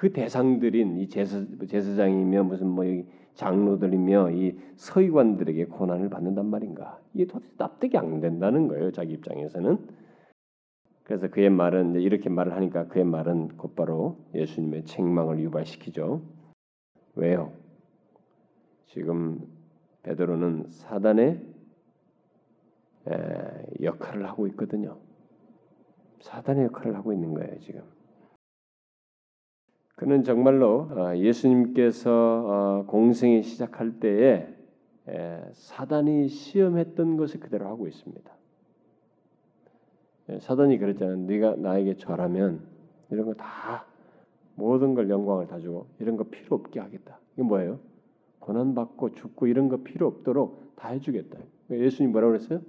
그 0.00 0.14
대상들인 0.14 0.96
이 0.96 1.10
제사, 1.10 1.44
제사장이며 1.68 2.44
무슨 2.44 2.68
뭐 2.68 2.86
장로들이며 3.34 4.30
이 4.30 4.56
서기관들에게 4.76 5.66
고난을 5.66 6.08
받는단 6.08 6.46
말인가? 6.46 6.98
이게 7.12 7.26
도대체 7.26 7.52
납득이 7.58 7.98
안 7.98 8.18
된다는 8.18 8.66
거예요. 8.66 8.92
자기 8.92 9.12
입장에서는. 9.12 9.76
그래서 11.04 11.28
그의 11.28 11.50
말은 11.50 11.96
이렇게 11.96 12.30
말을 12.30 12.54
하니까 12.54 12.86
그의 12.86 13.04
말은 13.04 13.58
곧바로 13.58 14.16
예수님의 14.34 14.86
책망을 14.86 15.38
유발시키죠. 15.40 16.22
왜요? 17.16 17.52
지금 18.86 19.46
베드로는 20.02 20.64
사단의 20.68 21.42
역할을 23.82 24.28
하고 24.28 24.46
있거든요. 24.48 24.98
사단의 26.20 26.64
역할을 26.66 26.96
하고 26.96 27.12
있는 27.12 27.34
거예요, 27.34 27.58
지금. 27.60 27.82
그는 29.96 30.24
정말로 30.24 30.88
어, 30.90 31.16
예수님께서 31.16 32.10
어, 32.10 32.84
공생이 32.86 33.42
시작할 33.42 34.00
때에 34.00 34.48
사단이 35.52 36.28
시험했던 36.28 37.16
것을 37.16 37.40
그대로 37.40 37.66
하고 37.66 37.88
있습니다. 37.88 38.30
예, 40.30 40.38
사단이 40.38 40.78
그랬잖아요. 40.78 41.16
네가 41.16 41.56
나에게 41.56 41.96
절하면 41.96 42.66
이런 43.10 43.26
거 43.26 43.34
다 43.34 43.84
모든 44.54 44.94
걸 44.94 45.08
영광을 45.10 45.46
다 45.46 45.58
주고 45.58 45.86
이런 45.98 46.16
거 46.16 46.24
필요 46.24 46.54
없게 46.56 46.80
하겠다. 46.80 47.18
이게 47.34 47.42
뭐예요? 47.42 47.80
고난 48.38 48.74
받고 48.74 49.14
죽고 49.14 49.46
이런 49.46 49.68
거 49.68 49.78
필요 49.78 50.06
없도록 50.06 50.76
다 50.76 50.88
해주겠다. 50.90 51.38
예수님 51.70 52.12
뭐라고 52.12 52.32
그랬어요? 52.32 52.60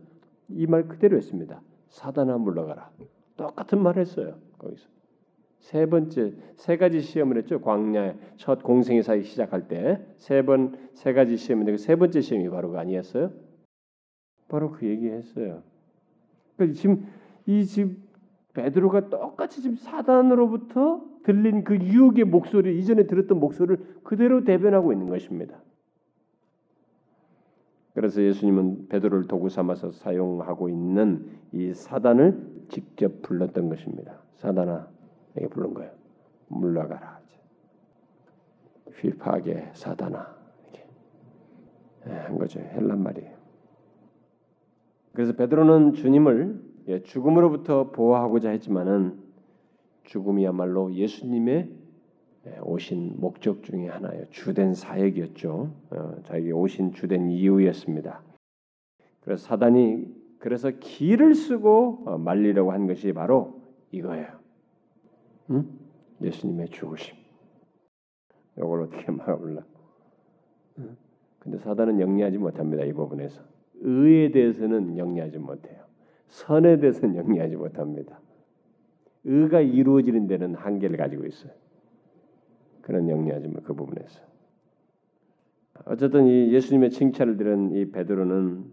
이 0.56 0.66
말 0.68 0.88
그대로 0.88 1.18
했습니다. 1.18 1.62
사단아 1.90 2.38
물러가라. 2.38 2.90
똑같은 3.38 3.82
말 3.82 3.98
했어요. 3.98 4.36
거기서. 4.58 4.88
세 5.60 5.86
번째 5.86 6.34
세 6.56 6.78
가지 6.78 7.02
시험을 7.02 7.38
했죠. 7.38 7.62
광야의 7.62 8.18
첫 8.38 8.64
공생의 8.64 9.04
사이 9.04 9.24
시작할 9.24 9.68
때 9.68 10.00
세 10.18 10.42
번 10.42 10.76
세 10.96 11.14
가지 11.14 11.38
시험인데 11.38 11.74
그 11.74 11.78
세 11.78 11.96
번째 11.96 12.20
시험이 12.22 12.50
바로 12.50 12.72
그 12.72 12.80
아니었어요? 12.80 13.32
바로 14.48 14.72
그 14.72 14.88
얘기했어요. 14.88 15.62
그러니까 16.58 16.78
지금 16.80 17.06
이집 17.46 17.98
베드로가 18.54 19.10
똑같이 19.10 19.62
지금 19.62 19.78
사단으로부터 19.78 21.02
들린 21.24 21.64
그 21.64 21.76
유혹의 21.78 22.26
목소리 22.26 22.78
이전에 22.80 23.06
들었던 23.08 23.40
목소리를 23.40 24.02
그대로 24.04 24.44
대변하고 24.44 24.92
있는 24.92 25.08
것입니다. 25.10 25.62
그래서 27.94 28.22
예수님은 28.22 28.88
베드로를 28.88 29.28
도구 29.28 29.50
삼아서 29.50 29.92
사용하고 29.92 30.70
있는 30.70 31.28
이 31.52 31.74
사단을 31.74 32.66
직접 32.70 33.22
불렀던 33.22 33.70
것입니다. 33.70 34.22
사단아, 34.36 34.88
이게 35.36 35.48
부른 35.48 35.74
거예요. 35.74 35.92
물러가라. 36.48 37.22
휘파게 39.02 39.72
사단아 39.74 40.36
이렇게 40.64 40.88
예, 42.08 42.12
한 42.12 42.38
거죠. 42.38 42.60
헬란 42.60 43.02
말이에요. 43.02 43.36
그래서 45.14 45.34
베드로는 45.34 45.94
주님을 45.94 46.62
예, 46.88 47.04
죽음으로부터 47.04 47.92
보호하고자 47.92 48.50
했지만은 48.52 49.20
죽음이야말로 50.04 50.94
예수님의 50.94 51.56
예, 51.58 51.81
오신 52.64 53.20
목적 53.20 53.64
중의 53.64 53.90
하나예요. 53.90 54.26
주된 54.32 54.74
사역이었죠. 54.74 55.72
어, 55.92 56.16
자기 56.24 56.52
오신 56.52 56.94
주된 56.94 57.30
이유였습니다. 57.30 58.22
그래서 59.22 59.46
사단이 59.46 60.08
그래서 60.40 60.72
기를 60.72 61.36
쓰고 61.36 62.04
어, 62.06 62.18
말리려고 62.18 62.72
한 62.72 62.88
것이 62.88 63.14
바로 63.14 63.62
이거예요. 63.92 64.28
응? 65.52 65.68
예수님의 66.22 66.70
죽으심. 66.70 67.16
이걸 68.58 68.82
어떻게 68.82 69.10
막아볼라? 69.12 69.64
근데 71.40 71.58
사단은 71.60 72.00
영리하지 72.00 72.38
못합니다. 72.38 72.84
이 72.84 72.94
부분에서 72.94 73.42
의에 73.82 74.32
대해서는 74.32 74.98
영리하지 74.98 75.38
못해요. 75.38 75.84
선에 76.28 76.80
대해서는 76.80 77.16
영리하지 77.18 77.56
못합니다. 77.56 78.20
의가 79.24 79.62
이루어지는 79.62 80.28
데는 80.28 80.56
한계를 80.56 80.98
가지고 80.98 81.26
있어요. 81.26 81.52
그런 82.82 83.10
영리하지 83.10 83.52
그 83.64 83.74
부분에서. 83.74 84.22
어쨌든 85.86 86.28
이 86.28 86.54
예수님의 86.54 86.92
칭찬을 86.92 87.38
들은 87.38 87.72
이 87.72 87.92
베드로는 87.92 88.66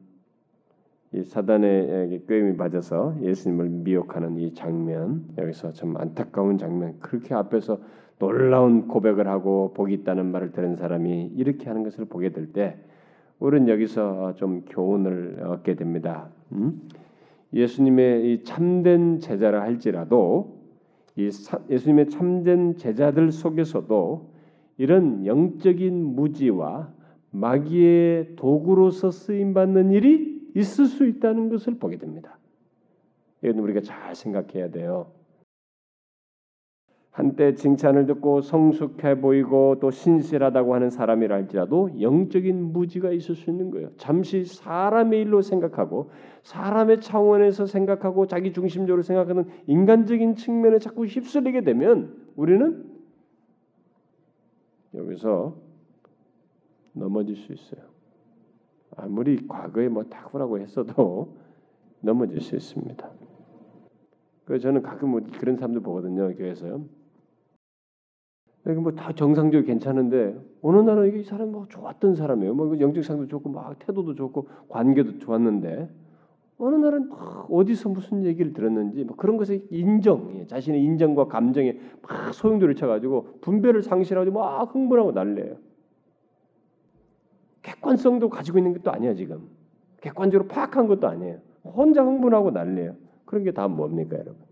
이 1.15 1.23
사단의 1.23 2.23
꾀임이 2.29 2.53
맞아서 2.53 3.17
예수님을 3.23 3.69
미혹하는 3.69 4.37
이 4.39 4.53
장면 4.53 5.25
여기서 5.39 5.73
참 5.73 5.97
안타까운 5.97 6.59
장면 6.59 6.99
그렇게 7.01 7.35
앞에서 7.35 7.79
놀라운 8.19 8.89
고백을 8.89 9.27
하고 9.27 9.73
복이 9.75 9.95
있다는 9.95 10.27
말을 10.27 10.53
들은 10.53 10.77
사람이 10.77 11.33
이렇게 11.37 11.69
하는 11.69 11.83
것을 11.83 12.05
보게 12.05 12.31
될 12.31 12.53
때 12.53 12.77
우리는 13.39 13.69
여기서 13.69 14.35
좀 14.35 14.65
교훈을 14.69 15.45
얻게 15.45 15.75
됩니다. 15.77 16.29
음? 16.53 16.83
예수님의 17.53 18.33
이 18.33 18.45
참된 18.45 19.21
제자라 19.21 19.63
할지라도 19.63 20.58
예수님의 21.19 22.11
참된 22.11 22.77
제자들 22.77 23.33
속에서도 23.33 24.31
이런 24.77 25.27
영적인 25.27 26.15
무지와 26.15 26.93
마귀의 27.31 28.37
도구로서 28.37 29.11
쓰임 29.11 29.53
받는 29.53 29.91
일이 29.91 30.41
있을 30.55 30.87
수 30.87 31.07
있다는 31.07 31.49
것을 31.49 31.79
보게 31.79 31.99
됩니다. 31.99 32.39
이건 33.43 33.59
우리가 33.59 33.81
잘 33.81 34.15
생각해야 34.15 34.71
돼요. 34.71 35.13
한때 37.19 37.53
칭찬을 37.53 38.07
듣고 38.07 38.43
성숙해 38.43 39.21
보이고 39.21 39.81
또 39.81 39.91
신실하다고 39.91 40.73
하는 40.73 40.89
사람이라 40.89 41.35
할지라도 41.35 41.91
영적인 42.01 42.73
무지가 42.73 43.11
있을 43.11 43.35
수 43.35 43.51
있는 43.51 43.73
거예요. 43.73 43.91
잠시 43.97 44.45
사람의 44.45 45.23
일로 45.23 45.43
생각하고 45.43 46.11
사람의 46.45 47.01
차원에서 47.01 47.67
생각하고 47.67 48.29
자기 48.29 48.53
중심적으로 48.53 49.03
생각하는 49.03 49.47
인간적인 49.67 50.37
측면에 50.37 50.79
자꾸 50.79 51.07
휩쓸리게 51.07 51.63
되면 51.63 52.15
우리는 52.37 52.85
여기서 54.95 55.57
넘어질 56.93 57.35
수 57.35 57.53
있어요. 57.53 57.83
아무리 58.97 59.45
과거에 59.49 59.89
뭐 59.89 60.05
탁월하고 60.05 60.61
했어도 60.61 61.35
넘어질 62.01 62.41
수 62.41 62.55
있습니다. 62.55 63.11
그래서 64.45 64.63
저는 64.63 64.83
가끔 64.83 65.09
뭐 65.09 65.21
그런 65.41 65.57
사람들 65.57 65.83
보거든요 65.83 66.33
교회에서 66.37 66.81
요. 68.75 68.81
뭐다 68.81 69.13
정상적으로 69.13 69.67
괜찮은데 69.67 70.39
어느 70.63 70.79
날은 70.81 71.19
이 71.19 71.23
사람 71.25 71.53
뭐 71.53 71.67
좋았던 71.69 72.15
사람이에요. 72.15 72.55
뭐 72.55 72.79
영적 72.79 73.05
상도 73.05 73.27
좋고 73.27 73.51
막 73.51 73.79
태도도 73.79 74.15
좋고 74.15 74.49
관계도 74.69 75.19
좋았는데 75.19 75.89
어느 76.59 76.75
날은 76.75 77.11
어디서 77.51 77.89
무슨 77.91 78.25
얘기를 78.25 78.53
들었는지 78.53 79.05
뭐 79.05 79.17
그런 79.17 79.37
것에 79.37 79.63
인정, 79.71 80.33
예, 80.37 80.47
자신의 80.47 80.83
인정과 80.83 81.29
감정에 81.29 81.79
막 82.03 82.35
소용돌이 82.35 82.75
쳐가지고 82.75 83.39
분별을 83.43 83.83
상실하고 83.83 84.33
막 84.33 84.75
흥분하고 84.75 85.13
난래요. 85.13 85.57
객관성도 87.63 88.29
가지고 88.29 88.59
있는 88.59 88.73
것도 88.73 88.91
아니야 88.91 89.15
지금. 89.15 89.49
객관적으로 90.01 90.49
파악한 90.49 90.89
것도 90.89 91.07
아니에요. 91.07 91.39
혼자 91.65 92.03
흥분하고 92.03 92.51
난래요. 92.51 92.97
그런 93.25 93.45
게 93.45 93.53
다 93.53 93.69
뭡니까 93.69 94.17
여러분? 94.17 94.48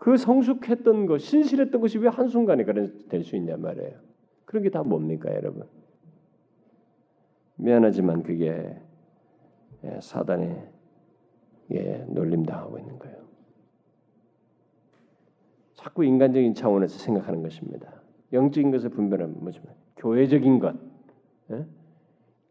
그 0.00 0.16
성숙했던 0.16 1.04
것, 1.04 1.18
신실했던 1.18 1.78
것이 1.78 1.98
왜 1.98 2.08
한순간에 2.08 2.64
그런 2.64 3.06
될수 3.10 3.36
있냐 3.36 3.58
말이에요. 3.58 3.98
그런 4.46 4.62
게 4.62 4.70
다 4.70 4.82
뭡니까, 4.82 5.30
여러분? 5.34 5.64
미안하지만 7.56 8.22
그게 8.22 8.78
예, 9.84 9.98
사단의 10.00 10.68
예, 11.72 12.06
놀림 12.08 12.44
당하고 12.44 12.78
있는 12.78 12.98
거예요. 12.98 13.18
자꾸 15.74 16.02
인간적인 16.02 16.54
차원에서 16.54 16.98
생각하는 16.98 17.42
것입니다. 17.42 18.00
영적인 18.32 18.70
것을 18.70 18.88
분별하면 18.88 19.36
뭐죠? 19.40 19.60
교회적인 19.96 20.60
것, 20.60 20.76
예? 21.50 21.66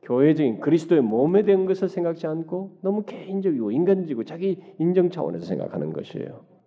교회적인 0.03 0.59
그리스도의 0.59 1.01
몸에 1.01 1.41
대한 1.41 1.65
것을 1.65 1.89
생각지 1.89 2.27
않고 2.27 2.77
너무 2.81 3.03
개인적이고 3.05 3.71
인간적이고 3.71 4.23
자기 4.23 4.61
인정 4.77 5.09
차원에서 5.09 5.47
생각하는 5.47 5.93
것이에요. 5.93 6.58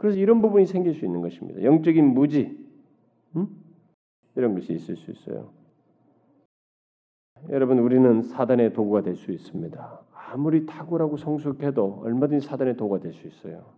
그래서 0.00 0.18
이런 0.18 0.40
부분이 0.40 0.64
생길 0.64 0.94
수 0.94 1.04
있는 1.04 1.20
것입니다. 1.20 1.62
영적인 1.62 2.14
무지 2.14 2.58
음? 3.36 3.48
이런 4.34 4.54
것이 4.54 4.72
있을 4.72 4.96
수 4.96 5.10
있어요. 5.10 5.50
여러분 7.50 7.78
우리는 7.78 8.22
사단의 8.22 8.72
도구가 8.72 9.02
될 9.02 9.14
수 9.14 9.30
있습니다. 9.30 10.00
아무리 10.32 10.64
탁월하고 10.64 11.18
성숙해도 11.18 12.00
얼마든지 12.02 12.46
사단의 12.46 12.78
도구가 12.78 13.00
될 13.00 13.12
수 13.12 13.26
있어요. 13.26 13.74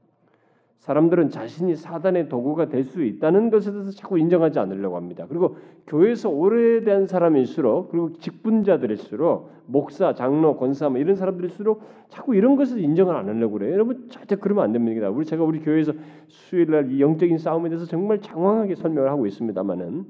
사람들은 0.83 1.29
자신이 1.31 1.77
사단의 1.77 2.29
도구가 2.29 2.69
될 2.69 2.83
수 2.83 3.05
있다는 3.05 3.51
것에 3.51 3.71
대해서 3.71 3.93
자꾸 3.93 4.19
인정하지 4.19 4.59
않으려고 4.59 4.97
합니다. 4.97 5.27
그리고 5.29 5.57
교회에서 5.87 6.29
오래된 6.29 7.07
사람일수록 7.07 7.91
그리고 7.91 8.13
직분자들일수록 8.15 9.49
목사, 9.67 10.13
장로, 10.13 10.57
권사 10.57 10.89
뭐 10.89 10.99
이런 10.99 11.15
사람들일수록 11.15 11.83
자꾸 12.09 12.35
이런 12.35 12.57
것을 12.57 12.81
인정을 12.81 13.15
안 13.15 13.29
하려고 13.29 13.59
그래요. 13.59 13.73
여러분 13.73 14.09
절대 14.11 14.35
그러면 14.35 14.65
안 14.65 14.73
됩니다. 14.73 15.09
우리 15.09 15.25
제가 15.25 15.45
우리 15.45 15.61
교회에서 15.61 15.93
수요일 16.27 16.71
날 16.73 16.91
이 16.91 17.01
영적인 17.01 17.39
싸움에 17.39 17.69
대해서 17.69 17.87
정말 17.87 18.21
장황하게 18.21 18.75
설명을 18.75 19.09
하고 19.09 19.27
있습니다만은 19.29 20.05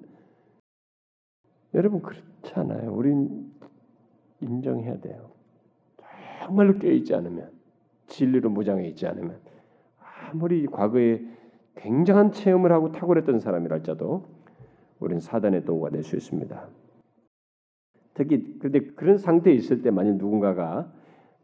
여러분 1.74 2.00
그렇지 2.00 2.54
않아요. 2.54 2.94
우린 2.94 3.52
인정해야 4.40 4.98
돼요. 5.00 5.30
정말로 6.42 6.78
깨 6.78 6.94
있지 6.94 7.14
않으면 7.14 7.50
진리로 8.06 8.48
무장해 8.48 8.88
있지 8.88 9.06
않으면 9.06 9.51
아무리 10.32 10.66
과거에 10.66 11.22
굉장한 11.76 12.32
체험을 12.32 12.72
하고 12.72 12.90
탁월했던 12.92 13.40
사람이랄지라도 13.40 14.24
우리는 14.98 15.20
사단의 15.20 15.64
도구가 15.64 15.90
될 15.90 16.02
수 16.02 16.16
있습니다. 16.16 16.68
특히 18.14 18.58
그런데 18.58 18.80
그런 18.92 19.18
상태에 19.18 19.54
있을 19.54 19.82
때 19.82 19.90
만약 19.90 20.16
누군가가 20.16 20.92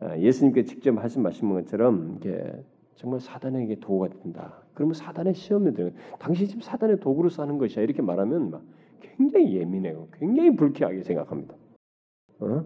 어, 0.00 0.16
예수님께 0.18 0.64
직접 0.64 0.92
말씀하신 0.92 1.48
것처럼 1.48 2.16
이게 2.16 2.64
정말 2.94 3.20
사단에게 3.20 3.76
도구가 3.80 4.08
된다. 4.08 4.62
그러면 4.74 4.94
사단의 4.94 5.34
시험에 5.34 5.72
들어. 5.72 5.90
당신 6.18 6.46
지금 6.46 6.60
사단의 6.60 7.00
도구로 7.00 7.30
사는 7.30 7.56
것이야. 7.58 7.82
이렇게 7.82 8.02
말하면 8.02 8.50
막 8.50 8.62
굉장히 9.00 9.56
예민해요. 9.56 10.08
굉장히 10.14 10.54
불쾌하게 10.54 11.02
생각합니다. 11.02 11.54
어? 12.40 12.64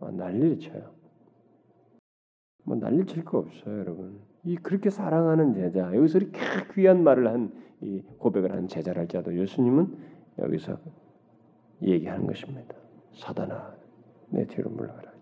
아, 0.00 0.10
난리를 0.10 0.58
쳐요. 0.58 0.90
뭐 2.64 2.76
난리 2.76 3.04
칠 3.06 3.24
거 3.24 3.38
없어요, 3.38 3.78
여러분. 3.78 4.18
이 4.44 4.56
그렇게 4.56 4.90
사랑하는 4.90 5.54
제자 5.54 5.94
여기서 5.94 6.18
이렇게 6.18 6.38
귀한 6.74 7.02
말을 7.04 7.28
한 7.28 7.62
이 7.82 8.00
고백을 8.18 8.52
한 8.52 8.68
제자랄지라도 8.68 9.36
예수님은 9.38 9.96
여기서 10.38 10.78
얘기하는 11.82 12.26
것입니다. 12.26 12.74
사단아, 13.12 13.74
내 14.30 14.46
뒤로 14.46 14.70
물러가라. 14.70 15.12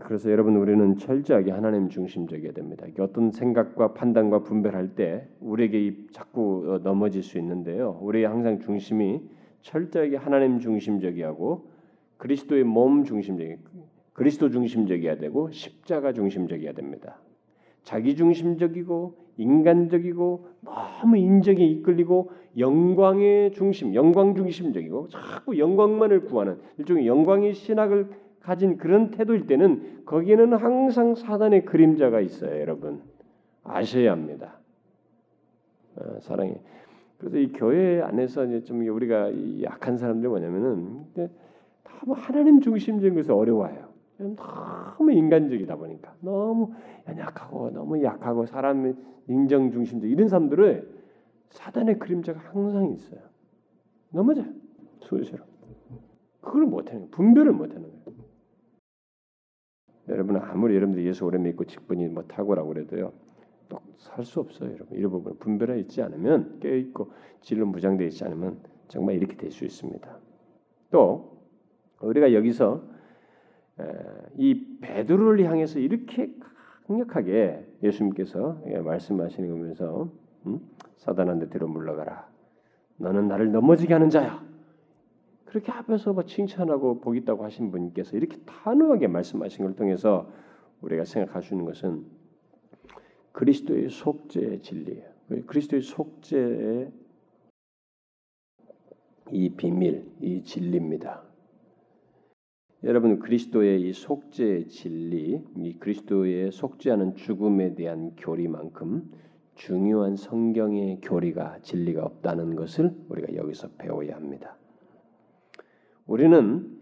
그래서 0.00 0.30
여러분 0.30 0.56
우리는 0.56 0.96
철저하게 0.96 1.50
하나님 1.50 1.90
중심적이어야 1.90 2.54
됩니다. 2.54 2.86
어떤 2.98 3.30
생각과 3.30 3.92
판단과 3.92 4.42
분별할 4.42 4.94
때 4.94 5.28
우리에게 5.40 6.06
자꾸 6.12 6.64
어, 6.66 6.78
넘어질 6.78 7.22
수 7.22 7.38
있는데요. 7.38 7.98
우리의 8.00 8.24
항상 8.24 8.58
중심이 8.58 9.20
철저하게 9.60 10.16
하나님 10.16 10.60
중심적이하고 10.60 11.68
그리스도의 12.16 12.64
몸 12.64 13.04
중심적이 13.04 13.58
그리스도 14.12 14.50
중심적이어야 14.50 15.16
되고 15.16 15.50
십자가 15.50 16.12
중심적이어야 16.12 16.72
됩니다. 16.72 17.18
자기 17.82 18.14
중심적이고 18.14 19.14
인간적이고 19.38 20.46
너무 20.60 21.16
인정에 21.16 21.64
이끌리고 21.64 22.30
영광의 22.58 23.52
중심, 23.52 23.94
영광 23.94 24.34
중심적이고 24.34 25.08
자꾸 25.08 25.58
영광만을 25.58 26.24
구하는 26.24 26.58
일종의 26.78 27.06
영광의 27.06 27.54
신학을 27.54 28.10
가진 28.40 28.76
그런 28.76 29.10
태도일 29.10 29.46
때는 29.46 30.02
거기에는 30.04 30.54
항상 30.54 31.14
사단의 31.14 31.64
그림자가 31.64 32.20
있어요, 32.20 32.60
여러분. 32.60 33.00
아셔야 33.62 34.12
합니다. 34.12 34.58
어, 35.96 36.18
사랑이. 36.20 36.54
그래서 37.18 37.38
이 37.38 37.52
교회 37.52 38.00
안에서 38.02 38.44
이제 38.46 38.64
좀 38.64 38.86
우리가 38.86 39.30
약한 39.62 39.96
사람들 39.96 40.28
뭐냐면은 40.28 41.04
너무 41.14 42.14
하나님 42.14 42.60
중심적인 42.60 43.14
것을 43.14 43.32
어려워해요. 43.32 43.91
너무 44.22 45.12
인간적이다 45.12 45.76
보니까 45.76 46.14
너무 46.20 46.72
연약하고 47.08 47.70
너무 47.70 48.02
약하고 48.02 48.46
사람 48.46 48.94
인정 49.28 49.70
중심적 49.70 50.08
이런 50.10 50.28
사람들은 50.28 50.88
사단의 51.50 51.98
그림자가 51.98 52.38
항상 52.40 52.90
있어요. 52.92 53.20
넘어져요. 54.10 54.46
수시로. 55.00 55.44
그걸 56.40 56.66
못하는 56.66 57.10
분별을 57.10 57.52
못하는 57.52 57.82
거예요. 57.82 58.02
여러분 60.08 60.36
아무리 60.36 60.74
여러분들 60.74 61.04
예수 61.06 61.24
오래 61.24 61.38
믿고 61.38 61.64
직분이 61.64 62.08
뭐 62.08 62.24
탁월하고 62.24 62.68
그래도요. 62.68 63.12
살 63.96 64.24
수 64.24 64.40
없어요, 64.40 64.70
여러분. 64.72 64.98
이런 64.98 65.10
부분 65.10 65.38
분별해 65.38 65.78
있지 65.80 66.02
않으면 66.02 66.58
깨어 66.60 66.74
있고 66.74 67.12
진로 67.40 67.64
무장되어 67.66 68.06
있지 68.08 68.22
않으면 68.24 68.58
정말 68.88 69.14
이렇게 69.16 69.36
될 69.36 69.50
수 69.50 69.64
있습니다. 69.64 70.18
또 70.90 71.38
우리가 72.02 72.34
여기서 72.34 72.82
이 74.36 74.78
베드로를 74.80 75.44
향해서 75.44 75.78
이렇게 75.78 76.32
강력하게 76.86 77.66
예수님께서 77.82 78.60
예, 78.66 78.78
말씀하시는 78.78 79.48
거면서 79.48 80.10
음? 80.46 80.60
사단한테 80.98 81.48
들어 81.48 81.66
물러가라. 81.66 82.28
너는 82.96 83.28
나를 83.28 83.52
넘어지게 83.52 83.92
하는 83.92 84.10
자야. 84.10 84.44
그렇게 85.46 85.70
앞에서 85.70 86.12
뭐 86.12 86.24
칭찬하고 86.24 87.00
복 87.00 87.16
있다고 87.16 87.44
하신 87.44 87.70
분께서 87.70 88.16
이렇게 88.16 88.38
단호하게 88.46 89.08
말씀하신 89.08 89.64
걸 89.64 89.76
통해서 89.76 90.30
우리가 90.80 91.04
생각할 91.04 91.42
수 91.42 91.54
있는 91.54 91.66
것은 91.66 92.04
그리스도의 93.32 93.90
속죄의 93.90 94.60
진리예요. 94.60 95.04
그리스도의 95.46 95.82
속죄의 95.82 96.92
이 99.30 99.50
비밀, 99.50 100.06
이 100.20 100.42
진리입니다. 100.42 101.22
여러분 102.84 103.20
그리스도의 103.20 103.80
이 103.80 103.92
속죄의 103.92 104.66
진리, 104.66 105.40
이 105.56 105.78
그리스도의 105.78 106.50
속죄하는 106.50 107.14
죽음에 107.14 107.76
대한 107.76 108.16
교리만큼 108.16 109.08
중요한 109.54 110.16
성경의 110.16 111.00
교리가 111.00 111.60
진리가 111.62 112.04
없다는 112.04 112.56
것을 112.56 112.92
우리가 113.08 113.36
여기서 113.36 113.68
배워야 113.78 114.16
합니다. 114.16 114.56
우리는 116.06 116.76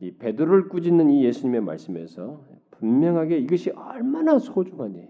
이 0.00 0.12
베드로를 0.12 0.68
꾸짖는 0.68 1.08
이 1.08 1.24
예수님의 1.24 1.62
말씀에서 1.62 2.44
분명하게 2.72 3.38
이것이 3.38 3.70
얼마나 3.70 4.38
소중하니, 4.38 5.08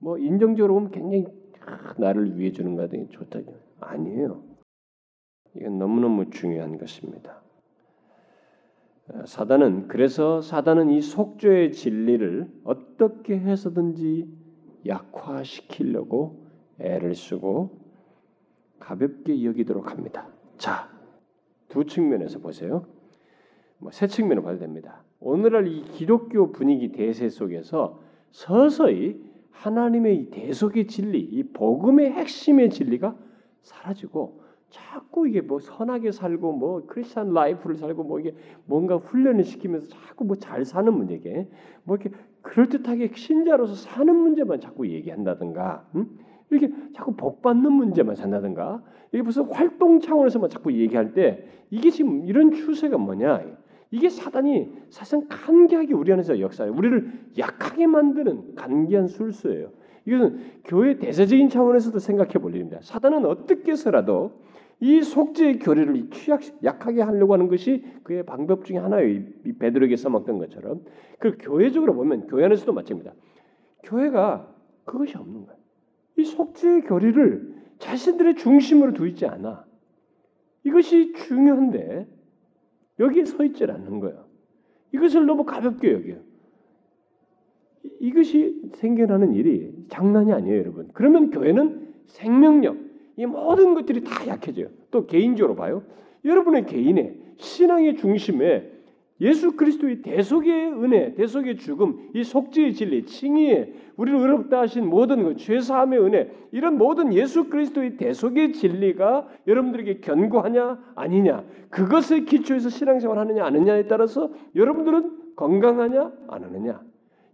뭐 0.00 0.18
인정적으로 0.18 0.74
보면 0.74 0.90
굉장히 0.90 1.26
나를 1.96 2.36
위해 2.36 2.50
주는 2.50 2.74
거 2.74 2.88
등이 2.88 3.08
좋다 3.10 3.38
아니에요. 3.78 4.42
이건 5.54 5.78
너무너무 5.78 6.28
중요한 6.30 6.76
것입니다. 6.76 7.40
사단은 9.24 9.88
그래서 9.88 10.40
사단은 10.42 10.90
이 10.90 11.00
속죄의 11.00 11.72
진리를 11.72 12.50
어떻게 12.64 13.38
해서든지 13.38 14.28
약화시키려고 14.86 16.44
애를 16.78 17.14
쓰고 17.14 17.78
가볍게 18.78 19.44
여기도록 19.44 19.90
합니다. 19.90 20.28
자, 20.58 20.90
두 21.68 21.84
측면에서 21.84 22.38
보세요. 22.38 22.86
뭐 23.78 23.90
세 23.92 24.06
측면을 24.06 24.42
봐도 24.42 24.58
됩니다. 24.58 25.02
오늘날 25.20 25.66
이 25.68 25.82
기독교 25.92 26.52
분위기 26.52 26.92
대세 26.92 27.28
속에서 27.28 28.00
서서히 28.30 29.20
하나님의 29.50 30.16
이 30.16 30.30
대속의 30.30 30.86
진리, 30.86 31.20
이 31.20 31.42
복음의 31.52 32.12
핵심의 32.12 32.70
진리가 32.70 33.16
사라지고 33.62 34.40
자꾸 34.70 35.26
이게 35.28 35.40
뭐 35.40 35.58
선하게 35.60 36.12
살고 36.12 36.52
뭐 36.52 36.86
크리스천 36.86 37.32
라이프를 37.32 37.76
살고 37.76 38.04
뭐 38.04 38.20
이게 38.20 38.34
뭔가 38.66 38.96
훈련을 38.96 39.44
시키면서 39.44 39.88
자꾸 39.88 40.24
뭐 40.24 40.36
잘 40.36 40.64
사는 40.64 40.92
문제게 40.92 41.48
뭐 41.84 41.96
이렇게 41.96 42.14
그럴듯하게 42.42 43.12
신자로서 43.14 43.74
사는 43.74 44.14
문제만 44.14 44.60
자꾸 44.60 44.86
얘기한다든가 44.88 45.88
음? 45.94 46.18
이렇게 46.50 46.72
자꾸 46.94 47.14
복 47.14 47.42
받는 47.42 47.72
문제만 47.72 48.14
산다든가 48.14 48.82
이게 49.12 49.22
무슨 49.22 49.44
활동 49.44 50.00
차원에서만 50.00 50.50
자꾸 50.50 50.72
얘기할 50.72 51.12
때 51.12 51.46
이게 51.70 51.90
지금 51.90 52.24
이런 52.26 52.52
추세가 52.52 52.98
뭐냐 52.98 53.42
이게 53.90 54.10
사단이 54.10 54.70
사실상 54.90 55.26
간계하게 55.28 55.94
우리 55.94 56.12
안에서 56.12 56.40
역사해 56.40 56.70
우리를 56.70 57.10
약하게 57.38 57.86
만드는 57.86 58.54
간계한 58.54 59.08
술수예요. 59.08 59.70
이것은 60.08 60.38
교회 60.64 60.96
대세적인 60.98 61.50
차원에서도 61.50 61.98
생각해 61.98 62.32
볼 62.34 62.54
일입니다. 62.54 62.78
사단은 62.80 63.26
어떻게 63.26 63.72
해서라도 63.72 64.40
이 64.80 65.02
속죄의 65.02 65.58
교리를 65.58 66.08
취약 66.10 66.40
약하게 66.64 67.02
하려고 67.02 67.34
하는 67.34 67.48
것이 67.48 67.84
그의 68.04 68.24
방법 68.24 68.64
중에 68.64 68.78
하나예요. 68.78 69.22
이 69.44 69.52
베드로에게 69.52 69.96
써먹던 69.96 70.38
것처럼. 70.38 70.82
그 71.18 71.36
교회적으로 71.38 71.94
보면 71.94 72.26
교회 72.26 72.46
안에서도 72.46 72.72
마찬가지입니다. 72.72 73.12
교회가 73.82 74.48
그것이 74.86 75.18
없는 75.18 75.44
거예요. 75.44 75.58
이 76.16 76.24
속죄의 76.24 76.82
교리를 76.82 77.54
자신들의 77.78 78.36
중심으로 78.36 78.94
두지 78.94 79.26
않아. 79.26 79.66
이것이 80.64 81.12
중요한데 81.12 82.08
여기에 82.98 83.26
서 83.26 83.44
있지 83.44 83.64
않는 83.64 84.00
거예요. 84.00 84.24
이것을 84.94 85.26
너무 85.26 85.44
가볍게 85.44 85.92
여겨요. 85.92 86.27
이것이 88.00 88.60
생겨나는 88.74 89.34
일이 89.34 89.72
장난이 89.88 90.32
아니에요, 90.32 90.58
여러분. 90.58 90.88
그러면 90.92 91.30
교회는 91.30 91.88
생명력, 92.06 92.76
이 93.16 93.26
모든 93.26 93.74
것들이 93.74 94.04
다 94.04 94.26
약해져요. 94.26 94.68
또 94.90 95.06
개인적으로 95.06 95.54
봐요. 95.56 95.82
여러분의 96.24 96.66
개인의 96.66 97.16
신앙의 97.36 97.96
중심에 97.96 98.72
예수 99.20 99.56
그리스도의 99.56 100.02
대속의 100.02 100.72
은혜, 100.74 101.14
대속의 101.14 101.56
죽음, 101.56 102.10
이 102.14 102.22
속죄의 102.22 102.72
진리, 102.74 103.04
칭의에 103.04 103.72
우리를 103.96 104.16
의롭다 104.16 104.60
하신 104.60 104.86
모든 104.86 105.24
것, 105.24 105.36
죄사함의 105.38 105.98
은혜, 105.98 106.30
이런 106.52 106.78
모든 106.78 107.12
예수 107.12 107.48
그리스도의 107.48 107.96
대속의 107.96 108.52
진리가 108.52 109.26
여러분들에게 109.48 109.98
견고하냐 110.00 110.92
아니냐, 110.94 111.44
그것을 111.68 112.26
기초해서 112.26 112.68
신앙생활 112.68 113.18
하느냐 113.18 113.44
아느냐에 113.44 113.88
따라서 113.88 114.30
여러분들은 114.54 115.34
건강하냐 115.34 116.12
안 116.28 116.44
하느냐, 116.44 116.80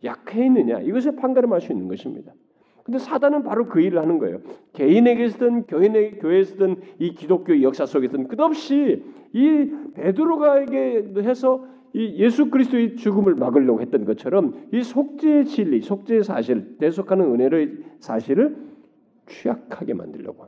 약해 0.05 0.47
있느냐 0.47 0.81
이것을 0.81 1.17
판가름할 1.17 1.61
수 1.61 1.73
있는 1.73 1.89
것입니다. 1.89 2.33
근데 2.85 2.99
사단은 2.99 3.43
바로 3.45 3.67
그 3.67 3.81
일을 3.81 3.99
하는 3.99 4.19
거예요. 4.19 4.41
개인에게서든 4.75 5.65
교인의 5.67 6.19
교회에서든 6.19 6.77
이 6.99 7.15
기독교 7.15 7.63
역사 7.63 7.87
속에서든 7.87 8.29
끝없이 8.29 9.03
이 9.33 9.71
베드로가에게 9.95 11.15
해서 11.23 11.67
이 11.95 12.17
예수 12.19 12.51
그리스도의 12.51 12.97
죽음을 12.97 13.37
막으려고 13.37 13.81
했던 13.81 14.05
것처럼 14.05 14.69
이 14.73 14.83
속죄의 14.83 15.47
진리, 15.47 15.81
속죄의 15.81 16.25
사실, 16.25 16.77
대속하는 16.79 17.25
은혜의 17.33 17.79
사실을 18.01 18.57
취약하게 19.27 19.95
만들려고 19.95 20.47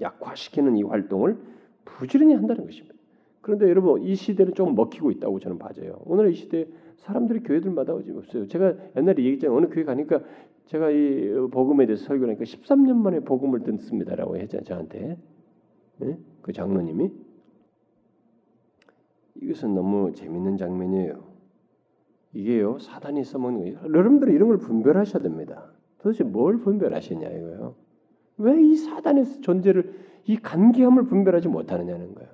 약화시키는 0.00 0.76
이 0.76 0.82
활동을 0.82 1.36
부지런히 1.84 2.34
한다는 2.34 2.64
것입니다. 2.64 2.94
그런데 3.42 3.68
여러분 3.68 4.02
이 4.02 4.14
시대는 4.14 4.54
좀 4.54 4.74
먹히고 4.74 5.10
있다고 5.10 5.40
저는 5.40 5.58
봐져요. 5.58 6.00
오늘 6.06 6.30
이 6.30 6.34
시대 6.34 6.66
사람들이 7.04 7.42
교회들마다 7.42 7.92
오지 7.94 8.10
없어요. 8.12 8.48
제가 8.48 8.74
옛날에 8.96 9.22
얘기했잖아요. 9.22 9.56
어느 9.56 9.66
교회 9.68 9.84
가니까 9.84 10.22
제가 10.66 10.90
이 10.90 11.48
복음에 11.50 11.84
대해서 11.86 12.04
설교하니까 12.06 12.44
13년 12.44 12.96
만에 12.96 13.20
복음을 13.20 13.62
듣습니다라고 13.62 14.38
했잖아요. 14.38 14.64
저한테 14.64 15.18
네? 15.98 16.18
그 16.40 16.52
장로님이 16.52 17.10
이것은 19.42 19.74
너무 19.74 20.12
재밌는 20.12 20.56
장면이에요. 20.56 21.22
이게요 22.32 22.78
사단이 22.78 23.22
써먹는 23.22 23.60
거예요. 23.60 23.78
여러분들 23.84 24.30
이런 24.30 24.48
걸 24.48 24.58
분별하셔야 24.58 25.22
됩니다. 25.22 25.70
도대체 25.98 26.24
뭘 26.24 26.58
분별하시냐 26.58 27.28
이거요. 27.28 27.76
왜 28.38 28.60
이 28.60 28.76
사단의 28.76 29.42
존재를 29.42 29.94
이 30.24 30.36
간계함을 30.36 31.04
분별하지 31.04 31.48
못하느냐는 31.48 32.14
거예요. 32.14 32.30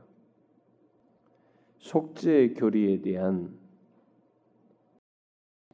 속죄 1.78 2.54
교리에 2.54 3.00
대한 3.00 3.59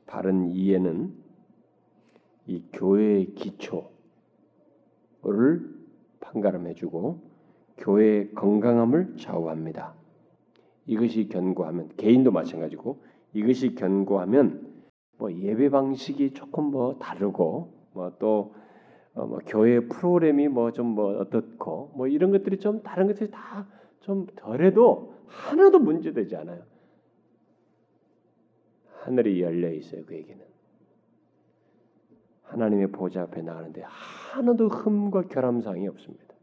바른 0.06 0.50
이해는 0.50 1.12
이 2.46 2.62
교회의 2.72 3.34
기초를 3.34 3.90
판가름해주고 6.20 7.20
교회의 7.78 8.32
건강함을 8.34 9.16
좌우합니다. 9.18 9.94
이것이 10.86 11.28
견고하면 11.28 11.90
개인도 11.96 12.30
마찬가지고 12.30 13.02
이것이 13.32 13.74
견고하면 13.74 14.74
뭐 15.18 15.32
예배 15.32 15.70
방식이 15.70 16.32
조금 16.32 16.64
뭐 16.70 16.98
다르고 16.98 17.72
뭐또 17.92 18.54
어, 19.14 19.26
뭐 19.26 19.38
교회 19.46 19.80
프로그램이 19.80 20.48
뭐 20.48 20.70
좀 20.72 20.86
뭐 20.94 21.18
어떻고 21.18 21.92
뭐 21.96 22.06
이런 22.06 22.30
것들이 22.30 22.58
좀 22.58 22.82
다른 22.82 23.06
것들이 23.08 23.30
다 23.30 23.66
좀 24.06 24.26
덜해도 24.36 25.14
하나도 25.26 25.80
문제되지 25.80 26.36
않아요. 26.36 26.62
하늘이 29.06 29.40
열려 29.40 29.70
있어요 29.70 30.04
그에게는 30.04 30.44
하나님의 32.42 32.88
보좌 32.88 33.22
앞에 33.22 33.40
나가는데 33.40 33.82
하나도 33.84 34.68
흠과 34.68 35.22
결함사항이 35.22 35.86
없습니다. 35.88 36.34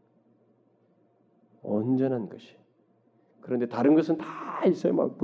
온전한 1.62 2.28
것이. 2.28 2.56
그런데 3.40 3.68
다른 3.68 3.94
것은 3.94 4.16
다 4.18 4.64
있어요. 4.66 4.94
막 4.94 5.18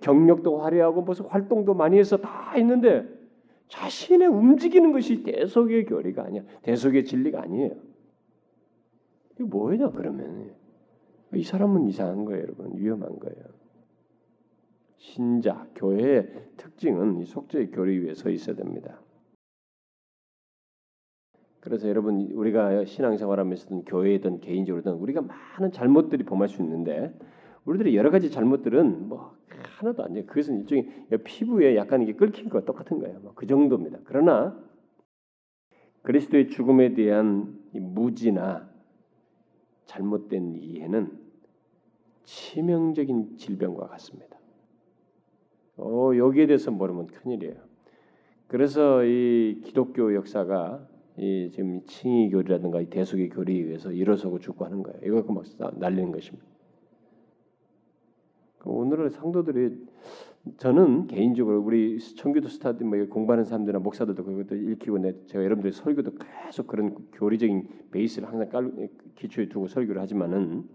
경력도 0.00 0.60
화려하고 0.60 1.02
무슨 1.02 1.26
활동도 1.26 1.74
많이 1.74 1.98
해서 1.98 2.18
다 2.18 2.56
있는데 2.58 3.06
자신의 3.68 4.28
움직이는 4.28 4.92
것이 4.92 5.22
대속의 5.22 5.86
교리가 5.86 6.24
아니야. 6.24 6.42
대속의 6.62 7.04
진리가 7.04 7.42
아니에요. 7.42 7.76
이거 9.38 9.46
뭐냐 9.46 9.90
그러면 9.90 10.54
이 11.34 11.42
사람은 11.42 11.86
이상한 11.88 12.24
거예요, 12.24 12.42
여러분. 12.42 12.76
위험한 12.76 13.18
거예요. 13.18 13.63
신자, 15.04 15.68
교회의 15.74 16.26
특징은 16.56 17.18
이 17.18 17.26
속죄의 17.26 17.70
교리 17.72 17.98
위에 17.98 18.14
서 18.14 18.30
있어야 18.30 18.56
됩니다. 18.56 19.02
그래서 21.60 21.88
여러분 21.88 22.30
우리가 22.32 22.86
신앙생활하면서든 22.86 23.84
교회든 23.84 24.40
개인적으로든 24.40 24.94
우리가 24.94 25.20
많은 25.20 25.72
잘못들이 25.72 26.24
범할 26.24 26.48
수 26.48 26.62
있는데 26.62 27.16
우리들의 27.66 27.94
여러 27.94 28.10
가지 28.10 28.30
잘못들은 28.30 29.08
뭐 29.08 29.36
하나도 29.78 30.04
안 30.04 30.14
돼. 30.14 30.24
그것은 30.24 30.60
일종의 30.60 31.22
피부에 31.22 31.76
약간 31.76 32.02
이게 32.02 32.14
끓긴 32.14 32.48
거 32.48 32.62
똑같은 32.62 32.98
거예요. 32.98 33.20
뭐 33.20 33.32
그 33.34 33.46
정도입니다. 33.46 33.98
그러나 34.04 34.58
그리스도의 36.02 36.48
죽음에 36.48 36.94
대한 36.94 37.58
무지나 37.72 38.70
잘못된 39.84 40.54
이해는 40.54 41.18
치명적인 42.24 43.36
질병과 43.36 43.86
같습니다. 43.88 44.33
어, 45.76 46.10
여기에 46.16 46.46
대해서 46.46 46.70
모르면 46.70 47.08
큰일이에요. 47.08 47.56
그래서 48.46 49.04
이 49.04 49.60
기독교 49.64 50.14
역사가 50.14 50.86
이 51.16 51.50
지금 51.52 51.84
칭의 51.86 52.30
교리라든가 52.30 52.80
이 52.80 52.86
대속의 52.86 53.30
교리에 53.30 53.64
의해서 53.64 53.92
일어서고 53.92 54.38
죽고 54.38 54.64
하는 54.64 54.82
거예요. 54.82 55.00
이거 55.02 55.32
막 55.32 55.44
날리는 55.78 56.12
것입니다. 56.12 56.46
그 58.58 58.70
오늘의 58.70 59.10
상도들이 59.10 59.76
저는 60.58 61.06
개인적으로 61.06 61.60
우리 61.62 61.98
청교도 61.98 62.48
스타드 62.48 62.84
뭐 62.84 62.98
공부하는 63.06 63.44
사람들이나 63.44 63.78
목사들도 63.78 64.24
그것도 64.24 64.56
읽히고 64.56 64.98
내 64.98 65.14
제가 65.26 65.42
여러분들 65.42 65.72
설교도 65.72 66.12
계속 66.44 66.66
그런 66.66 66.94
교리적인 67.12 67.66
베이스를 67.90 68.28
항상 68.28 68.48
깔 68.50 68.90
기초에 69.14 69.48
두고 69.48 69.68
설교를 69.68 70.02
하지만은 70.02 70.68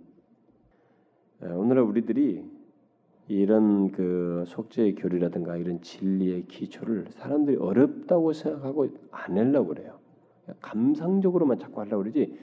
오늘날 1.42 1.84
우리들이 1.84 2.59
이런 3.30 3.92
그 3.92 4.44
속죄의 4.48 4.96
교리라든가 4.96 5.56
이런 5.56 5.82
진리의 5.82 6.46
기초를 6.48 7.06
사람들이 7.12 7.58
어렵다고 7.58 8.34
생각하고 8.34 8.88
안 9.12 9.38
하려고 9.38 9.68
그래요. 9.70 10.00
감상적으로만 10.62 11.60
자꾸 11.60 11.80
하려고 11.82 12.04
그러지 12.04 12.36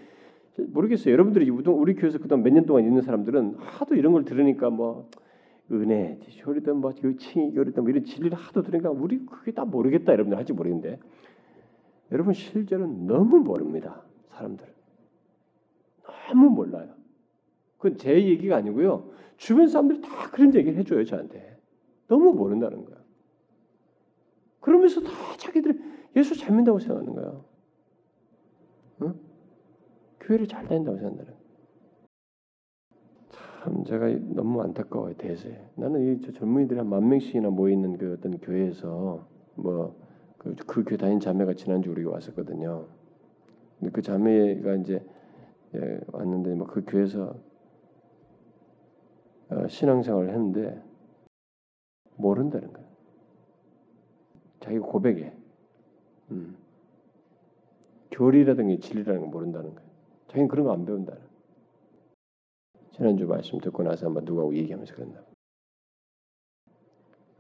모르겠어요. 0.59 1.13
여러분들이 1.13 1.51
우리 1.51 1.95
교회에서 1.97 2.19
그동안 2.19 2.45
몇 2.45 2.51
년 2.55 2.67
동안 2.67 2.85
있는 2.85 3.03
사람들은 3.03 3.57
하도 3.59 3.97
이런 3.97 4.13
걸 4.13 4.25
들으니까 4.25 4.71
뭐 4.71 5.11
은혜, 5.73 6.21
쇼리든 6.29 6.77
뭐 6.77 6.93
칭이 6.95 7.53
교리든 7.53 7.83
뭐 7.83 7.91
이런 7.91 8.05
진리를 8.05 8.39
하도 8.39 8.63
들으니까 8.63 8.91
우리 8.91 9.27
그게 9.27 9.51
다 9.51 9.65
모르겠다 9.65 10.13
여러분들 10.13 10.39
할지 10.39 10.53
모르겠는데 10.53 11.01
여러분 12.13 12.33
실제로 12.33 12.87
너무 12.87 13.41
모릅니다. 13.41 14.03
사람들 14.31 14.65
너무 16.33 16.51
몰라요. 16.51 16.96
그건 17.87 17.99
제 17.99 18.15
얘기가 18.15 18.57
아니고요. 18.57 19.11
주변 19.37 19.69
사람들이 19.69 20.01
다 20.01 20.29
그런 20.33 20.53
얘기를 20.55 20.77
해줘요 20.79 21.05
저한테. 21.05 21.57
너무 22.09 22.33
모른다는 22.33 22.85
거야. 22.85 22.97
그러면서 24.61 25.01
다 25.01 25.11
자기들이 25.39 25.79
예수 26.17 26.37
잘 26.37 26.51
믿는다고 26.51 26.81
생각하는 26.81 27.15
거야. 27.15 27.45
응? 29.03 29.15
교회를 30.21 30.49
잘 30.49 30.67
다닌다고 30.67 30.97
생각한다는 30.99 31.35
참 33.31 33.85
제가 33.85 34.09
너무 34.35 34.63
안타까워요 34.63 35.15
대세. 35.15 35.71
나는 35.77 36.19
이 36.19 36.33
젊은이들이 36.33 36.79
한만 36.79 37.09
명씩이나 37.09 37.51
모여 37.51 37.73
있는 37.73 37.97
그 37.99 38.15
어떤 38.19 38.39
교회에서 38.39 39.29
뭐그 39.55 40.57
그 40.67 40.85
교회 40.85 40.97
다닌 40.97 41.21
자매가 41.21 41.55
지난주 41.55 41.91
우리가 41.93 42.11
왔었거든요. 42.11 42.87
근데 43.79 43.93
그 43.93 44.03
자매가 44.03 44.75
이제 44.77 45.05
예, 45.75 46.01
왔는데 46.13 46.55
뭐 46.55 46.67
그 46.67 46.83
교회에서 46.85 47.23
어, 47.25 47.35
신앙생활을 49.69 50.31
했는데 50.31 50.83
모른다는 52.17 52.73
거야. 52.73 52.85
자기 54.61 54.79
고백에 54.79 55.33
음. 56.31 56.57
교리라든가 58.11 58.81
진리라는 58.81 59.21
거 59.21 59.27
모른다는 59.27 59.75
거예요. 59.75 59.89
자기는 60.29 60.49
그런 60.49 60.67
거 60.67 60.73
안 60.73 60.85
배운다는. 60.85 61.21
지난주 62.93 63.27
말씀 63.27 63.59
듣고 63.59 63.83
나서 63.83 64.07
한번 64.07 64.25
누가 64.25 64.51
얘기하면서 64.55 64.95
그런다. 64.95 65.21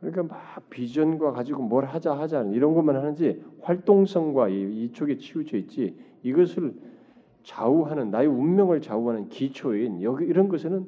그러니까 0.01 0.23
막 0.25 0.71
비전과 0.71 1.33
가지고 1.33 1.63
뭘 1.63 1.87
하자 1.87 2.13
하자 2.13 2.45
이런 2.45 2.75
것만 2.75 2.95
하는지 2.95 3.43
활동성과 3.63 4.51
이, 4.51 4.85
이쪽에 4.85 5.17
치우쳐 5.17 5.57
있지 5.57 5.99
이것을 6.23 6.75
좌우하는 7.43 8.11
나의 8.11 8.29
운명을 8.29 8.83
좌우하는 8.83 9.31
기초인 9.31 10.03
여기 10.03 10.27
이런 10.27 10.49
것에는 10.49 10.87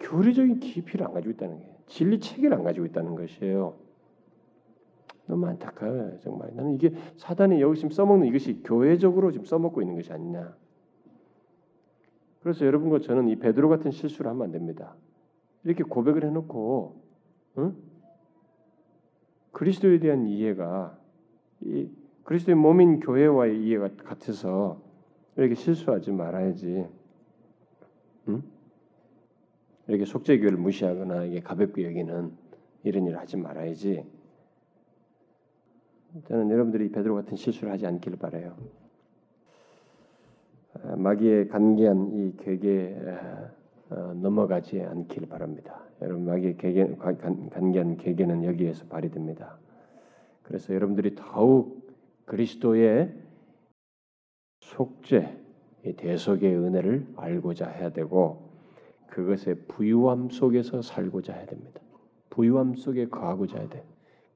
교리적인 0.00 0.60
깊이를 0.60 1.06
안 1.06 1.12
가지고 1.12 1.32
있다는 1.32 1.58
게 1.58 1.76
진리 1.86 2.20
체계를 2.20 2.56
안 2.56 2.62
가지고 2.64 2.86
있다는 2.86 3.14
것이에요. 3.14 3.74
너무 5.26 5.46
안타까워요 5.46 6.20
정말 6.20 6.54
나는 6.54 6.74
이게 6.74 6.92
사단이 7.16 7.60
여기 7.60 7.76
지금 7.76 7.90
써먹는 7.90 8.28
이것이 8.28 8.62
교회적으로 8.62 9.32
지금 9.32 9.44
써먹고 9.44 9.82
있는 9.82 9.96
것이 9.96 10.12
아니냐 10.12 10.54
그래서 12.46 12.64
여러분과 12.64 13.00
저는 13.00 13.28
이 13.28 13.34
베드로 13.34 13.68
같은 13.68 13.90
실수를 13.90 14.30
하면 14.30 14.44
안 14.44 14.52
됩니다. 14.52 14.94
이렇게 15.64 15.82
고백을 15.82 16.24
해놓고 16.24 16.94
응? 17.58 17.76
그리스도에 19.50 19.98
대한 19.98 20.28
이해가 20.28 20.96
이 21.62 21.90
그리스도의 22.22 22.54
몸인 22.54 23.00
교회와의 23.00 23.60
이해가 23.64 23.88
같아서 23.96 24.80
이렇게 25.36 25.56
실수하지 25.56 26.12
말아야지. 26.12 26.86
응? 28.28 28.42
이렇게 29.88 30.04
속죄 30.04 30.38
교회를 30.38 30.58
무시하거나 30.58 31.24
이게 31.24 31.40
가볍게 31.40 31.84
여기는 31.84 32.32
이런 32.82 33.06
일을 33.06 33.18
하지 33.18 33.36
말아야지. 33.36 34.04
저는 36.28 36.50
여러분들이 36.50 36.90
베드로 36.90 37.14
같은 37.14 37.36
실수를 37.36 37.72
하지 37.72 37.86
않기를 37.86 38.18
바래요. 38.18 38.56
어, 40.74 40.96
마귀의 40.96 41.48
간계한 41.48 42.10
이 42.12 42.36
궤계 42.38 42.96
어, 43.90 44.14
넘어가지 44.14 44.82
않기를 44.82 45.28
바랍니다. 45.28 45.82
여러분 46.02 46.26
마귀의 46.26 46.56
궤계, 46.56 46.96
간계한 46.96 47.96
궤계는 47.96 48.44
여기에서 48.44 48.86
발휘됩니다. 48.86 49.58
그래서 50.42 50.74
여러분들이 50.74 51.14
더욱 51.14 51.86
그리스도의 52.24 53.12
속죄, 54.60 55.38
대속의 55.96 56.56
은혜를 56.56 57.06
알고자 57.16 57.68
해야 57.68 57.90
되고 57.90 58.45
그것의 59.16 59.56
부유함 59.68 60.28
속에서 60.28 60.82
살고자 60.82 61.32
해야 61.32 61.46
됩니다. 61.46 61.80
부유함 62.28 62.74
속에 62.74 63.08
거하고자 63.08 63.58
해야 63.58 63.68
돼. 63.70 63.82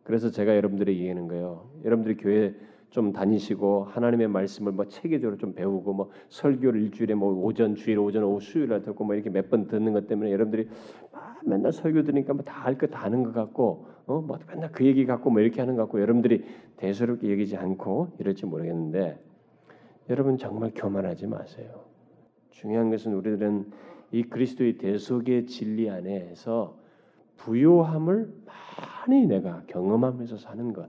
그래서 0.05 0.31
제가 0.31 0.57
여러분들에게 0.57 0.99
얘기하는 0.99 1.29
거예요. 1.29 1.69
여러분들이 1.85 2.17
교회 2.17 2.55
좀 2.89 3.13
다니시고 3.13 3.85
하나님의 3.85 4.29
말씀을 4.29 4.73
뭐 4.73 4.87
체계적으로 4.87 5.37
좀 5.37 5.53
배우고 5.53 5.93
뭐 5.93 6.11
설교를 6.31 6.81
일주일에 6.81 7.15
뭐 7.15 7.31
오전 7.45 7.75
주일 7.75 7.99
오전 7.99 8.25
오후 8.25 8.41
수요일날 8.41 8.81
듣고 8.81 9.05
뭐 9.05 9.15
이렇게 9.15 9.29
몇 9.29 9.51
번 9.51 9.69
듣는 9.69 9.93
것 9.93 10.07
때문에 10.07 10.33
여러분들이 10.33 10.71
아, 11.13 11.37
맨날 11.45 11.73
설교 11.73 12.03
들으니까 12.03 12.33
뭐다알거다 12.33 13.05
아는 13.05 13.23
것 13.23 13.35
같고 13.35 13.87
어뭐 14.07 14.39
맨날 14.49 14.73
그 14.73 14.87
얘기 14.87 15.05
갖고 15.05 15.29
뭐 15.29 15.43
이렇게 15.43 15.61
하는 15.61 15.77
것 15.77 15.83
같고 15.83 16.01
여러분들이 16.01 16.43
대수롭게 16.79 17.31
여기지 17.31 17.59
않고 17.59 18.17
이럴지 18.19 18.47
모르겠는데 18.47 19.23
여러분 20.09 20.39
정말 20.39 20.73
교만하지 20.75 21.27
마세요. 21.27 21.85
중요한 22.51 22.91
것은 22.91 23.13
우리들은 23.13 23.91
이 24.13 24.23
그리스도의 24.23 24.79
대속의 24.79 25.47
진리 25.47 25.89
안에서 25.89 26.77
부요함을 27.37 28.33
많이 28.47 29.27
내가 29.27 29.63
경험하면서 29.67 30.37
사는 30.37 30.73
것. 30.73 30.89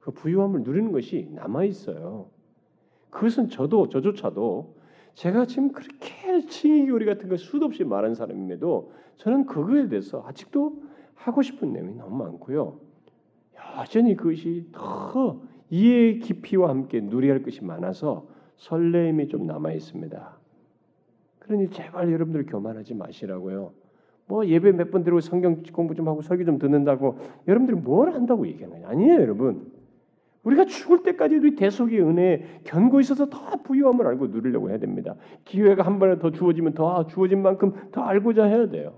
그 0.00 0.10
부유함을 0.10 0.62
누리는 0.62 0.92
것이 0.92 1.28
남아 1.32 1.64
있어요. 1.64 2.26
그것은 3.10 3.48
저도 3.48 3.88
저조차도 3.88 4.76
제가 5.14 5.46
지금 5.46 5.72
그렇게 5.72 6.46
칭의 6.46 6.86
교리 6.86 7.04
같은 7.04 7.28
거 7.28 7.36
수도 7.36 7.66
없이 7.66 7.84
말한 7.84 8.14
사람임에도 8.14 8.92
저는 9.16 9.46
그거에 9.46 9.88
대해서 9.88 10.24
아직도 10.26 10.82
하고 11.14 11.42
싶은 11.42 11.72
내용이 11.72 11.94
너무 11.94 12.16
많고요. 12.24 12.80
여전히 13.78 14.16
그것이 14.16 14.66
더 14.72 15.40
이해 15.70 16.18
깊이와 16.18 16.68
함께 16.68 17.00
누리할 17.00 17.42
것이 17.42 17.64
많아서 17.64 18.26
설레임이 18.56 19.28
좀 19.28 19.46
남아 19.46 19.72
있습니다. 19.72 20.41
그러니 21.52 21.68
제발 21.68 22.10
여러분들 22.10 22.46
교만하지 22.46 22.94
마시라고요. 22.94 23.72
뭐 24.26 24.46
예배 24.46 24.72
몇번 24.72 25.04
드리고 25.04 25.20
성경 25.20 25.62
공부 25.72 25.94
좀 25.94 26.08
하고 26.08 26.22
설교 26.22 26.44
좀 26.44 26.58
듣는다고 26.58 27.18
여러분들이 27.46 27.76
뭘 27.78 28.14
한다고 28.14 28.46
얘기하는 28.46 28.76
거예요? 28.76 28.88
아니에요, 28.88 29.20
여러분. 29.20 29.70
우리가 30.44 30.64
죽을 30.64 31.02
때까지도 31.02 31.46
이 31.48 31.54
대속의 31.56 32.00
은혜에 32.00 32.60
견고 32.64 33.00
있어서 33.00 33.28
더 33.28 33.62
부유함을 33.62 34.06
알고 34.06 34.28
누리려고 34.28 34.70
해야 34.70 34.78
됩니다. 34.78 35.14
기회가 35.44 35.84
한 35.84 35.98
번에 35.98 36.18
더 36.18 36.30
주어지면 36.30 36.72
더 36.72 37.06
주어진 37.06 37.42
만큼 37.42 37.74
더 37.92 38.00
알고자 38.00 38.44
해야 38.44 38.68
돼요. 38.68 38.94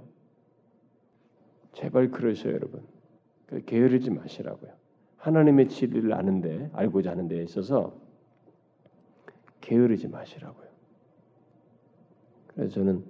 제발 1.73 2.13
그러셔요, 2.13 2.55
여러분. 2.55 2.83
그 3.47 3.65
게으르지 3.65 4.11
마시라고요. 4.11 4.71
하나님의 5.17 5.69
진리를 5.69 6.15
아는데 6.15 6.71
알고자 6.73 7.11
하는 7.11 7.27
데 7.27 7.43
있어서 7.43 7.95
게으르지 9.61 10.09
마시라고요. 10.09 10.64
그래서 12.55 12.75
저는 12.75 13.05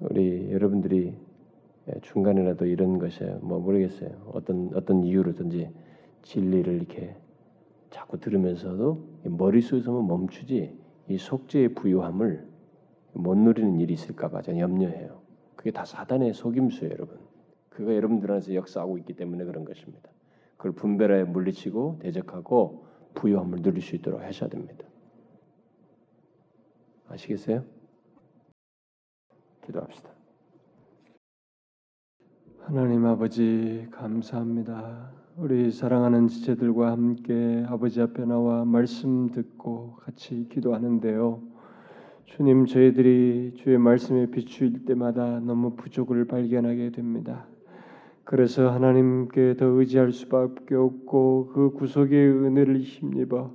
우리 0.00 0.50
여러분들이 0.52 1.14
중간에라도 2.02 2.66
이런 2.66 2.98
것에 2.98 3.24
뭐 3.40 3.60
모르겠어요. 3.60 4.30
어떤 4.32 4.70
어떤 4.74 5.04
이유로든지 5.04 5.70
진리를 6.22 6.74
이렇게 6.74 7.14
자꾸 7.90 8.18
들으면서도 8.18 9.20
머릿속에서만 9.24 10.06
멈추지 10.06 10.76
이 11.08 11.18
속죄의 11.18 11.74
부유함을 11.74 12.46
못 13.12 13.38
누리는 13.38 13.80
일이 13.80 13.94
있을까봐 13.94 14.42
저는 14.42 14.60
염려해요. 14.60 15.22
그게 15.54 15.70
다 15.70 15.84
사단의 15.84 16.34
속임수예요, 16.34 16.92
여러분. 16.92 17.18
그가 17.70 17.94
여러분들 17.94 18.30
안에서 18.30 18.54
역사하고 18.54 18.98
있기 18.98 19.14
때문에 19.14 19.44
그런 19.44 19.64
것입니다. 19.64 20.10
그걸 20.56 20.72
분별하여 20.72 21.26
물리치고 21.26 22.00
대적하고 22.00 22.86
부유함을 23.14 23.62
누릴 23.62 23.82
수 23.82 23.94
있도록 23.96 24.20
하셔야 24.20 24.50
됩니다. 24.50 24.84
아시겠어요? 27.08 27.75
기도합시다. 29.66 30.10
하나님 32.62 33.04
아버지 33.04 33.86
감사합니다. 33.90 35.10
우리 35.36 35.70
사랑하는 35.70 36.28
지체들과 36.28 36.92
함께 36.92 37.64
아버지 37.68 38.00
앞에 38.00 38.24
나와 38.24 38.64
말씀 38.64 39.30
듣고 39.30 39.96
같이 39.96 40.48
기도하는데요. 40.50 41.42
주님 42.24 42.66
저희들이 42.66 43.54
주의 43.56 43.78
말씀에 43.78 44.30
비추일 44.30 44.84
때마다 44.84 45.40
너무 45.40 45.76
부족을 45.76 46.26
발견하게 46.26 46.90
됩니다. 46.90 47.46
그래서 48.24 48.72
하나님께 48.72 49.56
더 49.56 49.66
의지할 49.66 50.10
수밖에 50.12 50.74
없고 50.74 51.52
그 51.54 51.70
구속의 51.74 52.28
은혜를 52.28 52.80
힘입어 52.80 53.54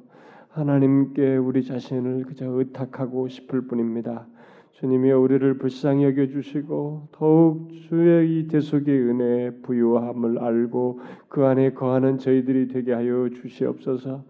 하나님께 0.50 1.36
우리 1.38 1.64
자신을 1.66 2.24
그저 2.24 2.46
의탁하고 2.46 3.28
싶을 3.28 3.68
뿐입니다. 3.68 4.28
주님이 4.74 5.12
우리를 5.12 5.58
불쌍히 5.58 6.04
여겨 6.06 6.28
주시고 6.28 7.10
더욱 7.12 7.70
주의 7.88 8.40
이 8.40 8.48
대속의 8.48 9.00
은혜 9.00 9.52
부유함을 9.62 10.40
알고 10.40 11.00
그 11.28 11.46
안에 11.46 11.74
거하는 11.74 12.18
저희들이 12.18 12.68
되게 12.70 12.94
하여 12.94 13.30
주시옵소서. 13.30 14.24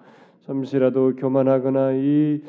잠시라도 0.45 1.15
교만하거나 1.15 1.93
이 1.93 2.41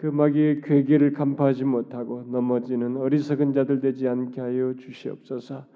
그 0.00 0.06
마귀의 0.06 0.62
괴계를 0.62 1.12
간파하지 1.12 1.64
못하고 1.64 2.24
넘어지는 2.26 2.96
어리석은 2.96 3.52
자들 3.52 3.80
되지 3.80 4.08
않게 4.08 4.40
하여 4.40 4.72
주시옵소서. 4.74 5.66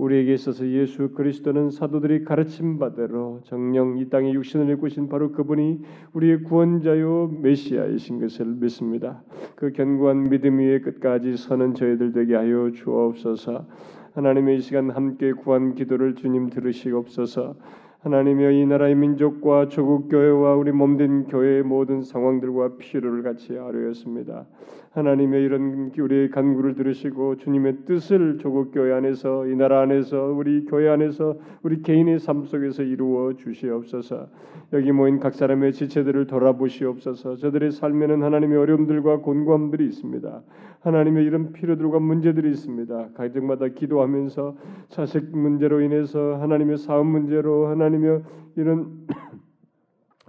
우리에게 0.00 0.32
있어서 0.32 0.66
예수 0.66 1.10
그리스도는 1.10 1.70
사도들이 1.70 2.24
가르침 2.24 2.78
바대로 2.78 3.40
정령 3.44 3.98
이 3.98 4.08
땅에 4.08 4.32
육신을 4.32 4.70
입으신 4.70 5.08
바로 5.10 5.30
그분이 5.30 5.80
우리의 6.14 6.42
구원자요 6.44 7.30
메시아이신 7.42 8.20
것을 8.20 8.46
믿습니다. 8.46 9.22
그 9.56 9.72
견고한 9.72 10.30
믿음 10.30 10.58
위에 10.58 10.80
끝까지 10.80 11.36
서는 11.36 11.74
저희들 11.74 12.12
되게 12.12 12.34
하여 12.34 12.70
주옵소서. 12.72 13.66
하나님의 14.14 14.56
이 14.56 14.60
시간 14.60 14.90
함께 14.90 15.32
구한 15.32 15.74
기도를 15.74 16.14
주님 16.14 16.48
들으시옵소서. 16.48 17.56
하나님여 18.00 18.52
이 18.52 18.64
나라의 18.64 18.94
민족과 18.94 19.68
조국 19.68 20.08
교회와 20.08 20.54
우리 20.54 20.72
몸된 20.72 21.24
교회의 21.24 21.62
모든 21.62 22.00
상황들과 22.00 22.76
필요를 22.78 23.22
같이 23.22 23.58
아뢰었습니다. 23.58 24.46
하나님의 24.90 25.44
이런 25.44 25.92
우리의 25.96 26.30
간구를 26.30 26.74
들으시고 26.74 27.36
주님의 27.36 27.84
뜻을 27.86 28.38
조국 28.38 28.72
교회 28.72 28.92
안에서 28.92 29.46
이 29.46 29.54
나라 29.54 29.82
안에서 29.82 30.32
우리 30.32 30.64
교회 30.64 30.88
안에서 30.88 31.36
우리 31.62 31.80
개인의 31.82 32.18
삶 32.18 32.44
속에서 32.44 32.82
이루어 32.82 33.34
주시옵소서. 33.34 34.28
여기 34.72 34.90
모인 34.90 35.20
각 35.20 35.34
사람의 35.34 35.72
지체들을 35.74 36.26
돌아보시옵소서. 36.26 37.36
저들의 37.36 37.70
삶에는 37.70 38.22
하나님의 38.22 38.58
어려움들과 38.58 39.18
곤고함들이 39.18 39.84
있습니다. 39.86 40.42
하나님의 40.80 41.24
이런 41.24 41.52
필요들과 41.52 42.00
문제들이 42.00 42.50
있습니다. 42.50 43.10
가정마다 43.14 43.68
기도하면서 43.68 44.56
자식 44.88 45.36
문제로 45.36 45.80
인해서 45.82 46.36
하나님의 46.40 46.78
사업 46.78 47.06
문제로 47.06 47.68
하나님의 47.68 48.22
이런 48.56 49.06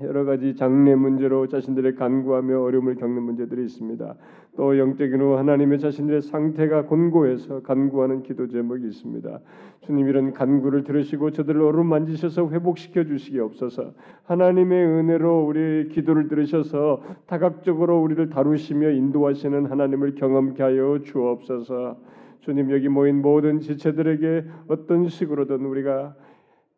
여러 0.01 0.25
가지 0.25 0.55
장래 0.55 0.95
문제로 0.95 1.47
자신들의 1.47 1.95
간구하며 1.95 2.59
어려움을 2.61 2.95
겪는 2.95 3.21
문제들이 3.21 3.63
있습니다. 3.65 4.15
또 4.57 4.77
영적인으로 4.77 5.37
하나님의 5.37 5.79
자신들의 5.79 6.21
상태가 6.21 6.85
곤고해서 6.85 7.61
간구하는 7.61 8.23
기도 8.23 8.47
제목이 8.47 8.85
있습니다. 8.85 9.39
주님 9.85 10.07
이런 10.07 10.33
간구를 10.33 10.83
들으시고 10.83 11.31
저들을 11.31 11.61
어루 11.61 11.83
만지셔서 11.83 12.49
회복시켜 12.49 13.05
주시기 13.05 13.39
없어서 13.39 13.93
하나님의 14.25 14.85
은혜로 14.85 15.45
우리 15.45 15.87
기도를 15.89 16.27
들으셔서 16.27 17.01
다각적으로 17.27 18.01
우리를 18.01 18.29
다루시며 18.29 18.91
인도하시는 18.91 19.65
하나님을 19.67 20.15
경험케 20.15 20.61
하여 20.61 20.99
주옵소서. 21.03 21.97
주님 22.41 22.71
여기 22.71 22.89
모인 22.89 23.21
모든 23.21 23.59
지체들에게 23.59 24.45
어떤 24.67 25.07
식으로든 25.07 25.65
우리가 25.65 26.15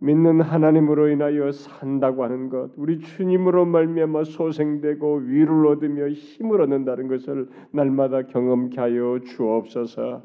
믿는 0.03 0.41
하나님으로 0.41 1.07
인하여 1.07 1.49
산다고 1.53 2.25
하는 2.25 2.49
것, 2.49 2.71
우리 2.75 2.99
주님으로 2.99 3.63
말미암아 3.63 4.25
소생되고 4.25 5.21
위를 5.23 5.65
얻으며 5.65 6.09
힘을 6.09 6.59
얻는다는 6.59 7.07
것을 7.07 7.47
날마다 7.71 8.23
경험케 8.23 8.81
하여 8.81 9.19
주옵소서. 9.23 10.21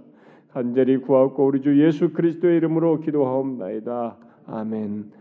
간절히 0.53 0.97
구하고 0.97 1.47
우리 1.47 1.61
주 1.61 1.81
예수 1.81 2.13
그리스도의 2.13 2.57
이름으로 2.57 2.99
기도하옵나이다. 2.99 4.17
아멘. 4.49 5.13